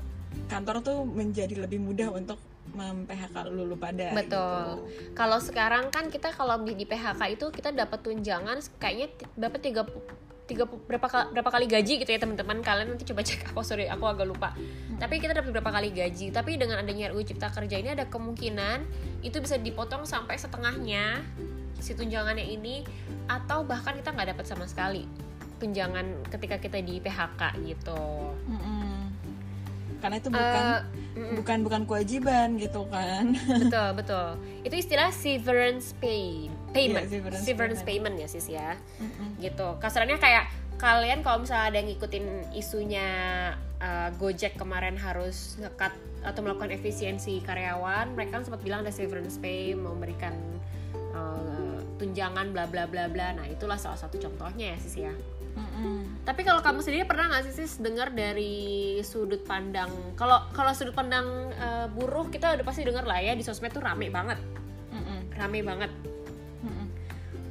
kantor 0.48 0.80
tuh 0.80 0.98
menjadi 1.04 1.68
lebih 1.68 1.78
mudah 1.78 2.08
untuk 2.10 2.40
mem 2.72 3.08
PHK 3.08 3.48
lu, 3.48 3.64
lu 3.64 3.76
pada 3.76 4.12
Betul. 4.12 4.24
gitu. 4.28 4.56
Kalau 5.16 5.38
sekarang 5.40 5.88
kan 5.88 6.12
kita 6.12 6.32
kalau 6.32 6.60
di 6.64 6.84
PHK 6.84 7.20
itu 7.36 7.46
kita 7.52 7.72
dapat 7.72 8.00
tunjangan 8.04 8.60
kayaknya 8.76 9.08
dapat 9.36 9.60
tiga 9.64 9.82
tiga 10.48 10.64
berapa 10.64 11.04
kali, 11.04 11.26
berapa 11.36 11.50
kali 11.52 11.66
gaji 11.68 11.94
gitu 12.00 12.08
ya 12.08 12.20
teman-teman. 12.20 12.64
Kalian 12.64 12.96
nanti 12.96 13.04
coba 13.04 13.20
cek 13.20 13.52
aku 13.52 13.60
sorry 13.60 13.84
aku 13.88 14.04
agak 14.08 14.26
lupa. 14.28 14.56
Tapi 14.96 15.20
kita 15.20 15.36
dapat 15.36 15.52
berapa 15.52 15.70
kali 15.70 15.92
gaji. 15.92 16.32
Tapi 16.32 16.56
dengan 16.56 16.80
adanya 16.80 17.12
RUU 17.12 17.24
Cipta 17.24 17.52
Kerja 17.52 17.76
ini 17.76 17.92
ada 17.92 18.08
kemungkinan 18.08 18.84
itu 19.20 19.36
bisa 19.44 19.60
dipotong 19.60 20.08
sampai 20.08 20.40
setengahnya 20.40 21.20
si 21.78 21.94
tunjangannya 21.94 22.42
ini 22.42 22.82
atau 23.30 23.62
bahkan 23.62 23.94
kita 23.94 24.10
nggak 24.10 24.34
dapat 24.34 24.44
sama 24.50 24.66
sekali 24.66 25.06
tunjangan 25.58 26.06
ketika 26.30 26.56
kita 26.56 26.78
di 26.80 26.98
PHK 26.98 27.42
gitu 27.66 28.02
Mm-mm. 28.46 29.10
karena 29.98 30.16
itu 30.16 30.30
bukan 30.30 30.62
Eh, 30.64 30.80
mm-mm. 31.18 31.34
bukan 31.42 31.58
bukan 31.66 31.82
kewajiban 31.84 32.54
gitu 32.56 32.86
kan 32.86 33.34
betul 33.34 33.88
betul 33.98 34.28
itu 34.62 34.74
istilah 34.78 35.10
severance 35.10 35.92
pay 35.98 36.46
payment 36.70 37.06
Iya, 37.06 37.12
severance 37.18 37.42
severance, 37.42 37.82
payment. 37.82 38.14
payment. 38.16 38.22
ya 38.22 38.28
sis 38.30 38.46
ya 38.46 38.78
Mm-mm. 39.02 39.42
gitu 39.42 39.74
kasarannya 39.78 40.16
kayak 40.16 40.46
kalian 40.78 41.26
kalau 41.26 41.42
misalnya 41.42 41.74
ada 41.74 41.76
yang 41.82 41.88
ngikutin 41.90 42.24
isunya 42.54 43.08
uh, 43.82 44.14
Gojek 44.14 44.54
kemarin 44.54 44.94
harus 44.94 45.58
ngekat 45.58 45.90
atau 46.22 46.40
melakukan 46.42 46.70
efisiensi 46.70 47.42
karyawan 47.42 48.14
mereka 48.14 48.38
kan 48.38 48.42
sempat 48.46 48.62
bilang 48.62 48.86
ada 48.86 48.94
severance 48.94 49.42
pay 49.42 49.74
memberikan 49.74 50.34
uh, 51.14 51.78
tunjangan 51.98 52.54
bla 52.54 52.70
bla 52.70 52.86
bla 52.86 53.10
bla 53.10 53.34
nah 53.34 53.46
itulah 53.46 53.74
salah 53.74 53.98
satu 53.98 54.22
contohnya 54.22 54.74
ya 54.74 54.76
sis 54.78 55.02
ya 55.02 55.10
Mm-mm. 55.58 56.22
tapi 56.22 56.46
kalau 56.46 56.62
kamu 56.62 56.80
sendiri 56.86 57.02
pernah 57.02 57.26
nggak 57.34 57.50
sih 57.50 57.54
sis 57.66 57.82
dengar 57.82 58.14
dari 58.14 58.98
sudut 59.02 59.42
pandang? 59.42 59.90
Kalau 60.14 60.46
kalau 60.54 60.70
sudut 60.70 60.94
pandang 60.94 61.26
uh, 61.58 61.90
buruh 61.90 62.30
kita 62.30 62.54
udah 62.54 62.62
pasti 62.62 62.86
dengar 62.86 63.02
lah 63.02 63.18
ya 63.18 63.34
di 63.34 63.42
sosmed 63.42 63.74
tuh 63.74 63.82
rame 63.82 64.06
banget. 64.06 64.38
Mm-mm. 64.94 65.34
rame 65.34 65.60
banget. 65.66 65.90
Mm-mm. 66.62 66.86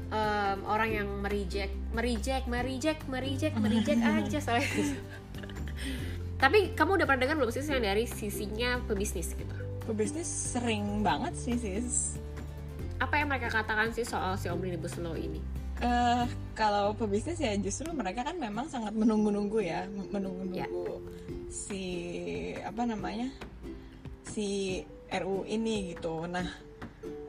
Em, 0.07 0.59
orang 0.63 0.89
yang 1.03 1.09
merijek 1.19 1.71
merijek 1.91 2.47
merijek 2.47 2.99
merijek 3.11 3.53
merijek 3.63 3.99
aja 3.99 4.39
soalnya. 4.39 4.71
Tapi 6.41 6.77
kamu 6.77 7.01
udah 7.01 7.05
pernah 7.09 7.21
dengar 7.27 7.35
belum 7.35 7.51
sih 7.51 7.65
yang 7.67 7.83
dari 7.83 8.07
sisinya 8.07 8.79
pebisnis 8.87 9.35
gitu? 9.35 9.55
Pebisnis 9.83 10.29
sering 10.29 11.03
banget 11.03 11.35
sih 11.35 11.59
sis. 11.59 12.21
Apa 13.03 13.19
yang 13.19 13.27
mereka 13.27 13.51
katakan 13.51 13.91
sih 13.91 14.07
soal 14.07 14.39
si 14.39 14.47
omnibus 14.47 14.95
law 15.01 15.17
ini 15.17 15.56
eh 15.77 16.25
kalau 16.57 16.97
pebisnis 16.97 17.37
ya 17.37 17.53
justru 17.61 17.93
mereka 17.93 18.25
kan 18.25 18.33
memang 18.41 18.65
sangat 18.65 18.93
menunggu-nunggu 18.97 19.59
ya, 19.61 19.85
menunggu-nunggu 20.09 20.57
Ya. 20.57 20.67
si 21.53 21.83
apa 22.65 22.81
namanya 22.83 23.29
si 24.25 24.81
RU 25.07 25.45
ini 25.45 25.93
gitu. 25.93 26.25
Nah 26.25 26.49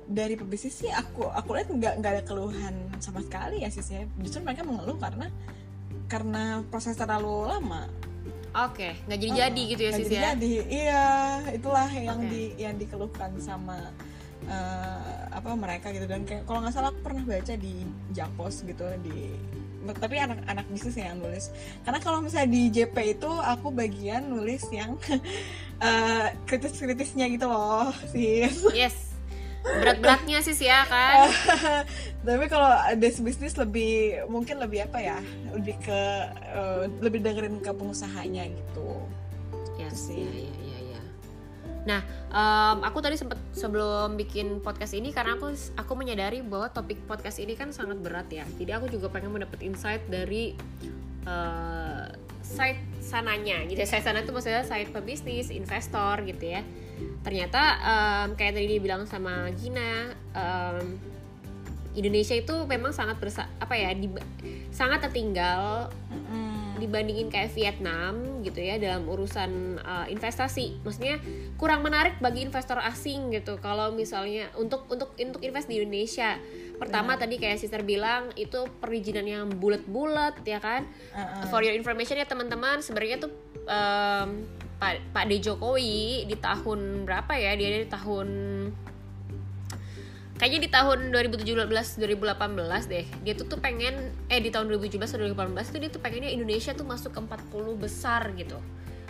dari 0.08 0.34
pebisnis 0.34 0.80
sih 0.80 0.88
aku 0.88 1.28
aku 1.28 1.52
lihat 1.54 1.68
nggak 1.68 1.94
nggak 2.00 2.12
ada 2.16 2.22
keluhan 2.24 2.74
sama 3.04 3.20
sekali 3.20 3.60
ya 3.62 3.68
sih. 3.68 3.84
Justru 4.24 4.40
mereka 4.40 4.64
mengeluh 4.64 4.96
karena 4.96 5.28
karena 6.08 6.64
proses 6.72 6.96
terlalu 6.96 7.44
lama. 7.46 7.84
oke 8.48 9.04
nggak 9.04 9.20
jadi 9.20 9.32
jadi 9.44 9.62
gitu 9.68 9.82
ya 9.84 9.90
jadi 9.92 10.08
ya 10.08 10.22
jadi. 10.32 10.54
Iya 10.72 11.06
itulah 11.52 11.88
yang 11.92 12.20
Oke. 12.24 12.32
di 12.32 12.42
yang 12.56 12.74
dikeluhkan 12.80 13.30
sama 13.44 13.92
eh, 14.48 15.20
apa 15.30 15.50
mereka 15.54 15.92
gitu. 15.92 16.08
Dan 16.08 16.24
kayak 16.24 16.48
kalau 16.48 16.64
nggak 16.64 16.74
salah 16.74 16.90
aku 16.90 17.00
pernah 17.04 17.22
baca 17.24 17.54
di 17.54 17.84
Jakpos 18.16 18.64
gitu 18.64 18.84
di 19.04 19.32
tapi 19.88 20.20
anak-anak 20.20 20.66
bisnis 20.68 21.00
yang 21.00 21.16
nulis. 21.22 21.48
Karena 21.86 22.00
kalau 22.02 22.20
misalnya 22.20 22.50
di 22.52 22.62
JP 22.68 22.96
itu 22.98 23.30
aku 23.30 23.72
bagian 23.72 24.28
nulis 24.28 24.66
yang 24.68 25.00
eh, 25.86 26.26
kritis-kritisnya 26.44 27.30
gitu 27.32 27.48
loh 27.48 27.92
sih 28.12 28.48
yes. 28.74 29.08
Berat-beratnya 29.64 30.40
sis 30.40 30.60
ya 30.64 30.86
kan? 30.88 31.28
Tapi 32.26 32.44
kalau 32.48 32.72
des 32.96 33.16
bisnis 33.20 33.58
lebih 33.58 34.24
mungkin 34.30 34.62
lebih 34.62 34.86
apa 34.88 34.98
ya 35.02 35.18
lebih 35.52 35.76
ke 35.82 36.00
eh, 36.54 36.82
lebih 37.02 37.20
dengerin 37.20 37.60
ke 37.60 37.70
pengusahanya 37.74 38.48
gitu. 38.48 38.88
Yes 39.76 40.10
sih. 40.10 40.24
iya 40.24 40.30
iya 40.30 40.50
iya 40.50 40.52
iya. 40.62 40.67
Nah 41.88 42.04
em, 42.28 42.78
aku 42.84 43.00
tadi 43.00 43.16
sempat 43.16 43.40
sebelum 43.56 44.20
bikin 44.20 44.60
podcast 44.60 44.92
ini 44.92 45.08
karena 45.08 45.40
aku 45.40 45.48
aku 45.72 45.92
menyadari 45.96 46.44
bahwa 46.44 46.68
topik 46.68 47.00
podcast 47.08 47.40
ini 47.40 47.56
kan 47.56 47.72
sangat 47.72 47.96
berat 48.04 48.28
ya. 48.28 48.44
Jadi 48.60 48.70
aku 48.76 48.92
juga 48.92 49.08
pengen 49.08 49.32
mendapat 49.32 49.64
insight 49.64 50.04
dari 50.12 50.52
eh, 51.24 52.06
side 52.44 52.80
sananya 53.00 53.64
gitu 53.68 53.80
side 53.84 54.04
sana 54.04 54.20
itu 54.20 54.32
maksudnya 54.32 54.64
side 54.64 54.92
pebisnis 54.92 55.48
investor 55.48 56.20
gitu 56.28 56.44
ya. 56.44 56.60
Ternyata 57.24 57.62
em, 57.80 58.28
kayak 58.36 58.52
tadi 58.60 58.68
dibilang 58.68 59.08
sama 59.08 59.48
Gina 59.56 60.12
em, 60.36 61.00
Indonesia 61.98 62.36
itu 62.36 62.54
memang 62.68 62.94
sangat 62.94 63.18
bersa 63.18 63.50
apa 63.58 63.74
ya 63.74 63.90
di- 63.90 64.12
sangat 64.70 65.02
tertinggal 65.08 65.90
Mm-mm. 66.14 66.47
Dibandingin 66.78 67.28
kayak 67.28 67.52
Vietnam 67.52 68.40
gitu 68.46 68.62
ya 68.62 68.78
dalam 68.78 69.04
urusan 69.04 69.82
uh, 69.82 70.06
investasi. 70.06 70.80
Maksudnya 70.86 71.18
kurang 71.58 71.82
menarik 71.82 72.16
bagi 72.22 72.46
investor 72.46 72.78
asing 72.78 73.34
gitu. 73.34 73.58
Kalau 73.58 73.90
misalnya 73.90 74.48
untuk 74.54 74.86
untuk 74.88 75.12
untuk 75.18 75.42
invest 75.42 75.66
di 75.66 75.82
Indonesia. 75.82 76.38
Pertama 76.78 77.18
tadi 77.18 77.42
kayak 77.42 77.58
sister 77.58 77.82
bilang 77.82 78.30
itu 78.38 78.70
perizinan 78.78 79.26
yang 79.26 79.44
bulat-bulat 79.50 80.46
ya 80.46 80.62
kan? 80.62 80.86
Uh-uh. 81.10 81.50
for 81.50 81.66
your 81.66 81.74
information 81.74 82.14
ya 82.14 82.24
teman-teman 82.24 82.78
sebenarnya 82.78 83.18
tuh 83.18 83.34
um, 83.66 84.46
Pak 84.78 85.10
Pak 85.10 85.24
D 85.26 85.42
Jokowi 85.42 86.30
di 86.30 86.36
tahun 86.38 87.02
berapa 87.02 87.34
ya? 87.34 87.58
Dia 87.58 87.82
di 87.82 87.90
tahun 87.90 88.28
kayaknya 90.38 90.60
di 90.64 90.70
tahun 90.70 90.98
2017 91.10 91.66
2018 91.98 92.86
deh 92.86 93.06
dia 93.26 93.34
tuh 93.34 93.46
tuh 93.50 93.58
pengen 93.58 94.14
eh 94.30 94.38
di 94.38 94.54
tahun 94.54 94.70
2017 94.70 95.02
atau 95.02 95.18
2018 95.26 95.74
tuh 95.74 95.78
dia 95.82 95.90
tuh 95.90 96.00
pengennya 96.00 96.30
Indonesia 96.30 96.70
tuh 96.72 96.86
masuk 96.86 97.10
ke 97.10 97.20
40 97.20 97.74
besar 97.74 98.30
gitu. 98.38 98.58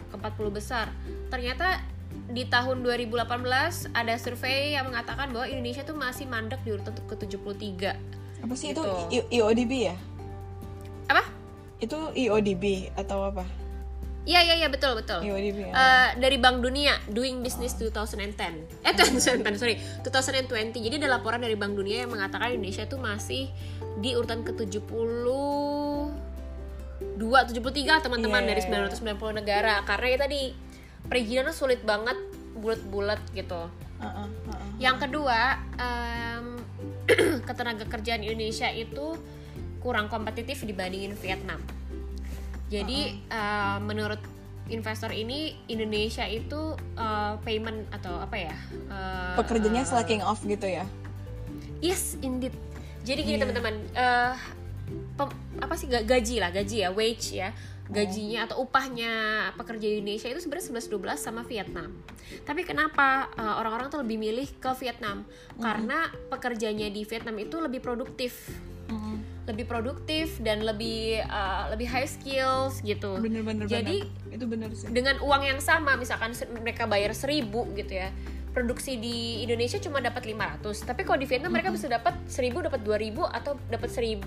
Ke 0.09 0.17
40 0.17 0.49
besar. 0.49 0.89
Ternyata 1.29 1.85
di 2.33 2.49
tahun 2.49 2.81
2018 2.81 3.93
ada 3.93 4.15
survei 4.17 4.73
yang 4.73 4.89
mengatakan 4.89 5.29
bahwa 5.29 5.45
Indonesia 5.45 5.85
tuh 5.85 5.97
masih 5.97 6.25
mandek 6.25 6.61
di 6.65 6.73
urutan 6.73 6.97
ke 6.97 7.15
73 7.15 7.93
apa 8.39 8.55
sih 8.57 8.73
itu 8.73 8.81
Gitu. 8.81 8.93
I- 9.13 9.29
IODB 9.41 9.73
ya? 9.93 9.97
Apa? 11.13 11.25
Itu 11.79 12.11
IODB 12.17 12.95
atau 12.97 13.29
apa 13.29 13.45
Iya 14.29 14.41
iya 14.45 14.55
iya 14.61 14.69
betul 14.69 14.93
betul. 14.93 15.25
Ya. 15.25 15.33
Eh, 15.73 16.09
dari 16.21 16.37
Bank 16.37 16.61
Dunia 16.61 17.01
Doing 17.09 17.41
Business 17.41 17.81
2010 17.81 18.85
eh 18.85 18.93
2010 18.93 19.57
sorry 19.57 19.81
2020 20.05 20.77
jadi 20.77 21.01
ada 21.01 21.17
laporan 21.17 21.41
dari 21.41 21.57
Bank 21.57 21.73
Dunia 21.73 22.05
yang 22.05 22.13
mengatakan 22.13 22.53
Indonesia 22.53 22.85
itu 22.85 23.01
masih 23.01 23.49
di 24.05 24.13
urutan 24.13 24.45
ke 24.45 24.53
70 24.53 24.85
dua 27.19 27.47
73 27.47 28.05
teman-teman 28.05 28.43
Iya, 28.45 28.49
dari 28.53 28.63
iya, 28.69 28.93
990 29.17 29.41
negara 29.41 29.81
karena 29.89 30.07
ya 30.13 30.19
tadi 30.29 30.41
perizinannya 31.09 31.55
sulit 31.57 31.81
banget 31.83 32.19
bulat-bulat 32.59 33.23
gitu. 33.33 33.71
Heeh, 34.03 34.27
heeh. 34.29 34.69
Yang 34.83 34.97
kedua, 35.09 35.41
em, 35.79 36.47
ketenaga 37.49 37.87
kerjaan 37.87 38.23
Indonesia 38.23 38.69
itu 38.71 39.15
kurang 39.79 40.11
kompetitif 40.11 40.63
dibandingin 40.67 41.15
Vietnam. 41.19 41.63
Jadi 42.69 43.01
eh, 43.25 43.79
menurut 43.81 44.21
investor 44.69 45.09
ini 45.09 45.57
Indonesia 45.67 46.25
itu 46.25 46.61
eh, 46.95 47.35
payment 47.41 47.89
atau 47.91 48.21
apa 48.21 48.37
ya? 48.37 48.57
eh, 48.87 49.35
Pekerjanya 49.37 49.83
eh, 49.83 49.89
slacking 49.89 50.21
off 50.21 50.41
gitu 50.43 50.65
ya. 50.65 50.85
Yes, 51.81 52.19
indeed. 52.21 52.53
Jadi 53.03 53.21
gini 53.23 53.35
Iya. 53.35 53.43
teman-teman, 53.47 53.75
pem- 55.15 55.37
apa 55.59 55.75
sih 55.75 55.87
ga- 55.87 56.03
gaji 56.03 56.37
lah, 56.39 56.51
gaji 56.51 56.77
ya, 56.81 56.91
wage 56.91 57.29
ya, 57.33 57.55
gajinya 57.89 58.45
atau 58.45 58.61
upahnya 58.61 59.13
pekerja 59.55 59.87
Indonesia 59.89 60.29
itu 60.29 60.39
sebenarnya 60.39 60.67
11-12 60.69 61.17
sama 61.17 61.41
Vietnam. 61.43 61.95
Tapi 62.43 62.63
kenapa 62.63 63.31
orang-orang 63.33 63.89
tuh 63.89 64.03
lebih 64.03 64.19
milih 64.19 64.49
ke 64.55 64.71
Vietnam? 64.77 65.25
Karena 65.57 66.03
pekerjanya 66.29 66.89
di 66.89 67.03
Vietnam 67.03 67.39
itu 67.39 67.57
lebih 67.57 67.81
produktif, 67.81 68.53
Heeh. 68.87 69.17
Lebih 69.49 69.65
produktif 69.65 70.37
dan 70.45 70.63
lebih 70.63 71.25
eh, 71.25 71.65
lebih 71.73 71.89
high 71.89 72.09
skills 72.09 72.85
gitu. 72.85 73.17
Bener-bener. 73.19 73.65
Jadi 73.67 74.05
bener. 74.05 74.35
itu 74.37 74.45
bener 74.45 74.71
sih. 74.77 74.89
dengan 74.93 75.17
uang 75.25 75.43
yang 75.43 75.61
sama 75.65 75.97
misalkan 75.97 76.37
mereka 76.61 76.85
bayar 76.85 77.17
1000 77.17 77.49
gitu 77.75 77.95
ya 77.97 78.13
produksi 78.59 78.99
di 78.99 79.47
Indonesia 79.47 79.79
cuma 79.79 80.03
dapat 80.03 80.27
500 80.27 80.83
tapi 80.83 81.07
kalau 81.07 81.15
di 81.21 81.31
Vietnam 81.31 81.55
mereka 81.55 81.71
bisa 81.71 81.87
dapat 81.87 82.19
1000 82.27 82.67
dapat 82.67 82.81
2000 82.83 83.23
atau 83.39 83.53
dapat 83.69 83.91
1000 83.93 84.19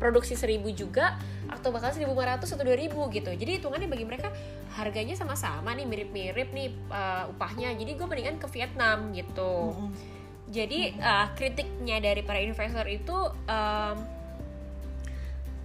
produksi 0.00 0.34
1000 0.34 0.74
juga 0.74 1.14
atau 1.46 1.70
bahkan 1.70 1.94
1500 1.94 2.42
atau 2.42 2.64
2000 2.66 3.14
gitu 3.14 3.30
jadi 3.30 3.50
hitungannya 3.62 3.86
bagi 3.86 4.02
mereka 4.02 4.34
harganya 4.74 5.14
sama-sama 5.14 5.70
nih 5.78 5.86
mirip-mirip 5.86 6.50
nih 6.50 6.74
uh, 6.90 7.30
upahnya 7.30 7.78
jadi 7.78 7.90
gue 7.94 8.06
mendingan 8.10 8.36
ke 8.42 8.50
Vietnam 8.50 9.14
gitu 9.14 9.52
Heeh. 9.70 9.90
jadi 10.50 10.80
uh, 10.98 11.26
kritiknya 11.38 12.02
dari 12.02 12.26
para 12.26 12.42
investor 12.42 12.90
itu 12.90 13.16
um, 13.46 14.15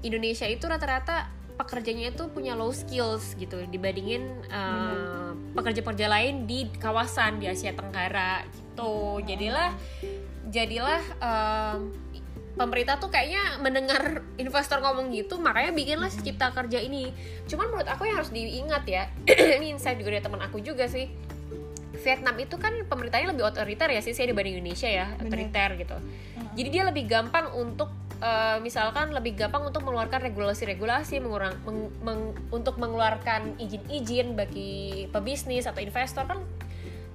Indonesia 0.02 0.50
itu 0.50 0.66
rata-rata 0.66 1.30
pekerjanya 1.62 2.10
itu 2.10 2.26
punya 2.34 2.58
low 2.58 2.74
skills 2.74 3.38
gitu 3.38 3.62
dibandingin 3.70 4.26
uh, 4.50 5.38
pekerja-pekerja 5.54 6.10
lain 6.10 6.50
di 6.50 6.66
kawasan 6.82 7.38
di 7.38 7.46
Asia 7.46 7.76
Tenggara 7.78 8.42
gitu. 8.50 9.22
Jadilah 9.22 9.70
jadilah 10.50 11.02
um, 11.22 11.94
pemerintah 12.58 12.98
tuh 13.00 13.08
kayaknya 13.14 13.62
mendengar 13.64 14.26
investor 14.36 14.84
ngomong 14.84 15.14
gitu 15.16 15.40
makanya 15.40 15.72
bikinlah 15.72 16.10
cipta 16.10 16.50
kerja 16.50 16.82
ini. 16.82 17.14
Cuman 17.46 17.70
menurut 17.70 17.88
aku 17.88 18.10
yang 18.10 18.18
harus 18.18 18.34
diingat 18.34 18.84
ya, 18.90 19.04
ini 19.62 19.78
insight 19.78 20.02
juga 20.02 20.18
dari 20.18 20.24
teman 20.26 20.42
aku 20.42 20.60
juga 20.60 20.90
sih. 20.90 21.08
Vietnam 22.02 22.36
itu 22.42 22.58
kan 22.58 22.74
pemerintahnya 22.90 23.32
lebih 23.32 23.46
otoriter 23.46 23.88
ya 23.94 24.02
sih 24.02 24.12
dibanding 24.12 24.58
Indonesia 24.58 24.90
ya, 24.90 25.08
Bener. 25.16 25.30
otoriter 25.30 25.70
gitu. 25.78 25.98
Jadi 26.52 26.68
dia 26.74 26.84
lebih 26.84 27.06
gampang 27.08 27.54
untuk 27.56 27.94
eh, 28.22 28.58
misalkan 28.62 29.14
lebih 29.14 29.34
gampang 29.38 29.66
untuk 29.66 29.82
mengeluarkan 29.86 30.22
regulasi-regulasi, 30.22 31.22
mengurang 31.22 31.58
meng- 31.66 31.94
meng- 32.02 32.38
untuk 32.54 32.78
mengeluarkan 32.78 33.58
izin-izin 33.58 34.38
bagi 34.38 35.08
pebisnis 35.10 35.66
atau 35.66 35.82
investor 35.82 36.26
kan 36.26 36.42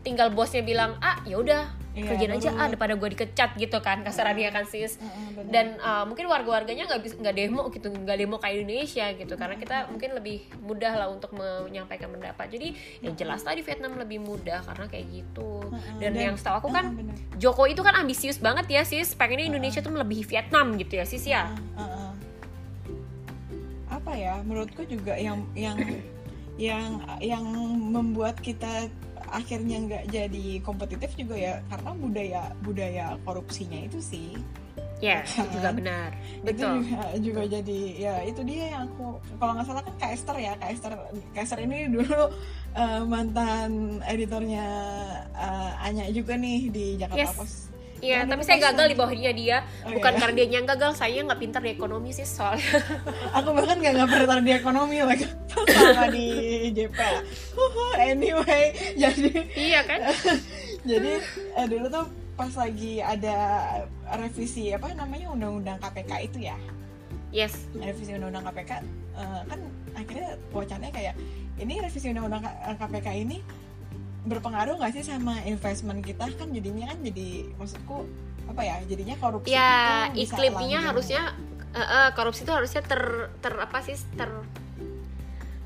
tinggal 0.06 0.30
bosnya 0.30 0.62
bilang 0.62 0.94
ah 1.02 1.18
ya 1.26 1.42
udah 1.42 1.66
Iya, 1.96 2.12
kerjain 2.12 2.32
aja 2.36 2.50
ah 2.60 2.68
daripada 2.68 2.92
gue 2.92 3.08
dikecat 3.16 3.56
gitu 3.56 3.80
kan 3.80 4.04
kasarannya 4.04 4.52
kan 4.52 4.68
sis. 4.68 5.00
Bener. 5.00 5.48
dan 5.48 5.66
uh, 5.80 6.04
mungkin 6.04 6.28
warga-warganya 6.28 6.84
nggak 6.84 7.00
bisa 7.00 7.14
nggak 7.16 7.34
demo 7.36 7.62
gitu 7.72 7.88
nggak 7.88 8.16
demo 8.20 8.36
kayak 8.36 8.68
Indonesia 8.68 9.06
gitu 9.16 9.34
karena 9.40 9.56
kita 9.56 9.88
mungkin 9.88 10.12
lebih 10.12 10.44
mudah 10.60 10.92
lah 10.92 11.08
untuk 11.08 11.32
menyampaikan 11.32 12.12
pendapat. 12.12 12.52
Jadi 12.52 12.76
yang 13.00 13.16
jelas 13.16 13.40
lah 13.48 13.56
di 13.56 13.64
Vietnam 13.64 13.96
lebih 13.96 14.20
mudah 14.20 14.60
karena 14.68 14.84
kayak 14.92 15.06
gitu. 15.08 15.64
Heeh, 15.72 15.96
dan, 16.04 16.12
yang 16.12 16.36
setahu 16.36 16.60
aku 16.60 16.68
kan 16.68 16.92
bener. 16.92 17.16
Jokowi 17.40 17.72
itu 17.72 17.80
kan 17.80 17.96
ambisius 17.96 18.36
banget 18.36 18.68
ya 18.68 18.84
sis. 18.84 19.16
Pengennya 19.16 19.48
Indonesia 19.48 19.80
tuh 19.80 19.96
melebihi 19.96 20.28
Vietnam 20.28 20.76
gitu 20.76 21.00
ya 21.00 21.04
sis 21.08 21.24
ya? 21.24 21.48
Apa 23.88 24.12
ya 24.12 24.44
menurutku 24.44 24.84
juga 24.84 25.16
yang 25.16 25.48
yang 25.56 25.80
yang 26.60 27.00
yang 27.20 27.44
membuat 27.92 28.40
kita 28.40 28.88
akhirnya 29.30 29.76
nggak 29.86 30.04
jadi 30.12 30.46
kompetitif 30.62 31.10
juga 31.18 31.36
ya 31.36 31.54
karena 31.70 31.90
budaya 31.96 32.42
budaya 32.62 33.06
korupsinya 33.24 33.86
itu 33.86 33.98
sih. 34.02 34.30
Ya 34.96 35.20
itu 35.28 35.44
juga 35.60 35.70
benar. 35.76 36.10
Itu 36.40 36.48
betul. 36.48 36.74
juga 36.80 37.04
juga 37.20 37.42
jadi 37.60 37.80
ya 38.00 38.14
itu 38.24 38.40
dia 38.48 38.64
yang 38.72 38.88
aku 38.88 39.20
kalau 39.36 39.52
nggak 39.52 39.66
salah 39.68 39.82
kan 39.84 39.94
Kak 40.00 40.10
Esther 40.16 40.36
ya 40.40 40.52
Kak 40.56 40.70
Esther 40.72 40.92
Kak 41.36 41.42
Esther 41.44 41.60
ini 41.60 41.78
dulu 41.92 42.20
eh, 42.72 43.00
mantan 43.04 44.00
editornya 44.08 44.66
eh, 45.36 45.84
Anya 45.84 46.08
juga 46.12 46.40
nih 46.40 46.72
di 46.72 46.86
Jakarta 46.96 47.28
Yes. 47.28 47.36
Post 47.36 47.75
Iya, 48.04 48.28
tapi 48.28 48.42
saya 48.44 48.58
gagal 48.60 48.92
di 48.92 48.96
bawahnya 48.96 49.32
dia. 49.32 49.58
Oh, 49.84 49.96
Bukan 49.96 50.12
iya. 50.12 50.20
karena 50.20 50.34
dia 50.36 50.46
yang 50.60 50.68
gagal, 50.68 50.90
saya 50.96 51.18
nggak 51.24 51.40
pintar 51.40 51.60
di 51.64 51.72
ekonomi 51.72 52.12
sih 52.12 52.28
soalnya. 52.28 52.64
aku 53.36 53.48
bahkan 53.56 53.76
gak 53.80 53.92
nggak 53.96 54.08
pernah 54.08 54.26
taruh 54.28 54.44
di 54.44 54.52
ekonomi 54.52 54.96
lagi 55.00 55.26
sama 55.76 56.04
di 56.12 56.26
JP 56.76 56.98
anyway 57.96 58.64
jadi 59.02 59.30
iya 59.56 59.80
kan? 59.84 60.00
jadi 60.84 61.12
eh, 61.56 61.66
dulu 61.66 61.86
tuh 61.88 62.06
pas 62.36 62.52
lagi 62.52 63.00
ada 63.00 63.36
revisi 64.20 64.68
apa 64.76 64.92
namanya 64.92 65.32
undang-undang 65.32 65.80
KPK 65.80 66.12
itu 66.28 66.38
ya 66.46 66.56
Yes. 67.34 67.66
revisi 67.74 68.12
undang-undang 68.14 68.44
KPK 68.52 68.72
eh, 69.16 69.40
kan 69.48 69.60
akhirnya 69.96 70.28
wacananya 70.52 70.92
kayak 70.92 71.14
ini 71.56 71.80
revisi 71.80 72.12
undang-undang 72.12 72.44
KPK 72.76 73.08
ini 73.24 73.40
berpengaruh 74.26 74.76
nggak 74.76 74.92
sih 74.92 75.02
sama 75.02 75.38
investment 75.42 76.02
kita? 76.02 76.26
Kan 76.32 76.50
jadinya 76.50 76.90
kan 76.90 76.98
jadi 77.00 77.28
maksudku 77.54 78.04
apa 78.46 78.62
ya 78.62 78.76
jadinya 78.84 79.14
korupsi 79.16 79.50
Ya, 79.50 80.06
itu 80.12 80.30
iklimnya 80.30 80.78
harusnya 80.84 81.34
eh, 81.72 81.80
eh, 81.80 82.08
korupsi 82.12 82.42
itu 82.42 82.50
harusnya 82.50 82.82
ter 82.82 83.02
ter 83.38 83.54
apa 83.54 83.78
sih 83.80 83.94
ter 84.12 84.30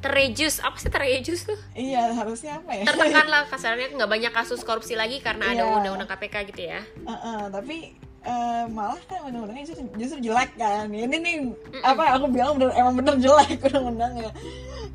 terreduce 0.00 0.64
apa 0.64 0.76
sih 0.76 0.88
terreduce 0.88 1.44
tuh? 1.44 1.58
Iya 1.72 2.16
harusnya 2.16 2.56
apa 2.56 2.72
ya? 2.72 2.84
Tertekan 2.88 3.26
lah 3.28 3.44
kasarnya 3.52 3.92
nggak 3.92 4.08
banyak 4.08 4.32
kasus 4.32 4.60
korupsi 4.60 4.96
lagi 4.96 5.20
karena 5.20 5.52
ada 5.52 5.62
Iya. 5.62 5.76
undang-undang 5.76 6.08
KPK 6.08 6.34
gitu 6.48 6.62
ya. 6.72 6.80
Heeh, 7.04 7.40
tapi 7.52 7.76
eh, 8.20 8.64
malah 8.68 9.00
kan 9.04 9.28
undang-undangnya 9.28 9.64
justru, 9.68 9.84
justru 9.96 10.18
jelek 10.24 10.56
kan. 10.56 10.88
Ini 10.88 11.04
nih 11.12 11.36
apa 11.84 12.16
aku 12.16 12.32
bilang 12.32 12.56
bener, 12.56 12.72
emang 12.72 12.96
bener 12.96 13.14
jelek 13.16 13.60
undang-undangnya. 13.68 14.32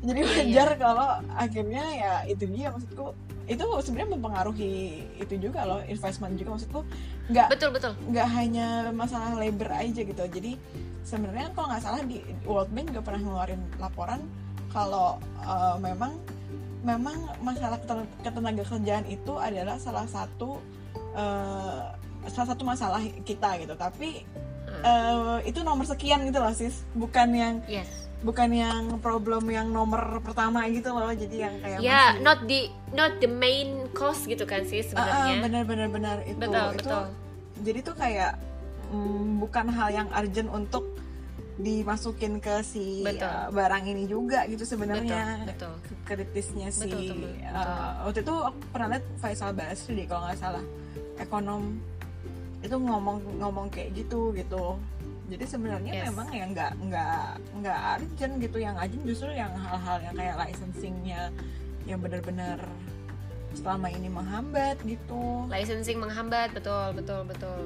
Jadi 0.02 0.20
Iya, 0.20 0.30
wajar 0.42 0.68
kalau 0.74 1.08
akhirnya 1.32 1.84
ya 1.94 2.12
itu 2.26 2.44
dia 2.50 2.74
maksudku 2.74 3.14
itu 3.46 3.62
sebenarnya 3.62 4.10
mempengaruhi 4.18 5.06
itu 5.22 5.34
juga 5.38 5.62
loh 5.62 5.80
investment 5.86 6.34
juga. 6.34 6.58
Maksudku 6.58 6.80
nggak 7.30 7.48
betul 7.50 7.70
betul. 7.70 7.92
nggak 8.10 8.28
hanya 8.34 8.90
masalah 8.90 9.38
labor 9.38 9.70
aja 9.70 10.02
gitu. 10.02 10.18
Jadi 10.18 10.58
sebenarnya 11.06 11.54
kalau 11.54 11.70
nggak 11.70 11.82
salah 11.82 12.02
di 12.02 12.18
World 12.42 12.70
Bank 12.74 12.90
juga 12.90 13.02
pernah 13.06 13.20
ngeluarin 13.22 13.62
laporan 13.78 14.20
kalau 14.74 15.22
eh, 15.42 15.76
memang 15.78 16.12
memang 16.82 17.16
masalah 17.42 17.78
keten- 17.82 18.10
ketenaga 18.22 18.62
kerjaan 18.66 19.06
itu 19.10 19.34
adalah 19.38 19.78
salah 19.78 20.06
satu 20.10 20.58
eh, 21.14 21.82
salah 22.26 22.48
satu 22.50 22.62
masalah 22.66 23.02
kita 23.22 23.62
gitu. 23.62 23.74
Tapi 23.78 24.26
eh, 24.82 25.38
itu 25.46 25.62
nomor 25.62 25.86
sekian 25.86 26.26
gitu 26.26 26.42
loh 26.42 26.50
sis. 26.50 26.82
Bukan 26.98 27.30
yang 27.30 27.54
yes 27.70 28.05
bukan 28.18 28.48
yang 28.48 28.82
problem 28.98 29.44
yang 29.46 29.68
nomor 29.68 30.18
pertama 30.20 30.64
gitu 30.66 30.88
loh 30.88 31.12
jadi 31.12 31.36
yang 31.46 31.54
kayak 31.60 31.78
ya 31.78 31.92
masih- 32.10 32.22
not 32.22 32.38
the 32.44 32.60
not 32.90 33.12
the 33.18 33.28
main 33.28 33.68
cause 33.92 34.24
gitu 34.24 34.42
kan 34.42 34.64
sih 34.64 34.80
Ah, 34.90 34.96
ah, 34.96 35.04
sebenarnya. 35.28 35.36
benar 35.42 35.62
benar 35.64 35.88
benar 35.88 36.16
itu. 36.22 36.36
Betul 36.36 36.66
itu 36.72 36.78
betul. 36.80 37.04
jadi 37.60 37.78
tuh 37.82 37.94
kayak 37.94 38.32
mm, 38.88 39.24
bukan 39.38 39.66
hal 39.68 39.88
yang 39.90 40.08
urgent 40.10 40.48
untuk 40.48 40.84
dimasukin 41.56 42.36
ke 42.36 42.60
si 42.60 43.00
Betul. 43.00 43.24
uh, 43.24 43.48
barang 43.48 43.84
ini 43.86 44.04
juga 44.04 44.44
gitu 44.44 44.62
sebenarnya. 44.62 45.40
Betul 45.42 45.72
betul. 45.72 45.96
Kritisnya 46.04 46.68
si 46.68 46.84
Betul, 46.84 47.00
betul, 47.02 47.16
betul. 47.32 47.48
uh, 47.48 47.92
waktu 48.04 48.20
itu 48.20 48.34
aku 48.44 48.58
pernah 48.70 48.88
lihat 48.92 49.04
Faisal 49.16 49.52
Basri 49.52 49.92
deh 49.94 50.04
kalau 50.04 50.22
nggak 50.24 50.36
salah 50.36 50.64
ekonom. 51.16 51.80
Itu 52.60 52.76
ngomong 52.76 53.40
ngomong 53.40 53.66
kayak 53.68 53.92
gitu 53.94 54.32
gitu 54.32 54.76
jadi 55.26 55.44
sebenarnya 55.44 55.92
Yes. 55.92 56.04
memang 56.14 56.28
ya 56.30 56.44
nggak 56.46 56.72
nggak 56.86 57.28
nggak 57.58 57.78
urgent 57.98 58.34
gitu 58.38 58.58
yang 58.62 58.74
urgent 58.78 59.02
justru 59.02 59.30
yang 59.34 59.50
hal-hal 59.58 59.98
yang 59.98 60.14
kayak 60.14 60.36
licensingnya 60.38 61.22
yang 61.86 61.98
benar-benar 61.98 62.62
selama 63.56 63.88
ini 63.90 64.06
menghambat 64.06 64.76
gitu. 64.86 65.48
Licensing 65.50 65.98
menghambat 65.98 66.54
betul 66.54 66.94
betul 66.94 67.26
betul. 67.26 67.60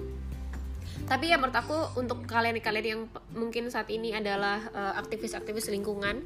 Tapi 1.05 1.33
ya 1.33 1.37
menurut 1.41 1.57
aku 1.57 2.01
untuk 2.01 2.25
kalian-kalian 2.29 2.87
yang 2.87 3.03
mungkin 3.35 3.69
saat 3.69 3.89
ini 3.93 4.15
adalah 4.15 4.65
eh, 4.73 4.95
aktivis-aktivis 5.01 5.69
lingkungan 5.73 6.23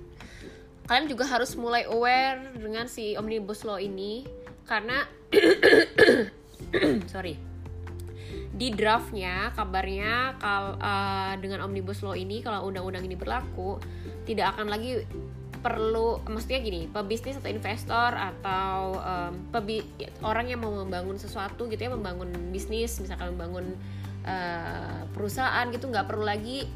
kalian 0.84 1.08
juga 1.08 1.24
harus 1.24 1.56
mulai 1.56 1.88
aware 1.88 2.44
dengan 2.60 2.84
si 2.86 3.16
omnibus 3.16 3.64
law 3.64 3.80
ini. 3.80 4.28
Karena 4.68 5.04
sorry 7.12 7.53
di 8.54 8.70
draftnya 8.70 9.50
kabarnya 9.58 10.38
kal 10.38 10.78
uh, 10.78 11.34
dengan 11.42 11.66
omnibus 11.66 12.06
law 12.06 12.14
ini 12.14 12.38
kalau 12.38 12.70
undang-undang 12.70 13.02
ini 13.02 13.18
berlaku 13.18 13.82
tidak 14.22 14.54
akan 14.54 14.70
lagi 14.70 15.02
perlu 15.58 16.22
maksudnya 16.28 16.62
gini 16.62 16.86
pebisnis 16.86 17.40
atau 17.40 17.50
investor 17.50 18.14
atau 18.14 19.00
um, 19.00 19.32
pebi, 19.50 19.82
orang 20.22 20.54
yang 20.54 20.62
mau 20.62 20.70
membangun 20.70 21.18
sesuatu 21.18 21.66
gitu 21.66 21.88
ya 21.88 21.90
membangun 21.90 22.30
bisnis 22.54 23.02
misalkan 23.02 23.34
membangun 23.34 23.74
uh, 24.22 25.02
perusahaan 25.10 25.66
gitu 25.74 25.90
nggak 25.90 26.06
perlu 26.06 26.22
lagi 26.22 26.70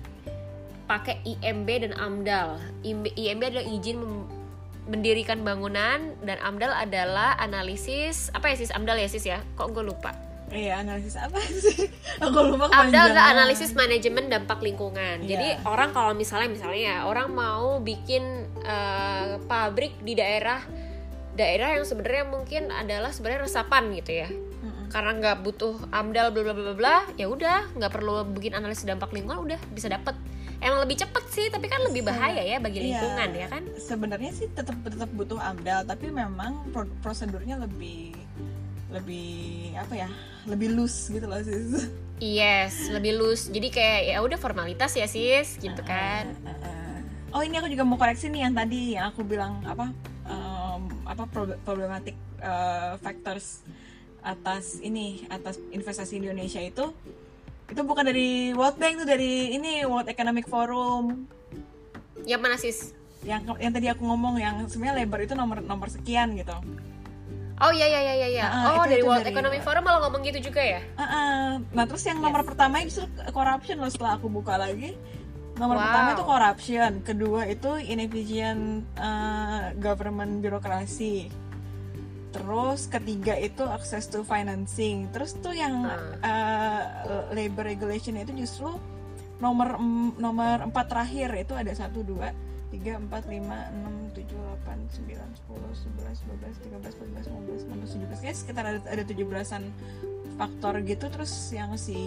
pakai 0.89 1.20
IMB 1.22 1.68
dan 1.85 1.93
AMDAL 1.95 2.59
IMB, 2.83 3.12
IMB 3.12 3.43
adalah 3.45 3.66
izin 3.70 3.99
mendirikan 4.89 5.45
bangunan 5.45 6.16
dan 6.24 6.41
AMDAL 6.41 6.72
adalah 6.72 7.37
analisis 7.39 8.33
apa 8.33 8.51
ya 8.51 8.57
sis? 8.57 8.72
AMDAL 8.72 8.99
ya 8.99 9.09
sis 9.12 9.29
ya? 9.29 9.45
Kok 9.53 9.76
gue 9.76 9.85
lupa 9.85 10.28
Iya 10.49 10.80
analisis 10.80 11.14
apa 11.14 11.36
sih? 11.40 11.88
Aku 12.24 12.38
lupa 12.46 12.68
AMDAL 12.68 13.12
adalah 13.12 13.30
analisis 13.30 13.72
manajemen 13.72 14.26
dampak 14.26 14.59
lingkungan. 14.59 15.22
Iya. 15.22 15.28
Jadi 15.28 15.49
orang 15.62 15.92
kalau 15.92 16.12
misalnya 16.12 16.49
misalnya 16.49 16.80
ya 16.80 16.96
orang 17.05 17.28
mau 17.30 17.78
bikin 17.78 18.24
uh, 18.61 19.36
pabrik 19.44 20.01
di 20.01 20.12
daerah 20.12 20.64
daerah 21.32 21.76
yang 21.76 21.84
sebenarnya 21.84 22.24
mungkin 22.26 22.62
adalah 22.68 23.12
sebenarnya 23.12 23.44
resapan 23.44 23.92
gitu 23.94 24.12
ya. 24.16 24.28
Karena 24.88 25.12
nggak 25.14 25.44
butuh 25.44 25.76
AMDAL 25.90 26.32
bla 26.32 26.42
bla 26.42 26.55
bla 26.57 26.72
bla, 26.72 26.96
ya 27.14 27.28
udah 27.28 27.76
nggak 27.76 27.92
perlu 27.92 28.24
bikin 28.32 28.57
analisis 28.57 28.82
dampak 28.82 29.12
lingkungan 29.12 29.44
udah 29.44 29.61
bisa 29.70 29.86
dapet. 29.86 30.16
Emang 30.59 30.82
lebih 30.82 30.99
cepet 30.99 31.24
sih, 31.28 31.46
tapi 31.46 31.70
kan 31.70 31.78
lebih 31.84 32.03
bahaya 32.03 32.42
ya 32.42 32.59
bagi 32.59 32.82
Iya. 32.82 32.99
lingkungan 32.99 33.28
ya 33.30 33.46
kan? 33.46 33.62
Sebenarnya 33.78 34.32
sih 34.32 34.51
tetap 34.51 34.74
tetap 34.82 35.07
butuh 35.12 35.38
AMDAL, 35.38 35.86
tapi 35.86 36.09
memang 36.09 36.66
pro- 36.72 36.90
prosedurnya 36.99 37.61
lebih 37.61 38.16
lebih 38.89 39.72
apa 39.76 39.95
ya? 39.95 40.09
Lebih 40.49 40.74
loose 40.76 41.12
gitu 41.12 41.28
loh 41.28 41.41
sis. 41.45 41.89
Yes, 42.18 42.91
lebih 42.91 43.14
loose. 43.14 43.47
Jadi 43.47 43.68
kayak 43.70 44.01
ya 44.11 44.18
udah 44.24 44.39
formalitas 44.41 44.91
ya 44.99 45.07
sis, 45.07 45.55
gitu 45.62 45.78
kan? 45.86 46.26
Uh, 46.43 46.51
uh, 46.51 46.66
uh. 46.66 46.97
Oh 47.39 47.43
ini 47.45 47.61
aku 47.61 47.68
juga 47.68 47.84
mau 47.84 48.01
koreksi 48.01 48.32
nih 48.32 48.49
yang 48.49 48.55
tadi 48.57 48.97
yang 48.97 49.12
aku 49.12 49.20
bilang 49.20 49.61
apa 49.68 49.93
em, 50.24 50.82
apa 51.05 51.28
prob- 51.28 51.61
problematic 51.61 52.16
uh, 52.41 52.97
factors 53.05 53.61
atas 54.24 54.80
ini 54.80 55.28
atas 55.28 55.61
investasi 55.68 56.18
di 56.18 56.26
Indonesia 56.26 56.59
itu 56.59 56.89
itu 57.68 57.80
bukan 57.84 58.09
dari 58.09 58.57
World 58.57 58.80
Bank 58.80 58.97
itu 58.97 59.05
dari 59.05 59.53
ini 59.53 59.84
World 59.84 60.09
Economic 60.09 60.49
Forum 60.49 61.28
Yang 62.24 62.41
mana 62.41 62.57
sis? 62.57 62.78
yang 63.26 63.43
yang 63.59 63.72
tadi 63.74 63.91
aku 63.91 64.07
ngomong 64.07 64.39
yang 64.39 64.62
sebenarnya 64.70 65.05
labor 65.05 65.20
itu 65.26 65.34
nomor 65.34 65.59
nomor 65.61 65.91
sekian 65.91 66.39
gitu. 66.39 66.55
Oh 67.59 67.71
iya 67.71 67.87
iya 67.87 68.01
iya 68.15 68.29
iya. 68.29 68.45
Ah, 68.45 68.63
oh 68.73 68.75
itu- 68.81 68.91
dari 68.91 69.03
itu 69.03 69.09
World 69.09 69.23
dari- 69.23 69.35
Economic 69.35 69.61
Forum 69.61 69.83
malah 69.83 70.01
ngomong 70.01 70.23
gitu 70.23 70.39
juga 70.45 70.63
ya? 70.63 70.81
Uh, 70.95 71.03
uh. 71.03 71.45
Nah 71.73 71.85
terus 71.85 72.03
yang 72.03 72.19
nomor 72.19 72.41
Yes. 72.41 72.49
pertama 72.49 72.75
justru 72.81 73.05
corruption 73.29 73.77
loh 73.77 73.89
setelah 73.89 74.15
aku 74.15 74.27
buka 74.29 74.55
lagi. 74.55 74.95
Nomor 75.55 75.75
Wow. 75.75 75.83
pertama 75.83 76.09
itu 76.09 76.25
corruption, 76.25 76.91
kedua 77.03 77.41
itu 77.45 77.71
inefficient 77.83 78.63
uh, 78.95 79.75
government 79.77 80.39
birokrasi. 80.39 81.27
Terus 82.29 82.87
ketiga 82.87 83.35
itu 83.35 83.67
access 83.67 84.07
to 84.07 84.23
financing. 84.23 85.11
Terus 85.11 85.35
tuh 85.35 85.51
yang 85.51 85.83
uh, 86.23 86.83
labor 87.33 87.67
regulation 87.67 88.15
itu 88.15 88.31
justru 88.39 88.71
nomor 89.39 89.83
nomor 90.15 90.63
empat 90.63 90.87
terakhir 90.87 91.35
itu 91.37 91.55
ada 91.55 91.71
satu 91.73 92.03
dua 92.03 92.31
tiga 92.69 93.01
empat 93.01 93.25
lima 93.27 93.73
enam 93.73 94.12
tujuh 94.12 94.37
delapan 94.37 94.79
sembilan 94.93 95.29
sepuluh 95.33 95.73
sebelas 95.73 96.16
dua 96.25 96.37
belas 96.37 96.57
tiga 96.61 96.77
belas 96.77 96.95
empat 96.95 97.09
belas 97.09 97.25
lima 97.25 97.41
belas 97.49 97.62
enam 97.64 97.77
belas 97.81 97.91
tujuh 97.97 98.07
belas 98.09 98.21
Kayaknya 98.21 98.39
sekitar 98.45 98.64
ada 98.69 98.81
ada 98.85 99.03
tujuh 99.09 99.25
belasan 99.25 99.62
faktor 100.39 100.75
gitu 100.87 101.05
terus 101.11 101.33
yang 101.51 101.75
si 101.75 101.99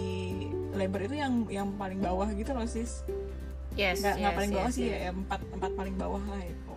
labor 0.72 1.04
itu 1.04 1.20
yang 1.20 1.44
yang 1.52 1.68
paling 1.76 2.00
bawah 2.00 2.26
gitu 2.32 2.54
loh 2.56 2.64
sis 2.64 3.04
Yes. 3.72 4.04
nggak 4.04 4.20
nggak 4.20 4.32
yes, 4.32 4.36
paling 4.36 4.52
bawah 4.52 4.68
yes, 4.68 4.76
sih 4.76 4.84
yes. 4.84 5.00
ya 5.00 5.10
empat 5.16 5.40
empat 5.48 5.70
paling 5.72 5.96
bawah 5.96 6.22
lah 6.28 6.42
itu 6.44 6.72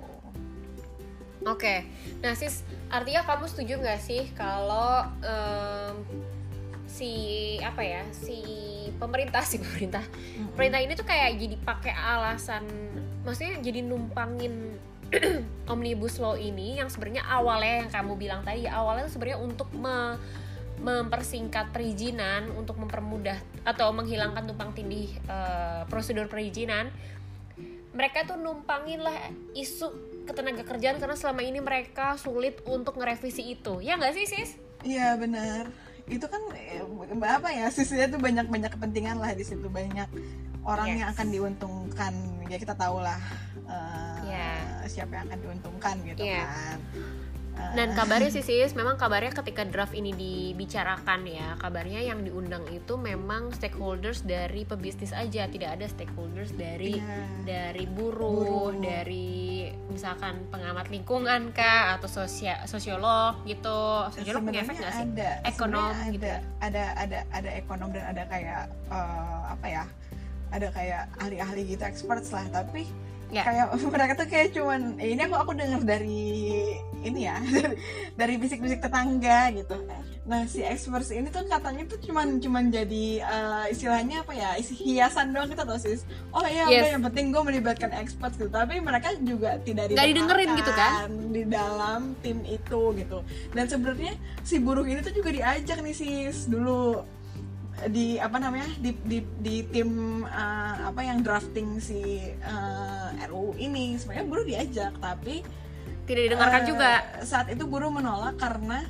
Oke, 1.45 1.85
nah 2.25 2.33
sis, 2.33 2.65
artinya 2.89 3.21
kamu 3.21 3.45
setuju 3.45 3.77
nggak 3.77 4.01
sih 4.01 4.33
kalau 4.33 5.05
em, 5.21 6.01
si 6.89 7.11
apa 7.61 7.85
ya, 7.85 8.01
si 8.09 8.41
pemerintah 8.97 9.45
si 9.53 9.61
pemerintah, 9.61 10.01
pemerintah 10.57 10.81
ini 10.81 10.97
tuh 10.97 11.05
kayak 11.05 11.37
jadi 11.37 11.55
pakai 11.61 11.93
alasan, 11.93 12.65
maksudnya 13.25 13.59
jadi 13.59 13.81
numpangin 13.81 14.77
omnibus 15.73 16.17
law 16.17 16.37
ini 16.37 16.77
yang 16.79 16.89
sebenarnya 16.89 17.25
awalnya 17.25 17.85
yang 17.85 17.91
kamu 17.91 18.13
bilang 18.17 18.41
tadi 18.45 18.65
ya 18.69 18.77
awalnya 18.79 19.09
tuh 19.09 19.19
sebenarnya 19.19 19.39
untuk 19.41 19.69
me- 19.73 20.17
mempersingkat 20.75 21.71
perizinan 21.71 22.51
untuk 22.51 22.75
mempermudah 22.75 23.39
atau 23.63 23.95
menghilangkan 23.95 24.43
tumpang 24.43 24.75
tindih 24.75 25.07
eh, 25.23 25.81
prosedur 25.87 26.27
perizinan 26.27 26.91
mereka 27.95 28.27
tuh 28.27 28.35
numpangin 28.35 28.99
lah 28.99 29.15
isu 29.55 29.87
ketenaga 30.27 30.67
kerjaan 30.67 30.99
karena 30.99 31.15
selama 31.15 31.41
ini 31.47 31.63
mereka 31.63 32.19
sulit 32.19 32.59
untuk 32.67 32.99
ngerevisi 32.99 33.55
itu. 33.55 33.79
Ya 33.79 33.95
nggak 33.95 34.13
sih 34.19 34.27
sis? 34.27 34.59
Iya 34.83 35.15
benar. 35.15 35.71
Itu 36.05 36.27
kan 36.27 36.43
eh, 36.59 36.83
apa 37.23 37.49
ya 37.55 37.71
sisinya 37.71 38.11
tuh 38.11 38.19
banyak 38.19 38.51
banyak 38.51 38.75
kepentingan 38.75 39.15
lah 39.15 39.31
di 39.31 39.47
situ. 39.47 39.71
Banyak 39.71 40.11
orang 40.65 40.87
Yes. 40.89 40.97
yang 40.99 41.09
akan 41.13 41.27
diuntungkan 41.29 42.13
ya 42.45 42.57
kita 42.57 42.73
tahu 42.75 42.97
lah 43.01 43.21
eh, 43.65 44.17
Iya. 44.25 44.51
siapa 44.85 45.17
yang 45.17 45.25
akan 45.29 45.39
diuntungkan 45.41 45.95
gitu 46.05 46.21
Iya. 46.21 46.45
kan. 46.45 46.77
Eh, 47.55 47.71
dan 47.73 47.95
kabarnya 47.95 48.27
sih 48.29 48.43
sis 48.67 48.75
memang 48.75 48.99
kabarnya 48.99 49.31
ketika 49.31 49.63
draft 49.63 49.95
ini 49.95 50.11
dibicarakan 50.11 51.23
ya 51.23 51.55
kabarnya 51.55 52.03
yang 52.03 52.19
diundang 52.21 52.67
itu 52.67 52.99
memang 52.99 53.55
stakeholders 53.55 54.27
dari 54.27 54.67
pebisnis 54.67 55.15
aja 55.15 55.47
tidak 55.47 55.79
ada 55.79 55.87
stakeholders 55.87 56.51
dari 56.51 56.99
iya. 56.99 57.23
dari 57.47 57.87
buruh, 57.87 58.75
Buruh. 58.75 58.83
dari 58.83 59.71
misalkan 59.87 60.51
pengamat 60.51 60.91
lingkungan 60.91 61.55
kah 61.55 61.95
atau 61.95 62.11
sosia 62.11 62.59
sosiolog 62.67 63.39
gitu 63.47 64.03
sosiolog 64.11 64.43
punya 64.43 64.61
efek 64.67 64.75
nggak 64.75 64.91
sih 64.91 65.05
ada 65.15 65.29
Ekonom 65.47 65.89
sebenarnya 65.95 66.11
gitu 66.11 66.27
ada, 66.27 66.43
ada 66.59 66.83
ada 66.99 67.19
ada 67.31 67.49
ekonom 67.55 67.89
dan 67.95 68.03
ada 68.11 68.23
kayak 68.27 68.63
eh, 68.91 69.41
apa 69.47 69.65
ya 69.65 69.83
ada 70.49 70.67
kayak 70.69 71.09
ahli-ahli 71.17 71.61
gitu 71.67 71.83
experts 71.83 72.29
lah 72.29 72.45
tapi 72.49 72.85
Ya. 73.25 73.41
kayak 73.41 73.73
mereka 73.89 74.13
tuh 74.15 74.27
kayak 74.29 74.53
cuman 74.53 74.95
eh, 74.95 75.11
ini 75.11 75.25
aku 75.25 75.33
aku 75.33 75.51
dengar 75.53 75.81
dari 75.81 76.61
ini 77.01 77.25
ya 77.25 77.41
dari, 77.41 77.73
dari 78.21 78.33
bisik-bisik 78.37 78.79
tetangga 78.79 79.49
gitu 79.51 79.81
nah 80.25 80.45
si 80.45 80.61
experts 80.61 81.09
ini 81.09 81.29
tuh 81.29 81.41
katanya 81.43 81.85
tuh 81.85 81.97
cuman 81.99 82.37
cuman 82.37 82.69
jadi 82.69 83.05
eh, 83.19 83.65
istilahnya 83.69 84.21
apa 84.21 84.29
ya 84.31 84.53
isi 84.55 84.77
hiasan 84.77 85.33
doang 85.33 85.49
kita 85.49 85.65
tau 85.65 85.73
sis 85.75 86.05
oh 86.29 86.45
iya 86.45 86.69
Yes. 86.69 86.85
udah 86.85 86.89
yang 86.93 87.03
penting 87.03 87.25
gue 87.29 87.41
melibatkan 87.43 87.91
experts 87.93 88.37
gitu 88.37 88.47
tapi 88.47 88.77
mereka 88.77 89.17
juga 89.19 89.57
tidak 89.59 89.89
Nggak 89.89 90.05
didengerin 90.05 90.49
gitu 90.55 90.71
kan? 90.71 91.09
di 91.27 91.43
dalam 91.45 92.01
tim 92.21 92.45
itu 92.45 92.81
gitu 92.93 93.19
dan 93.51 93.65
sebenarnya 93.65 94.13
si 94.41 94.61
buruh 94.61 94.85
ini 94.85 95.01
tuh 95.01 95.11
juga 95.11 95.33
diajak 95.33 95.81
nih 95.81 95.97
sis 95.97 96.45
dulu 96.45 97.01
di 97.91 98.15
apa 98.15 98.39
namanya 98.39 98.71
di 98.79 98.95
di, 99.03 99.19
di 99.43 99.55
tim 99.67 100.23
eh, 100.23 100.75
apa 100.87 101.01
yang 101.03 101.19
drafting 101.19 101.83
si 101.83 102.31
eh, 102.31 103.27
RUU 103.27 103.59
ini. 103.59 103.99
Sebenarnya 103.99 104.25
buruh 104.25 104.45
diajak 104.47 104.93
tapi 105.03 105.43
tidak 106.07 106.21
didengarkan 106.31 106.61
eh, 106.63 106.67
juga. 106.69 106.91
saat 107.25 107.47
itu 107.51 107.63
buruh 107.67 107.91
menolak 107.91 108.39
karena 108.39 108.85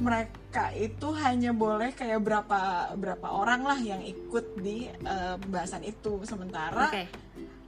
mereka 0.00 0.72
itu 0.72 1.12
hanya 1.20 1.52
boleh 1.52 1.92
kayak 1.92 2.24
berapa 2.24 2.94
berapa 2.96 3.26
orang 3.28 3.60
lah 3.68 3.78
yang 3.78 4.00
ikut 4.00 4.56
di 4.56 4.88
eh, 4.88 5.36
pembahasan 5.36 5.84
itu. 5.84 6.24
Sementara 6.24 6.88
eh, 6.96 7.06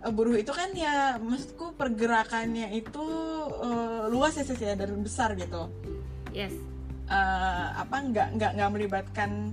buruh 0.09 0.41
itu 0.41 0.51
kan 0.57 0.73
ya 0.73 1.21
maksudku 1.21 1.77
pergerakannya 1.77 2.73
itu 2.73 3.05
eh, 3.61 4.03
luas 4.09 4.41
ya 4.41 4.45
Sis, 4.49 4.57
ya 4.57 4.73
dan 4.73 4.97
besar 5.05 5.37
gitu. 5.37 5.69
Yes. 6.33 6.57
Eh, 7.13 7.69
apa 7.77 7.97
nggak 8.01 8.41
nggak 8.41 8.51
nggak 8.57 8.71
melibatkan 8.73 9.53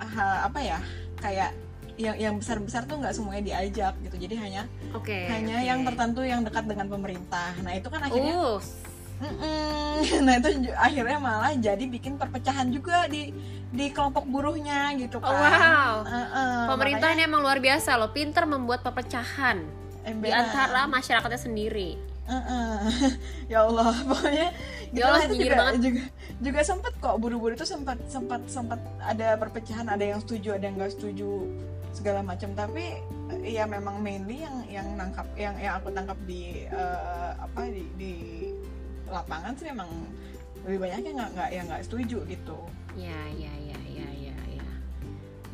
ah, 0.00 0.46
apa 0.46 0.58
ya 0.60 0.78
kayak 1.20 1.50
yang 1.94 2.16
yang 2.18 2.34
besar 2.42 2.58
besar 2.58 2.82
tuh 2.90 2.98
nggak 2.98 3.14
semuanya 3.14 3.54
diajak 3.54 3.94
gitu. 4.02 4.16
Jadi 4.18 4.34
hanya 4.34 4.62
oke 4.90 5.14
hanya 5.30 5.62
oke. 5.62 5.68
yang 5.68 5.80
tertentu 5.86 6.20
yang 6.26 6.40
dekat 6.42 6.66
dengan 6.66 6.90
pemerintah. 6.90 7.54
Nah 7.62 7.72
itu 7.78 7.88
kan 7.90 8.00
akhirnya 8.02 8.34
uh 8.34 8.60
nah 10.26 10.34
itu 10.42 10.74
akhirnya 10.74 11.18
malah 11.22 11.54
jadi 11.54 11.86
bikin 11.86 12.18
perpecahan 12.18 12.66
juga 12.74 13.06
di 13.06 13.30
di 13.70 13.86
kelompok 13.94 14.26
buruhnya 14.26 14.90
gitu 14.98 15.22
oh, 15.22 15.30
kan. 15.30 15.38
wow. 15.38 15.94
Heeh, 16.02 16.58
pemerintah 16.66 17.08
makanya 17.14 17.22
ini 17.22 17.30
emang 17.30 17.40
luar 17.46 17.58
biasa 17.62 17.94
loh 17.94 18.10
pinter 18.10 18.42
membuat 18.42 18.82
perpecahan. 18.82 19.62
Di 20.04 20.30
antara 20.34 20.84
masyarakatnya 20.90 21.40
sendiri 21.40 22.13
Heeh. 22.24 22.78
ya 23.52 23.68
Allah 23.68 23.92
pokoknya 24.10 24.48
Ya 24.94 25.10
Allah, 25.10 25.26
itulah 25.26 25.26
itu 25.26 25.34
juga, 25.42 25.56
banget. 25.58 25.74
juga 25.82 26.02
juga 26.38 26.60
sempat 26.62 26.92
kok 27.02 27.16
buru-buru 27.18 27.54
itu 27.58 27.66
sempat 27.66 27.98
sempat 28.06 28.42
sempat 28.46 28.78
ada 29.02 29.34
perpecahan 29.38 29.86
ada 29.90 30.02
yang 30.02 30.22
setuju 30.22 30.54
ada 30.54 30.70
yang 30.70 30.78
nggak 30.78 30.94
setuju 30.94 31.50
segala 31.94 32.22
macam 32.22 32.54
tapi 32.54 32.98
ya 33.42 33.66
memang 33.66 34.02
mainly 34.02 34.42
yang 34.42 34.56
yang 34.66 34.86
nangkap 34.98 35.26
yang 35.38 35.54
yang 35.58 35.78
aku 35.78 35.94
tangkap 35.94 36.18
di 36.26 36.66
eh, 36.66 37.30
apa 37.38 37.70
di, 37.70 37.82
di 37.98 38.12
lapangan 39.10 39.54
sih 39.58 39.66
memang 39.70 39.90
lebih 40.64 40.78
banyak 40.80 41.00
yang 41.06 41.16
nggak 41.20 41.30
nggak 41.36 41.50
yang 41.52 41.64
nggak 41.68 41.82
setuju 41.84 42.18
gitu. 42.24 42.58
Ya, 42.94 43.20
ya, 43.36 43.52
ya. 43.52 43.63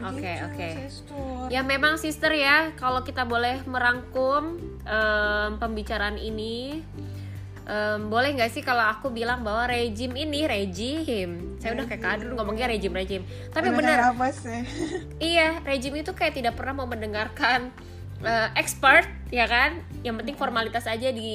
Oke, 0.01 0.17
Begitu, 0.25 0.45
oke. 0.49 0.69
Sister. 0.89 1.45
Ya 1.53 1.61
memang 1.61 1.95
sister 2.01 2.33
ya, 2.33 2.73
kalau 2.81 3.05
kita 3.05 3.29
boleh 3.29 3.61
merangkum 3.69 4.57
em, 4.89 5.51
pembicaraan 5.61 6.17
ini, 6.17 6.81
em, 7.69 8.01
boleh 8.09 8.33
nggak 8.33 8.49
sih 8.49 8.65
kalau 8.65 8.81
aku 8.81 9.13
bilang 9.13 9.45
bahwa 9.45 9.69
rejim 9.69 10.17
ini 10.17 10.49
rejim, 10.49 11.61
saya 11.61 11.77
udah 11.77 11.85
kayak 11.85 12.01
kadrun 12.01 12.33
ngomongnya 12.33 12.73
rejim 12.73 12.97
rejim, 12.97 13.23
tapi 13.53 13.69
benar, 13.77 14.17
apa 14.17 14.33
sih? 14.33 14.65
iya 15.21 15.61
rejim 15.69 15.93
itu 16.01 16.17
kayak 16.17 16.33
tidak 16.33 16.57
pernah 16.57 16.81
mau 16.81 16.89
mendengarkan 16.89 17.69
eh, 18.21 18.49
expert, 18.57 19.05
ya 19.29 19.47
kan? 19.47 19.81
Yang 20.01 20.25
penting 20.25 20.37
formalitas 20.37 20.89
aja 20.89 21.12
di 21.12 21.33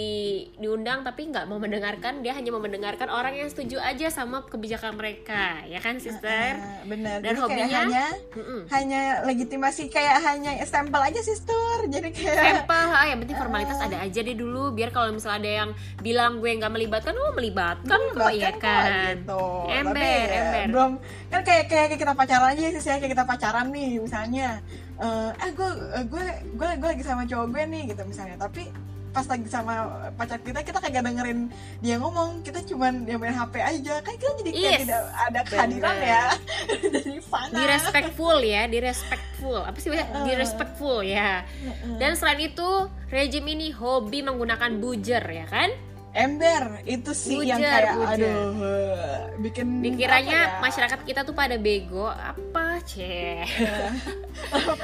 diundang, 0.58 1.06
tapi 1.06 1.30
nggak 1.30 1.46
mau 1.46 1.62
mendengarkan, 1.62 2.26
dia 2.26 2.34
hanya 2.34 2.50
mau 2.50 2.58
mendengarkan 2.58 3.14
orang 3.14 3.38
yang 3.38 3.46
setuju 3.46 3.78
aja 3.78 4.10
sama 4.10 4.42
kebijakan 4.46 4.98
mereka, 4.98 5.62
ya 5.70 5.78
kan 5.78 6.02
sister? 6.02 6.58
Ah, 6.58 6.82
bener. 6.84 7.22
Dan 7.22 7.38
Jadi 7.38 7.42
hobinya? 7.46 7.80
hanya 7.86 8.06
Mm-mm. 8.34 8.62
hanya 8.74 9.02
legitimasi 9.22 9.94
kayak 9.94 10.18
hanya 10.26 10.58
stempel 10.66 10.98
aja 10.98 11.22
sister. 11.22 11.86
Jadi 11.86 12.10
kayak 12.10 12.66
Sampel, 12.66 12.90
ah, 12.90 13.06
yang 13.06 13.22
penting 13.22 13.38
formalitas 13.38 13.78
ada 13.78 14.02
aja 14.02 14.20
deh 14.26 14.34
dulu 14.34 14.74
biar 14.74 14.90
kalau 14.90 15.14
misalnya 15.14 15.38
ada 15.46 15.52
yang 15.66 15.70
bilang 16.02 16.42
gue 16.42 16.50
nggak 16.50 16.74
melibatkan, 16.74 17.14
oh 17.14 17.38
melibatkan 17.38 18.00
kok 18.18 18.32
iya 18.34 18.50
kan. 18.58 19.14
gitu. 19.22 19.46
Ember, 19.70 19.94
Tapi 19.94 20.10
ya, 20.10 20.42
ember. 20.42 20.66
belum 20.74 20.92
kan 21.30 21.42
kayak 21.46 21.66
kayak 21.70 21.86
kayak 21.94 22.02
kita 22.02 22.14
pacaran 22.18 22.50
aja 22.58 22.66
sih 22.74 22.90
kayak 22.98 23.12
kita 23.14 23.26
pacaran 23.30 23.68
nih 23.70 24.02
misalnya 24.02 24.64
eh 24.98 25.32
eh 25.36 25.52
gue 25.52 25.70
gue 26.06 26.26
gue 26.54 26.70
gue 26.78 26.90
lagi 26.90 27.04
sama 27.04 27.24
cowok 27.24 27.48
gue 27.50 27.64
nih 27.66 27.82
gitu 27.90 28.02
misalnya 28.04 28.38
tapi 28.38 28.72
pas 29.10 29.24
lagi 29.24 29.48
sama 29.48 29.74
pacar 30.12 30.40
kita 30.40 30.60
kita 30.60 30.76
kagak 30.78 31.00
dengerin 31.02 31.48
dia 31.80 31.96
ngomong 31.96 32.44
kita 32.44 32.60
cuman 32.62 33.04
dia 33.04 33.16
main 33.16 33.32
HP 33.32 33.56
aja 33.58 33.96
kan 34.00 34.12
kita 34.14 34.32
jadi 34.38 34.52
kayak 34.52 34.60
Yes, 34.70 34.80
tidak 34.82 35.02
ada 35.22 35.40
kehadiran 35.46 35.88
bener. 35.94 36.04
ya 36.06 36.24
jadi 37.00 37.14
fana 37.24 37.54
Di 37.54 37.64
respectful 37.66 38.38
ya, 38.42 38.62
di 38.66 38.80
respectful. 38.82 39.60
Apa 39.62 39.78
sih 39.78 39.88
bahasa? 39.88 40.20
Di 40.20 40.34
respectful 40.34 40.98
ya. 41.02 41.48
Dan 41.96 42.12
selain 42.14 42.44
itu, 42.46 42.70
rejim 43.08 43.46
ini 43.46 43.72
hobi 43.72 44.20
menggunakan 44.20 44.72
bujer 44.76 45.24
ya 45.24 45.48
kan? 45.48 45.72
ember 46.14 46.80
itu 46.86 47.12
sih 47.12 47.44
yang 47.44 47.60
Bujer, 47.60 47.72
kayak 47.84 47.94
bujer. 47.94 48.24
aduh 48.24 48.52
eh, 48.64 49.20
bikin 49.38 49.68
Dikiranya 49.84 50.40
ya? 50.48 50.60
masyarakat 50.60 51.00
kita 51.04 51.22
tuh 51.22 51.36
pada 51.36 51.56
bego, 51.56 52.08
apa 52.08 52.65
ceh? 52.84 53.46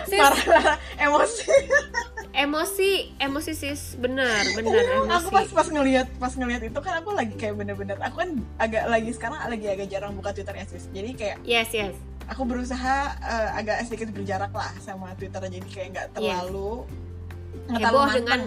Sis, 0.08 0.20
marah 0.22 0.78
emosi 0.96 1.52
emosi, 2.32 2.92
emosi 3.20 3.52
sis, 3.52 3.82
bener, 4.00 4.39
bener 4.56 5.04
aku 5.12 5.28
pas 5.30 5.44
emosi. 5.44 5.56
pas 5.56 5.68
ngelihat 5.68 6.08
pas 6.16 6.32
ngelihat 6.32 6.62
itu 6.64 6.80
kan 6.80 7.04
aku 7.04 7.12
lagi 7.12 7.36
kayak 7.36 7.60
bener-bener 7.60 8.00
aku 8.00 8.24
kan 8.24 8.39
agak 8.56 8.88
lagi 8.88 9.12
sekarang 9.12 9.39
lagi 9.52 9.68
agak 9.68 9.92
jarang 9.92 10.16
buka 10.16 10.32
Twitter 10.32 10.56
ya 10.56 10.66
sis 10.68 10.88
jadi 10.96 11.10
kayak 11.12 11.38
Yes, 11.44 11.70
yes. 11.76 11.96
aku 12.32 12.48
berusaha 12.48 12.96
eh, 13.20 13.50
agak 13.60 13.84
sedikit 13.84 14.16
berjarak 14.16 14.56
lah 14.56 14.72
sama 14.80 15.12
Twitter 15.20 15.44
jadi 15.44 15.68
kayak 15.68 15.88
nggak 15.92 16.08
terlalu 16.16 16.88
nggak 17.68 17.92
Heboh 17.92 18.08
dengan. 18.16 18.42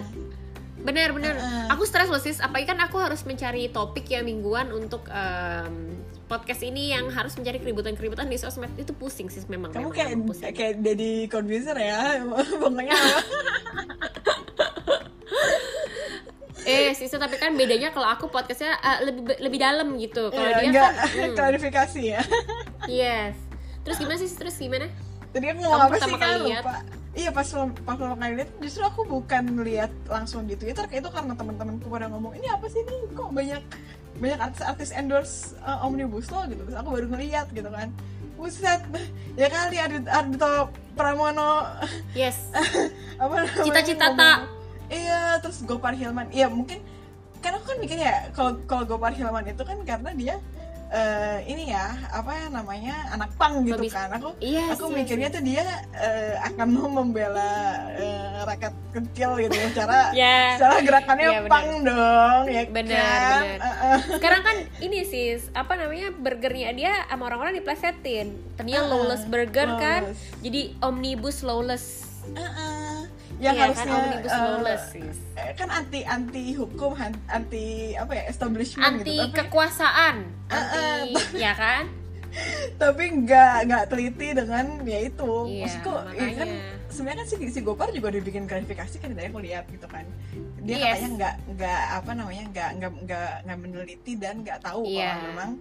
Bener 0.85 1.09
bener. 1.17 1.33
Heeh. 1.33 1.65
Aku 1.73 1.81
stres 1.87 2.09
loh 2.13 2.21
sis. 2.21 2.37
Apalagi 2.37 2.69
kan 2.69 2.77
aku 2.77 3.01
harus 3.01 3.25
mencari 3.25 3.73
topik 3.73 4.05
ya 4.05 4.21
mingguan 4.21 4.69
untuk 4.69 5.09
em, 5.09 5.97
podcast 6.25 6.61
ini 6.65 6.89
yang 6.89 7.05
harus 7.13 7.37
mencari 7.37 7.61
keributan-keributan 7.61 8.25
di 8.25 8.37
sosmed 8.41 8.73
itu 8.81 8.91
pusing 8.97 9.29
sis 9.29 9.45
memang. 9.45 9.69
kamu 9.69 9.89
memang, 9.89 9.93
kayak 9.93 10.09
memang 10.17 10.27
pusing. 10.33 10.53
kayak 10.57 10.73
Deddy 10.81 11.29
Corbuzier 11.29 11.77
ya 11.77 12.25
pokoknya? 12.61 12.97
Eh 16.65 16.97
sis 16.97 17.13
tapi 17.13 17.37
kan 17.37 17.53
bedanya 17.53 17.93
kalau 17.93 18.09
aku 18.09 18.25
podcastnya 18.33 18.73
eh, 18.81 18.99
lebih 19.05 19.37
lebih 19.37 19.59
dalam 19.61 19.87
gitu. 20.01 20.33
Kalau 20.33 20.49
Iya, 20.49 20.57
dia 20.57 20.69
nggak 20.73 20.91
kan 20.97 21.09
hmm, 21.29 21.35
klarifikasi 21.37 22.01
ya 22.01 22.21
yes. 22.89 23.37
Terus 23.85 23.97
gimana 24.01 24.17
sih 24.17 24.29
terus 24.33 24.55
gimana? 24.57 24.89
Tadi 25.29 25.45
aku 25.45 25.59
ngomong 25.61 25.93
apa 25.93 25.97
sih 26.01 26.13
kan 26.17 26.41
lupa. 26.41 26.75
Iya 27.15 27.29
pas 27.31 27.47
pas 27.47 27.95
pertama 27.95 28.17
kali 28.19 28.33
lihat 28.43 28.51
justru 28.59 28.83
aku 28.83 29.07
bukan 29.07 29.63
lihat 29.63 29.93
langsung 30.09 30.43
di 30.49 30.59
Twitter 30.59 30.83
kayak 30.89 31.05
itu 31.05 31.11
karena 31.13 31.31
teman-temanku 31.37 31.87
pada 31.87 32.11
ngomong 32.11 32.35
ini 32.35 32.49
apa 32.51 32.67
sih 32.67 32.83
nih 32.83 33.13
kok 33.15 33.31
banyak 33.31 33.63
banyak 34.15 34.39
artis-artis 34.39 34.95
endorse 34.95 35.55
uh, 35.63 35.83
omnibus 35.83 36.31
law 36.31 36.47
gitu 36.47 36.63
terus 36.63 36.77
aku 36.77 36.89
baru 36.95 37.07
ngeliat 37.11 37.51
gitu 37.51 37.67
kan 37.67 37.91
Buset, 38.35 38.83
ya 39.39 39.47
kali 39.47 39.79
Ardito, 39.79 40.11
Ardito 40.11 40.51
Pramono 40.93 41.63
Yes. 42.19 42.51
apa 43.21 43.47
Cita-cita 43.63 44.11
tak. 44.11 44.51
Iya, 44.91 45.39
terus 45.39 45.63
Gopar 45.63 45.95
Hilman. 45.95 46.29
Iya, 46.35 46.51
mungkin 46.51 46.83
kan 47.39 47.55
aku 47.55 47.73
kan 47.73 47.77
mikir 47.79 47.95
ya 47.95 48.27
kalau 48.35 48.59
kalau 48.67 48.83
Gopar 48.83 49.15
Hilman 49.15 49.47
itu 49.47 49.63
kan 49.63 49.79
karena 49.87 50.11
dia 50.13 50.35
eh, 50.87 51.37
ini 51.45 51.69
ya 51.69 51.85
apa 52.09 52.47
namanya 52.47 52.93
anak 53.09 53.33
pang 53.35 53.61
gitu 53.61 53.75
Lebih- 53.75 53.91
kan 53.91 54.09
aku 54.11 54.29
Yes, 54.37 54.73
aku 54.73 54.85
yes, 54.87 54.95
mikirnya 54.95 55.27
yes. 55.27 55.35
tuh 55.35 55.43
dia 55.43 55.65
eh, 55.93 56.33
akan 56.43 56.67
mau 56.71 56.87
membela 56.93 57.51
eh, 57.91 58.41
rakyat 58.41 58.73
kecil 58.91 59.29
gitu 59.39 59.55
cara 59.77 60.11
Ya. 60.11 60.55
cara 60.55 60.79
gerakannya 60.79 61.27
Iya, 61.27 61.39
benar. 61.41 61.51
pang 61.51 61.69
dong 61.81 62.43
ya 62.47 62.61
Benar, 62.67 63.01
kan 63.01 63.41
benar. 63.41 63.41
Eh. 63.57 63.99
Sekarang 64.15 64.41
kan 64.41 64.57
ini 64.79 64.99
sis, 65.03 65.41
apa 65.51 65.73
namanya 65.73 66.07
burgernya 66.11 66.69
dia 66.71 66.93
sama 67.05 67.23
orang-orang 67.25 67.55
diplesetin. 67.55 68.27
Tadinya 68.55 68.81
Ah, 68.81 68.87
lawless 68.87 69.23
burger 69.25 69.69
kan, 69.75 70.01
lawless. 70.05 70.21
jadi 70.39 70.61
omnibus 70.79 71.41
lawless. 71.41 71.85
Eh, 72.27 72.41
eh. 72.41 72.84
Yang 73.37 73.53
Iya 73.53 73.63
harusnya 73.65 73.85
kan 73.85 73.99
omnibus 74.01 74.33
lawless 74.33 74.83
sis. 74.89 75.17
eh, 75.33 75.51
kan 75.53 75.69
anti 75.69 75.99
anti 76.01 76.43
hukum 76.53 76.91
anti 77.27 77.65
apa 77.93 78.11
ya 78.13 78.23
establishment 78.25 78.85
Anti 78.85 79.11
gitu 79.11 79.23
tapi 79.25 79.37
kekuasaan, 79.37 80.15
Ah, 80.45 80.55
ah. 80.55 80.63
anti 81.03 81.13
ya 81.43 81.53
kan? 81.53 81.85
tapi 82.75 83.03
nggak 83.17 83.55
nggak 83.65 83.83
teliti 83.87 84.27
dengan 84.33 84.65
ya 84.83 84.99
itu 85.01 85.31
Iya, 85.45 85.61
maksudku 85.61 85.87
ya 85.89 86.03
makanya. 86.05 86.35
kan 86.37 86.49
sebenarnya 86.89 87.17
kan 87.17 87.27
si, 87.29 87.35
si 87.49 87.59
Gopar 87.61 87.87
juga 87.89 88.07
dibikin 88.09 88.43
klarifikasi 88.43 88.95
kan 88.97 89.09
dari 89.09 89.27
aku 89.27 89.39
lihat 89.39 89.63
gitu 89.67 89.87
kan 89.87 90.03
dia 90.59 90.75
Yes. 90.75 90.83
katanya 90.99 91.09
nggak 91.15 91.33
nggak 91.53 91.81
apa 91.93 92.11
namanya 92.11 92.43
nggak 92.49 92.69
nggak 92.75 92.91
nggak 93.01 93.31
nggak 93.41 93.57
meneliti 93.57 94.13
dan 94.15 94.35
nggak 94.41 94.59
tahu 94.61 94.83
Iya. 94.85 95.07
kalau 95.09 95.23
memang 95.25 95.51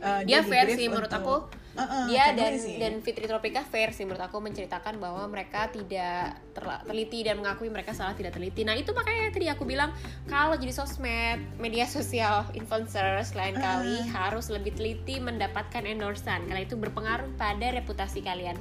uh, 0.00 0.22
Dia 0.24 0.40
fair 0.42 0.66
sih 0.72 0.88
menurut 0.88 1.12
untuk- 1.12 1.50
aku. 1.50 1.62
Uh-uh, 1.74 2.06
Dia 2.06 2.30
fair 2.30 2.38
dan 2.38 2.52
sih. 2.54 2.78
dan 2.78 2.94
Fitri 3.02 3.26
Tropika 3.26 3.66
fair 3.66 3.90
sih 3.90 4.06
menurut 4.06 4.22
aku 4.22 4.38
menceritakan 4.38 5.02
bahwa 5.02 5.26
mereka 5.26 5.66
tidak 5.74 6.38
teliti 6.86 7.26
dan 7.26 7.42
mengakui 7.42 7.66
mereka 7.66 7.90
salah 7.90 8.14
tidak 8.14 8.30
teliti. 8.30 8.62
Nah 8.62 8.78
itu 8.78 8.94
makanya 8.94 9.34
tadi 9.34 9.50
aku 9.50 9.66
bilang 9.66 9.90
kalau 10.30 10.54
jadi 10.54 10.70
sosmed, 10.70 11.42
media 11.58 11.82
sosial, 11.90 12.46
influencers 12.54 13.34
lain 13.34 13.58
kali 13.58 14.06
harus 14.06 14.54
lebih 14.54 14.70
teliti 14.78 15.18
mendapatkan 15.18 15.82
endorsan 15.82 16.46
karena 16.46 16.62
itu 16.62 16.78
berpengaruh 16.78 17.34
pada 17.34 17.74
reputasi 17.74 18.22
kalian. 18.22 18.54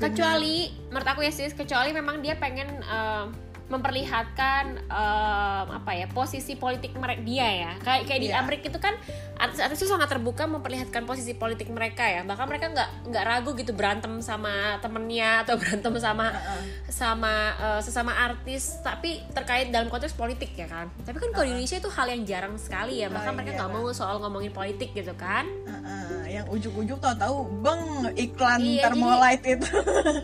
Kecuali 0.00 0.72
menurut 0.88 1.04
aku 1.04 1.28
ya 1.28 1.32
sis, 1.32 1.52
kecuali 1.52 1.92
memang 1.92 2.24
dia 2.24 2.40
pengen 2.40 2.68
eh, 2.80 3.24
memperlihatkan 3.68 4.64
eh, 4.82 5.62
apa 5.68 5.92
ya 5.92 6.06
posisi 6.08 6.54
politik 6.54 6.92
mereka 6.92 7.20
dia 7.20 7.48
ya. 7.48 7.72
Kayak 7.78 8.02
kayak 8.04 8.20
di 8.20 8.28
Iya. 8.28 8.40
Amerika 8.40 8.64
itu 8.66 8.76
kan 8.76 8.92
artis-artis 9.36 9.78
itu 9.78 9.88
sangat 9.88 10.08
terbuka 10.08 10.44
memperlihatkan 10.44 11.04
posisi 11.04 11.32
politik 11.32 11.68
mereka 11.68 12.02
ya. 12.02 12.20
Bahkan 12.22 12.44
mereka 12.44 12.66
nggak 12.68 12.90
nggak 13.06 13.24
ragu 13.24 13.52
gitu 13.54 13.72
berantem 13.72 14.18
sama 14.18 14.48
temennya 14.78 15.44
atau 15.44 15.54
berantem 15.60 15.92
sama 15.96 16.26
Uh-uh. 16.28 16.62
sama 16.88 17.34
eh, 17.54 17.80
sesama 17.80 18.12
artis. 18.14 18.80
Tapi 18.80 19.20
terkait 19.30 19.68
dalam 19.68 19.86
konteks 19.86 20.12
politik 20.12 20.52
ya 20.52 20.64
kan. 20.64 20.88
Tapi 21.00 21.16
kan 21.16 21.30
kalau 21.30 21.44
di 21.44 21.52
Indonesia 21.54 21.76
itu 21.76 21.90
hal 21.90 22.06
yang 22.08 22.22
jarang 22.24 22.54
sekali 22.56 23.00
ya. 23.00 23.08
Bahkan 23.08 23.26
Oh, 23.28 23.36
mereka 23.36 23.50
iya, 23.50 23.58
nggak 23.60 23.70
mau 23.70 23.86
soal 23.92 24.16
ngomongin 24.18 24.50
politik 24.50 24.90
gitu 24.92 25.12
kan. 25.12 25.44
Uh-uh, 25.62 26.24
yang 26.24 26.48
ujuk-ujuk 26.48 26.96
tahu-tahu 26.96 27.36
beng 27.60 27.84
iklan 28.14 28.58
Iya, 28.58 28.88
Thermolite 28.88 29.48
itu. 29.54 29.68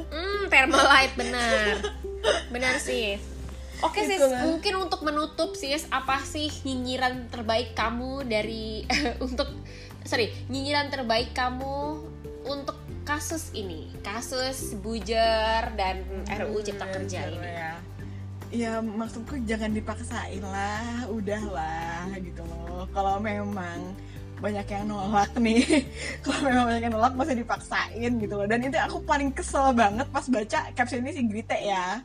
Hmm, 0.09 0.43
Thermolite 0.49 1.15
benar. 1.15 1.75
benar 2.49 2.75
sih. 2.79 3.21
Oke 3.83 4.07
sis, 4.07 4.21
Itulah. 4.21 4.47
mungkin 4.47 4.75
untuk 4.87 5.01
menutup 5.03 5.59
sis, 5.59 5.89
apa 5.91 6.23
sih 6.23 6.53
nyinyiran 6.63 7.27
terbaik 7.33 7.75
kamu 7.75 8.23
dari 8.29 8.87
untuk 9.27 9.51
sorry, 10.07 10.31
nyinyiran 10.53 10.93
terbaik 10.93 11.35
kamu 11.35 11.99
untuk 12.45 12.77
kasus 13.05 13.53
ini, 13.53 13.93
kasus 14.01 14.77
Bujer 14.81 15.73
dan 15.77 16.05
RUU 16.29 16.61
Cipta 16.65 16.87
Kerja 16.89 17.29
ini. 17.29 17.49
ya. 17.49 17.73
Ya 18.55 18.73
maksudku 18.79 19.35
jangan 19.45 19.75
dipaksain 19.75 20.41
lah. 20.41 21.11
Udahlah 21.11 22.07
gitu 22.23 22.47
loh. 22.47 22.87
Kalau 22.95 23.19
memang 23.19 23.93
banyak 24.39 24.67
yang 24.67 24.85
nolak 24.91 25.33
nih 25.41 25.65
kalau 26.25 26.39
memang 26.45 26.65
banyak 26.69 26.83
yang 26.85 26.95
nolak 26.95 27.13
masa 27.17 27.33
dipaksain 27.35 28.13
gitu 28.21 28.35
loh. 28.39 28.47
Dan 28.47 28.63
itu 28.63 28.79
aku 28.79 29.03
paling 29.03 29.35
kesel 29.35 29.75
banget 29.75 30.07
pas 30.13 30.25
baca 30.29 30.61
captionnya 30.77 31.13
si 31.13 31.23
Grite 31.27 31.59
ya 31.59 32.05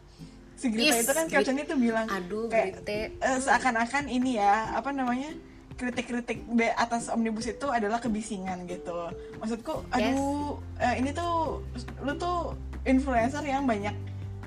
si 0.59 0.67
Grite 0.67 0.91
Yes, 0.91 1.07
itu 1.07 1.13
kan 1.15 1.25
captionnya 1.31 1.63
tuh 1.63 1.79
bilang 1.79 2.05
Aduh, 2.11 2.51
kayak 2.51 2.83
Grite. 2.83 3.15
eh, 3.15 3.37
seakan-akan 3.39 4.11
ini 4.11 4.35
ya 4.35 4.75
apa 4.75 4.91
namanya 4.91 5.31
kritik-kritik 5.79 6.43
di 6.43 6.67
atas 6.75 7.07
omnibus 7.07 7.47
itu 7.47 7.63
adalah 7.71 8.03
kebisingan 8.03 8.67
gitu 8.67 9.07
maksudku 9.39 9.87
aduh 9.95 10.59
eh, 10.75 10.99
ini 10.99 11.15
tuh 11.15 11.63
lu 12.03 12.11
tuh 12.19 12.51
influencer 12.83 13.39
yang 13.47 13.63
banyak 13.63 13.95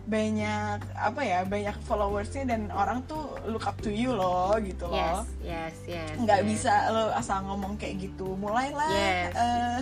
banyak 0.03 0.83
apa 0.93 1.21
ya 1.21 1.39
banyak 1.43 1.79
followersnya 1.81 2.43
dan 2.45 2.67
orang 2.69 3.07
tuh 3.07 3.23
look 3.45 3.63
up 3.63 3.79
to 3.79 3.87
you 3.87 4.11
loh 4.11 4.51
gitu 4.59 4.85
loh 4.85 5.23
yes 5.23 5.31
yes 5.41 5.75
yes 5.87 6.11
nggak 6.19 6.43
yes. 6.43 6.49
bisa 6.49 6.75
lo 6.91 7.05
asal 7.13 7.39
ngomong 7.45 7.79
kayak 7.79 8.03
gitu 8.03 8.35
mulailah 8.35 8.91
Yes. 8.91 9.31
eh, 9.33 9.79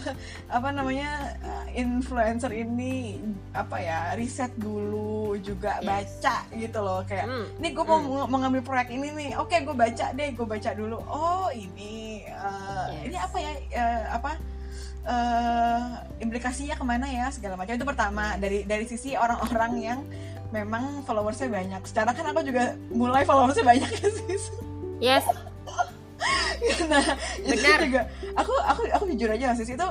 apa 0.47 0.69
namanya 0.71 1.11
eh, 1.41 1.81
influencer 1.81 2.53
ini 2.53 3.17
apa 3.51 3.77
ya 3.77 3.99
riset 4.13 4.53
dulu 4.55 5.35
juga 5.37 5.81
Yes. 5.81 5.89
baca 6.21 6.37
gitu 6.53 6.79
loh 6.79 7.01
kayak 7.03 7.25
Hmm, 7.25 7.47
ini 7.57 7.69
gue 7.71 7.85
mau 7.85 7.99
mau 8.27 8.39
ngambil 8.39 8.61
proyek 8.61 8.89
ini 8.91 9.09
nih 9.11 9.31
oke 9.35 9.57
gue 9.57 9.73
baca 9.75 10.07
deh 10.13 10.29
gue 10.31 10.47
baca 10.47 10.71
dulu 10.73 10.99
oh 11.03 11.49
ini 11.51 12.23
eh, 12.23 12.87
Yes. 12.93 13.05
ini 13.07 13.17
apa 13.17 13.37
ya 13.37 13.53
eh, 13.73 14.03
apa 14.11 14.31
eh 15.01 15.83
implikasinya 16.21 16.77
ke 16.77 16.85
mana 16.85 17.09
ya 17.09 17.33
segala 17.33 17.57
macam 17.57 17.73
itu 17.73 17.87
pertama 17.89 18.37
dari 18.37 18.69
dari 18.69 18.85
sisi 18.85 19.17
orang-orang 19.17 19.73
yang 19.81 20.01
memang 20.51 21.01
followersnya 21.07 21.49
banyak. 21.49 21.83
Secara 21.87 22.11
kan 22.13 22.31
aku 22.31 22.43
juga 22.43 22.75
mulai 22.91 23.25
followersnya 23.25 23.65
banyak 23.65 23.91
ya 23.91 24.09
sis. 24.11 24.45
yes 25.01 25.25
nah 26.93 27.01
itu 27.41 27.57
Benar. 27.57 27.81
juga 27.89 28.03
aku 28.37 28.53
aku 28.53 28.81
aku 28.93 29.05
jujur 29.17 29.33
aja 29.33 29.57
sis 29.57 29.73
itu 29.73 29.87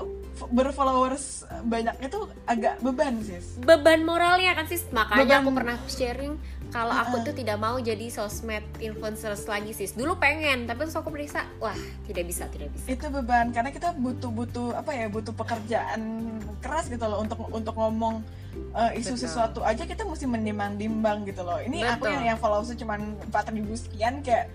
berfollowers 0.54 1.44
banyak 1.66 1.98
itu 2.06 2.20
agak 2.46 2.78
beban 2.80 3.18
sis. 3.26 3.58
beban 3.60 4.06
moralnya 4.06 4.54
kan 4.54 4.70
sis 4.70 4.86
makanya 4.94 5.26
Beban- 5.26 5.42
aku 5.42 5.52
pernah 5.58 5.78
sharing 5.90 6.34
kalau 6.70 6.94
aku 6.94 7.26
tuh 7.26 7.34
tidak 7.34 7.58
mau 7.58 7.82
jadi 7.82 8.14
sosmed 8.14 8.62
influencers 8.78 9.50
lagi 9.50 9.74
sis. 9.74 9.98
Dulu 9.98 10.22
pengen 10.22 10.70
tapi 10.70 10.86
terus 10.86 10.94
aku 10.94 11.10
periksa 11.10 11.50
wah 11.58 11.74
tidak 12.06 12.30
bisa 12.30 12.46
tidak 12.54 12.70
bisa. 12.78 12.86
Itu 12.94 13.10
beban 13.10 13.50
karena 13.50 13.74
kita 13.74 13.98
butuh 13.98 14.30
butuh 14.30 14.68
apa 14.78 14.94
ya 14.94 15.10
butuh 15.10 15.34
pekerjaan 15.34 16.02
keras 16.62 16.86
gitu 16.88 17.02
loh 17.02 17.26
untuk 17.26 17.42
untuk 17.50 17.74
ngomong 17.74 18.22
uh, 18.78 18.92
isu 18.94 19.18
Betul. 19.18 19.24
sesuatu 19.26 19.60
aja 19.66 19.82
kita 19.90 20.06
mesti 20.06 20.30
menimbang-nimbang 20.30 21.26
gitu 21.26 21.42
loh. 21.42 21.58
Ini 21.58 21.98
aku 21.98 22.06
Betul. 22.06 22.14
yang 22.22 22.24
yang 22.36 22.38
followersnya 22.38 22.78
cuma 22.78 23.02
empat 23.02 23.50
ribu 23.50 23.74
sekian 23.74 24.22
kayak 24.22 24.54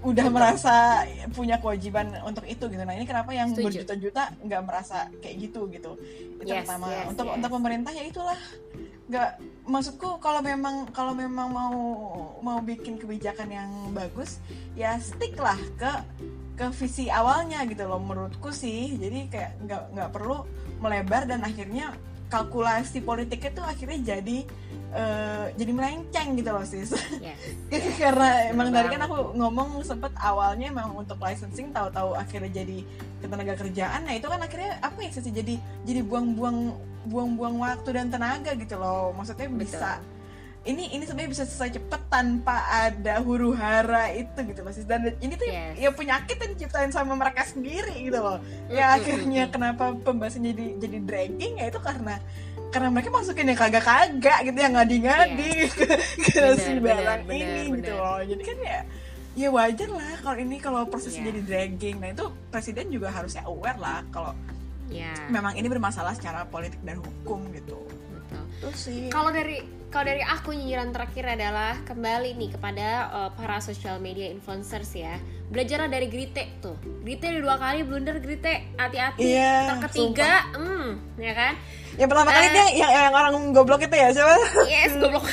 udah 0.00 0.32
merasa 0.32 1.04
punya 1.36 1.60
kewajiban 1.60 2.08
untuk 2.24 2.48
itu 2.48 2.64
gitu. 2.72 2.82
Nah 2.88 2.96
ini 2.96 3.04
kenapa 3.04 3.36
yang 3.36 3.52
berjuta-juta 3.52 4.32
nggak 4.40 4.62
merasa 4.64 5.12
kayak 5.20 5.36
gitu 5.44 5.68
gitu? 5.68 5.92
Itu 6.40 6.48
Yes, 6.48 6.64
pertama. 6.64 6.88
yes, 6.88 7.12
untuk 7.12 7.26
yes. 7.28 7.36
untuk 7.36 7.50
pemerintah 7.52 7.92
ya 7.92 8.04
itulah 8.08 8.38
nggak 9.10 9.30
maksudku 9.66 10.22
kalau 10.22 10.38
memang 10.38 10.86
kalau 10.94 11.10
memang 11.10 11.50
mau 11.50 11.74
mau 12.38 12.58
bikin 12.62 12.94
kebijakan 12.94 13.50
yang 13.50 13.70
bagus 13.90 14.38
ya 14.78 14.94
stick 15.02 15.34
lah 15.34 15.58
ke 15.74 15.92
ke 16.54 16.66
visi 16.76 17.10
awalnya 17.10 17.64
gitu 17.66 17.88
loh 17.88 17.98
menurutku 17.98 18.54
sih. 18.54 18.94
Jadi 19.00 19.32
kayak 19.32 19.52
nggak 19.66 19.82
nggak 19.96 20.10
perlu 20.14 20.46
melebar 20.78 21.26
dan 21.26 21.42
akhirnya 21.42 21.96
kalkulasi 22.30 23.02
politiknya 23.02 23.50
tuh 23.50 23.66
akhirnya 23.66 24.14
jadi 24.14 24.46
eh, 24.94 25.46
jadi 25.54 25.70
melenceng 25.74 26.28
gitu 26.38 26.50
loh 26.50 26.64
sis. 26.66 26.90
Yes 27.24 27.40
karena 28.00 28.50
emang 28.50 28.72
dari 28.72 28.88
banget. 28.88 28.96
kan 28.96 29.00
aku 29.06 29.16
ngomong 29.36 29.68
sempet 29.84 30.12
awalnya 30.16 30.72
emang 30.72 30.96
untuk 30.96 31.20
licensing 31.20 31.70
tahu-tahu 31.70 32.16
akhirnya 32.16 32.64
jadi 32.64 32.78
ketenaga 33.20 33.54
kerjaan. 33.60 34.00
Nah 34.08 34.14
itu 34.16 34.26
kan 34.26 34.40
akhirnya 34.40 34.80
apa 34.80 34.98
ya 35.04 35.10
sih 35.12 35.30
jadi 35.30 35.54
jadi 35.84 36.00
buang-buang 36.02 36.74
buang-buang 37.06 37.60
waktu 37.60 37.88
dan 37.92 38.08
tenaga 38.08 38.56
gitu 38.56 38.80
loh. 38.80 39.12
Maksudnya 39.12 39.48
bisa 39.52 40.00
ini 40.60 40.92
ini 40.92 41.08
sebenarnya 41.08 41.32
bisa 41.32 41.44
selesai 41.48 41.80
cepet 41.80 42.02
tanpa 42.12 42.60
ada 42.68 43.16
huru 43.24 43.56
hara 43.56 44.12
itu 44.12 44.36
gitu 44.44 44.60
loh 44.60 44.72
sis. 44.72 44.84
Dan 44.84 45.16
ini 45.20 45.32
tuh 45.36 45.48
Yes. 45.48 45.80
ya 45.80 45.90
penyakit 45.92 46.36
yang 46.36 46.52
diciptain 46.52 46.92
sama 46.92 47.16
mereka 47.16 47.48
sendiri 47.48 47.96
gitu 47.96 48.20
loh. 48.20 48.40
Mm, 48.40 48.76
ya 48.76 48.86
mm, 48.92 48.96
akhirnya 49.00 49.42
mm, 49.44 49.48
mm. 49.48 49.54
kenapa 49.56 49.84
pembahasannya 50.04 50.52
jadi 50.52 50.66
jadi 50.76 50.98
dragging 51.04 51.54
ya 51.60 51.66
itu 51.72 51.80
karena 51.80 52.20
karena 52.70 52.88
mereka 52.88 53.10
masukin 53.10 53.46
yang 53.46 53.58
kagak-kagak 53.58 54.38
gitu 54.46 54.58
yang 54.58 54.74
ngadi-ngadi. 54.74 55.52
Ke, 55.68 55.86
ke 56.16 56.40
Bener, 56.40 56.54
si 56.56 56.72
barang 56.76 57.20
bener, 57.24 57.36
ini 57.36 57.62
gitu 57.68 57.90
bener. 57.90 57.94
loh. 57.96 58.20
Jadi 58.22 58.42
kan 58.42 58.56
ya 58.60 58.78
ya 59.30 59.48
wajar 59.48 59.88
lah 59.88 60.12
kalau 60.20 60.36
ini 60.38 60.56
kalau 60.56 60.80
prosesnya 60.86 61.22
Iya. 61.22 61.28
jadi 61.28 61.40
dragging. 61.44 61.96
Nah 61.98 62.08
itu 62.10 62.24
presiden 62.48 62.86
juga 62.88 63.08
harusnya 63.08 63.42
aware 63.44 63.78
lah 63.78 64.00
kalau 64.08 64.32
ya 64.88 65.10
memang 65.28 65.54
ini 65.54 65.66
bermasalah 65.66 66.14
secara 66.14 66.42
politik 66.44 66.78
dan 66.80 66.98
hukum 66.98 67.42
gitu. 67.50 67.78
Betul. 68.10 68.42
itu 68.50 68.68
sih. 68.76 69.00
Kalau 69.08 69.30
dari 69.30 69.62
kalau 69.90 70.06
dari 70.06 70.22
aku 70.22 70.54
nyinyiran 70.54 70.94
terakhir 70.94 71.26
adalah 71.26 71.74
kembali 71.82 72.38
nih 72.38 72.50
kepada 72.54 72.88
uh, 73.10 73.30
para 73.34 73.58
social 73.58 73.98
media 73.98 74.30
influencers 74.30 74.94
ya. 74.94 75.18
Belajarlah 75.50 75.90
dari 75.90 76.06
Grite 76.06 76.62
tuh. 76.62 76.78
Grite 77.02 77.26
udah 77.26 77.42
dua 77.42 77.56
kali 77.58 77.82
blunder 77.82 78.22
Grite. 78.22 78.70
Hati-hati. 78.78 79.18
Iya, 79.18 79.54
Ntar 79.66 79.90
ketiga, 79.90 80.32
hmm, 80.54 80.88
ya 81.18 81.34
kan? 81.34 81.54
yang 81.98 82.06
pertama 82.06 82.30
kali 82.30 82.46
Eh. 82.46 82.52
dia 82.54 82.66
yang, 82.80 82.90
yang 82.94 83.12
orang 83.12 83.34
goblok 83.50 83.82
itu 83.82 83.92
ya 83.92 84.14
siapa 84.14 84.38
Yes, 84.64 84.94
goblok. 84.94 85.26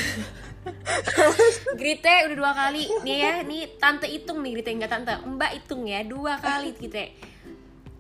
Grite 1.80 2.14
udah 2.28 2.36
dua 2.36 2.52
kali 2.52 2.90
nih 3.06 3.18
ya, 3.18 3.34
nih 3.46 3.78
tante 3.78 4.10
hitung 4.10 4.42
nih 4.42 4.58
Grite 4.58 4.74
enggak 4.74 4.92
tante, 4.92 5.14
Mbak 5.22 5.52
hitung 5.54 5.86
ya 5.86 6.02
dua 6.02 6.42
kali 6.42 6.74
Grite. 6.74 7.14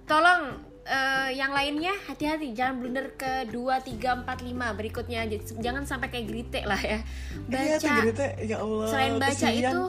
Tolong 0.03 0.57
eh, 0.87 1.29
yang 1.35 1.51
lainnya 1.51 1.93
hati-hati. 2.07 2.55
Jangan 2.55 2.79
blunder 2.79 3.07
ke 3.19 3.45
2 3.51 3.53
3 3.83 4.23
4 4.23 4.25
5 4.25 4.79
berikutnya. 4.79 5.27
Jangan 5.59 5.83
sampai 5.83 6.07
kayak 6.07 6.25
Grite 6.25 6.61
lah 6.63 6.79
ya. 6.79 6.99
Iya 7.51 7.77
Baca. 7.77 7.93
gitu 8.07 8.25
ya 8.47 8.57
Allah 8.63 8.87
selain 8.87 9.13
baca 9.19 9.33
kesian. 9.35 9.61
itu 9.71 9.81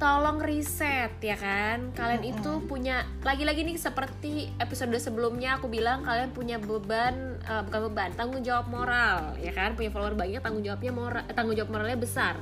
tolong 0.00 0.38
riset 0.40 1.12
ya 1.20 1.36
kan? 1.36 1.92
Kalian 1.92 2.24
itu 2.24 2.52
punya 2.64 3.04
lagi-lagi 3.20 3.68
nih 3.68 3.76
seperti 3.76 4.48
episode 4.56 4.96
sebelumnya 4.96 5.60
aku 5.60 5.68
bilang 5.68 6.00
kalian 6.08 6.32
punya 6.32 6.56
beban 6.56 7.36
eh, 7.44 7.62
bukan 7.68 7.92
beban 7.92 8.10
tanggung 8.16 8.40
jawab 8.40 8.72
moral 8.72 9.36
ya 9.36 9.52
kan? 9.52 9.76
Punya 9.76 9.92
follower 9.92 10.16
banyak 10.16 10.40
tanggung 10.40 10.64
jawabnya 10.64 10.92
moral 10.96 11.22
tanggung 11.36 11.52
jawab 11.52 11.70
moralnya 11.70 12.00
besar. 12.00 12.40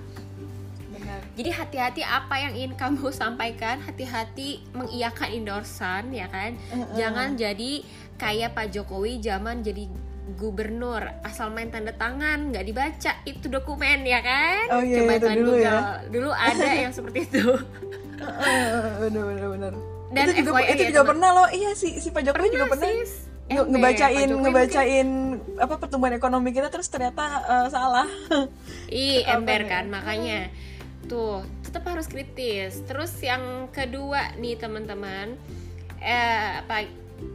Jadi 1.32 1.50
hati-hati 1.52 2.02
apa 2.02 2.34
yang 2.38 2.52
ingin 2.54 2.72
kamu 2.74 3.08
sampaikan 3.14 3.78
hati-hati 3.78 4.48
mengiyakan 4.70 5.28
endorsan 5.32 6.10
ya 6.10 6.26
kan 6.26 6.54
Mm-mm. 6.68 6.94
jangan 6.94 7.34
jadi 7.34 7.82
kayak 8.14 8.52
Pak 8.52 8.70
Jokowi 8.70 9.18
zaman 9.18 9.60
jadi 9.60 9.86
gubernur 10.30 11.00
asal 11.22 11.48
main 11.48 11.68
tanda 11.68 11.88
tangan 11.90 12.50
nggak 12.50 12.62
dibaca 12.62 13.12
itu 13.24 13.46
dokumen 13.46 14.04
ya 14.04 14.20
kan 14.20 14.64
Oh 14.70 14.82
iya, 14.82 15.00
coba 15.00 15.12
itu 15.14 15.24
kalian 15.24 15.38
dulu 15.38 15.50
Google. 15.50 15.64
ya. 15.64 15.80
dulu 16.06 16.30
ada 16.30 16.68
yang 16.82 16.92
seperti 16.92 17.18
itu 17.24 17.44
bener 18.98 19.22
bener 19.24 19.46
bener 19.48 19.72
Dan 20.08 20.24
itu 20.26 20.40
juga 20.42 20.50
FYI 20.58 20.68
itu 20.70 20.82
ya, 20.82 20.88
juga 20.90 20.98
teman. 20.98 21.10
pernah 21.10 21.30
loh 21.34 21.48
iya 21.50 21.70
si 21.72 21.88
si 21.96 22.08
Pak 22.08 22.22
Jokowi 22.22 22.48
juga 22.50 22.66
pernah 22.66 22.88
sis. 22.90 23.12
nge- 23.46 23.68
ngebacain 23.70 24.28
ngebacain 24.30 25.08
apa 25.56 25.74
pertumbuhan 25.76 26.14
ekonomi 26.14 26.50
kita 26.50 26.68
terus 26.68 26.86
ternyata 26.86 27.24
eh, 27.40 27.66
salah 27.66 28.08
mungkin- 28.26 28.48
ih 28.90 29.20
Apa 29.22 29.32
ember 29.34 29.60
kan 29.64 29.84
makanya 29.86 30.48
tuh 31.06 31.46
tetap 31.62 31.86
harus 31.86 32.10
kritis. 32.10 32.82
Terus 32.82 33.14
yang 33.22 33.70
kedua 33.70 34.34
nih 34.40 34.58
teman-teman 34.58 35.38
eh 35.98 36.62
apa 36.62 36.86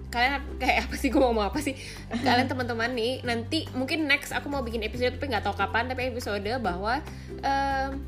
kalian 0.08 0.40
kayak 0.62 0.88
apa 0.88 0.96
sih 0.96 1.12
gue 1.12 1.20
mau 1.20 1.32
ngomong 1.32 1.52
apa 1.52 1.60
sih? 1.60 1.76
Kalian 2.26 2.48
teman-teman 2.48 2.92
nih 2.96 3.20
nanti 3.28 3.68
mungkin 3.76 4.08
next 4.08 4.32
aku 4.32 4.48
mau 4.48 4.64
bikin 4.64 4.84
episode 4.84 5.20
tapi 5.20 5.32
nggak 5.32 5.44
tahu 5.44 5.56
kapan 5.60 5.92
tapi 5.92 6.08
episode 6.08 6.48
bahwa 6.64 7.04
em, 7.44 8.00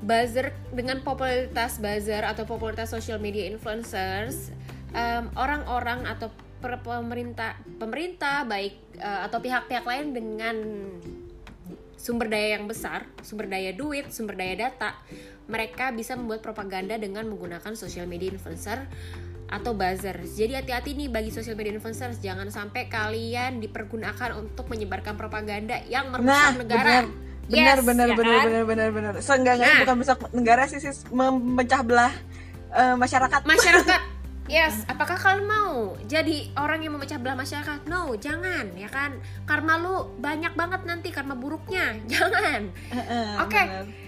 buzzer 0.00 0.56
dengan 0.72 1.04
popularitas 1.04 1.76
buzzer 1.76 2.24
atau 2.24 2.48
popularitas 2.48 2.88
social 2.88 3.20
media 3.20 3.44
influencers 3.44 4.48
em, 4.96 5.28
orang-orang 5.36 6.08
atau 6.08 6.32
pemerintah 6.64 7.60
pemerintah 7.76 8.48
baik 8.48 8.96
eh, 8.96 9.20
atau 9.28 9.38
pihak-pihak 9.44 9.84
lain 9.84 10.16
dengan 10.16 10.56
sumber 12.04 12.28
daya 12.28 12.60
yang 12.60 12.68
besar, 12.68 13.08
sumber 13.24 13.48
daya 13.48 13.72
duit, 13.72 14.12
sumber 14.12 14.36
daya 14.36 14.68
data, 14.68 14.92
mereka 15.48 15.88
bisa 15.88 16.12
membuat 16.12 16.44
propaganda 16.44 17.00
dengan 17.00 17.24
menggunakan 17.24 17.72
social 17.72 18.04
media 18.04 18.28
influencer 18.28 18.84
atau 19.48 19.72
buzzer. 19.72 20.20
Jadi 20.20 20.52
hati-hati 20.52 20.92
nih 20.92 21.08
bagi 21.08 21.32
social 21.32 21.56
media 21.56 21.72
influencers, 21.72 22.20
jangan 22.20 22.52
sampai 22.52 22.92
kalian 22.92 23.56
dipergunakan 23.56 24.36
untuk 24.36 24.68
menyebarkan 24.68 25.16
propaganda 25.16 25.80
yang 25.88 26.12
nah 26.12 26.52
merusak 26.52 26.60
negara. 26.60 26.84
benar 26.84 27.04
Yes, 27.44 27.84
benar 27.84 28.06
ya 28.08 28.16
benar 28.16 28.36
kan? 28.40 28.44
benar 28.48 28.64
benar 28.64 28.88
benar 28.88 29.12
seenggaknya 29.20 29.68
Nah. 29.68 29.80
bukan 29.84 29.96
bisa 30.00 30.12
negara 30.32 30.64
sih 30.64 30.80
sis 30.80 31.04
memecah 31.12 31.84
belah 31.84 32.12
eh, 32.72 32.96
masyarakat 32.96 33.44
Masyarakat 33.44 34.00
Yes, 34.44 34.84
apakah 34.92 35.16
kalian 35.16 35.48
mau 35.48 35.96
jadi 36.04 36.52
orang 36.60 36.84
yang 36.84 36.92
memecah 36.92 37.16
belah 37.16 37.32
masyarakat? 37.32 37.88
No, 37.88 38.12
jangan, 38.12 38.76
ya 38.76 38.92
kan? 38.92 39.16
Karma 39.48 39.80
lu 39.80 40.12
banyak 40.20 40.52
banget 40.52 40.84
nanti 40.84 41.08
karma 41.08 41.32
buruknya. 41.32 41.96
Jangan. 42.12 42.68
Oke. 43.40 43.62
benar. 43.64 44.03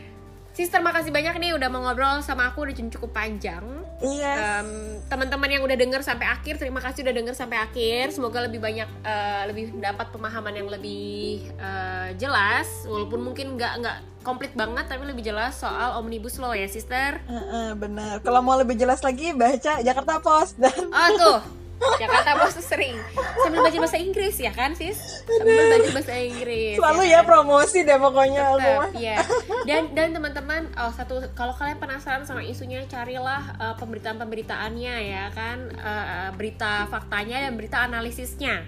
Sister 0.56 0.80
makasih 0.80 1.12
banyak 1.12 1.36
nih 1.36 1.52
udah 1.52 1.68
mau 1.68 1.84
ngobrol 1.84 2.24
sama 2.24 2.48
aku 2.48 2.64
udah 2.64 2.72
cukup 2.72 3.12
panjang. 3.12 3.60
iya. 4.00 4.64
Em, 4.64 4.96
teman-teman 5.04 5.52
yang 5.52 5.60
udah 5.60 5.76
denger 5.76 6.00
sampai 6.00 6.32
akhir 6.32 6.56
terima 6.56 6.80
kasih 6.80 7.04
udah 7.04 7.12
denger 7.12 7.36
sampai 7.36 7.60
akhir. 7.60 8.16
Semoga 8.16 8.48
lebih 8.48 8.64
banyak 8.64 8.88
eh, 9.04 9.42
lebih 9.52 9.76
dapat 9.76 10.08
pemahaman 10.16 10.56
yang 10.56 10.72
lebih 10.72 11.44
eh, 11.60 12.16
jelas. 12.16 12.88
Walaupun 12.88 13.20
mungkin 13.20 13.60
nggak 13.60 13.72
nggak 13.84 13.98
komplit 14.24 14.56
banget 14.56 14.88
tapi 14.88 15.04
lebih 15.04 15.28
jelas 15.28 15.60
soal 15.60 16.00
omnibus 16.00 16.40
law 16.40 16.56
ya 16.56 16.64
sister. 16.72 17.20
Heeh, 17.28 17.76
benar. 17.76 18.24
Kalau 18.24 18.40
mau 18.40 18.56
lebih 18.56 18.80
jelas 18.80 19.04
lagi 19.04 19.36
baca 19.36 19.84
Jakarta 19.84 20.24
Post 20.24 20.56
dan 20.56 20.72
oh 20.88 21.08
tuh 21.20 21.38
Jakarta 21.76 22.30
Post 22.40 22.60
tuh 22.60 22.66
sering 22.76 22.96
sambil 23.42 23.64
belajar 23.64 23.80
bahasa 23.80 23.98
Inggris 24.00 24.36
ya 24.40 24.52
kan 24.52 24.72
sis 24.76 25.24
sambil 25.24 25.54
belajar 25.56 25.92
bahasa 25.92 26.14
Inggris 26.16 26.76
Selalu 26.76 27.02
ya 27.04 27.10
ya 27.16 27.20
kan? 27.20 27.28
promosi 27.28 27.78
deh 27.84 27.98
pokoknya 28.00 28.42
Tetap, 28.56 28.92
ya. 29.00 29.16
Dan 29.64 29.82
dan 29.96 30.08
teman-teman, 30.12 30.68
oh 30.76 30.92
satu 30.92 31.24
kalau 31.32 31.56
kalian 31.56 31.80
penasaran 31.80 32.22
sama 32.28 32.44
isunya, 32.44 32.84
carilah 32.86 33.56
uh, 33.56 33.74
pemberitaan-pemberitaannya 33.80 34.94
ya 35.10 35.24
kan, 35.32 35.58
Uh, 35.76 36.34
berita 36.34 36.90
faktanya 36.90 37.46
dan 37.46 37.54
berita 37.54 37.86
analisisnya. 37.86 38.66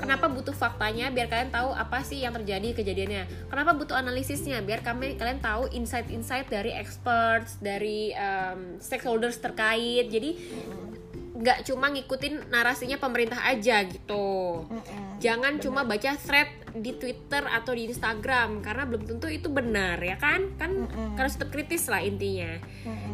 Kenapa 0.00 0.32
butuh 0.32 0.56
faktanya? 0.56 1.12
Biar 1.12 1.28
kalian 1.28 1.52
tahu 1.52 1.76
apa 1.76 2.00
sih 2.00 2.24
yang 2.24 2.32
terjadi 2.32 2.72
kejadiannya. 2.72 3.52
Kenapa 3.52 3.76
butuh 3.76 4.00
analisisnya? 4.00 4.64
Biar 4.64 4.80
kami 4.80 5.20
kalian 5.20 5.44
tahu 5.44 5.68
insight-insight 5.76 6.48
dari 6.48 6.72
experts, 6.72 7.60
dari 7.60 8.16
um, 8.16 8.80
stakeholders 8.80 9.44
terkait. 9.44 10.08
Jadi 10.08 10.40
nggak 11.34 11.66
cuma 11.66 11.90
ngikutin 11.90 12.46
narasinya 12.46 12.94
pemerintah 13.02 13.42
aja 13.42 13.82
gitu. 13.82 14.62
Jangan 15.18 15.58
cuma 15.58 15.82
baca 15.82 16.14
thread 16.14 16.46
di 16.74 16.94
Twitter 16.94 17.42
atau 17.42 17.74
di 17.74 17.90
Instagram 17.90 18.62
karena 18.62 18.86
belum 18.86 19.02
tentu 19.02 19.26
itu 19.26 19.50
benar 19.50 19.98
ya 19.98 20.14
kan? 20.14 20.54
Kan 20.54 20.86
harus 21.18 21.34
tetap 21.34 21.50
kritis 21.50 21.90
lah 21.90 21.98
intinya. 22.06 22.62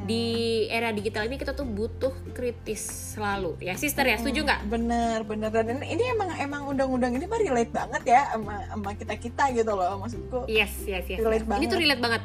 Di 0.04 0.66
era 0.68 0.92
digital 0.92 1.32
ini 1.32 1.40
kita 1.40 1.56
tuh 1.56 1.64
butuh 1.64 2.12
kritis 2.36 3.16
selalu. 3.16 3.56
Ya, 3.64 3.72
sister 3.80 4.04
ya, 4.04 4.20
setuju 4.20 4.44
nggak? 4.44 4.68
Bener 4.68 5.24
bener 5.24 5.48
dan 5.48 5.80
ini 5.80 6.12
emang 6.12 6.28
emang 6.36 6.62
undang-undang 6.68 7.16
ini 7.16 7.24
mah 7.24 7.40
relate 7.40 7.72
banget 7.72 8.02
ya 8.04 8.36
sama 8.36 8.68
sama 8.68 8.90
kita 9.00 9.14
kita 9.16 9.44
gitu 9.56 9.72
loh 9.72 9.96
maksudku. 9.96 10.44
Yes, 10.44 10.84
yes, 10.84 11.08
yes. 11.08 11.24
Relate 11.24 11.48
yes. 11.48 11.56
Ini 11.56 11.64
tuh 11.64 11.80
banget. 11.80 11.84
relate 11.88 12.02
banget. 12.04 12.22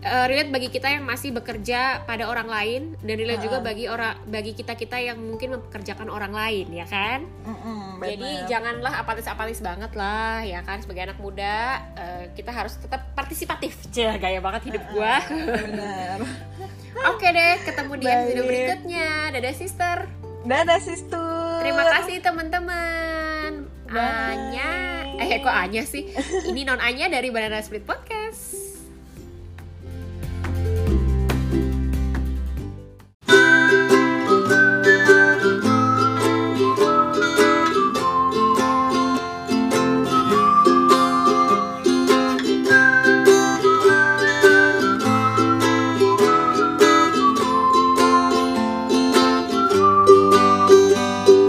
Eh, 0.00 0.26
relate 0.26 0.48
bagi 0.48 0.68
kita 0.68 0.88
yang 0.88 1.04
masih 1.04 1.28
bekerja 1.28 2.00
pada 2.02 2.24
orang 2.24 2.48
lain 2.48 2.82
dan 2.98 3.20
relate 3.20 3.44
juga 3.44 3.60
Ah. 3.60 3.64
bagi 3.64 3.84
orang 3.84 4.16
bagi 4.24 4.56
kita 4.56 4.72
kita 4.72 4.96
yang 4.96 5.20
mungkin 5.20 5.52
mempekerjakan 5.52 6.08
orang 6.08 6.32
lain 6.32 6.72
ya 6.72 6.88
kan? 6.88 7.28
Mm-mm, 7.44 8.00
jadi 8.00 8.16
bener. 8.16 8.48
janganlah 8.48 8.94
apatis-apatis 8.96 9.60
banget 9.60 9.92
lah 9.92 10.40
ya 10.40 10.64
kan? 10.64 10.80
Sebagai 10.80 11.04
anak 11.04 11.20
muda 11.20 11.56
eh, 11.94 12.32
kita 12.32 12.48
harus 12.48 12.80
tetap 12.80 13.12
partisipatif. 13.12 13.76
Cih, 13.92 14.16
gaya 14.16 14.40
banget 14.40 14.72
hidup 14.72 14.88
gua. 14.90 15.20
oke 17.12 17.26
deh 17.26 17.54
ketemu 17.60 17.92
di 17.94 18.06
episode 18.06 18.44
berikutnya. 18.46 19.08
Dadah 19.30 19.54
sister. 19.54 19.96
Dadah 20.40 20.80
sister. 20.80 21.60
terima 21.60 21.84
kasih 21.92 22.24
teman-teman. 22.24 23.68
Anya. 23.86 24.70
Eh 25.20 25.38
kok 25.38 25.52
Anya 25.52 25.84
sih? 25.84 26.08
Ini 26.48 26.64
non 26.64 26.80
Anya 26.80 27.12
dari 27.12 27.28
Banana 27.28 27.60
Split 27.60 27.84
Podcast 27.84 28.56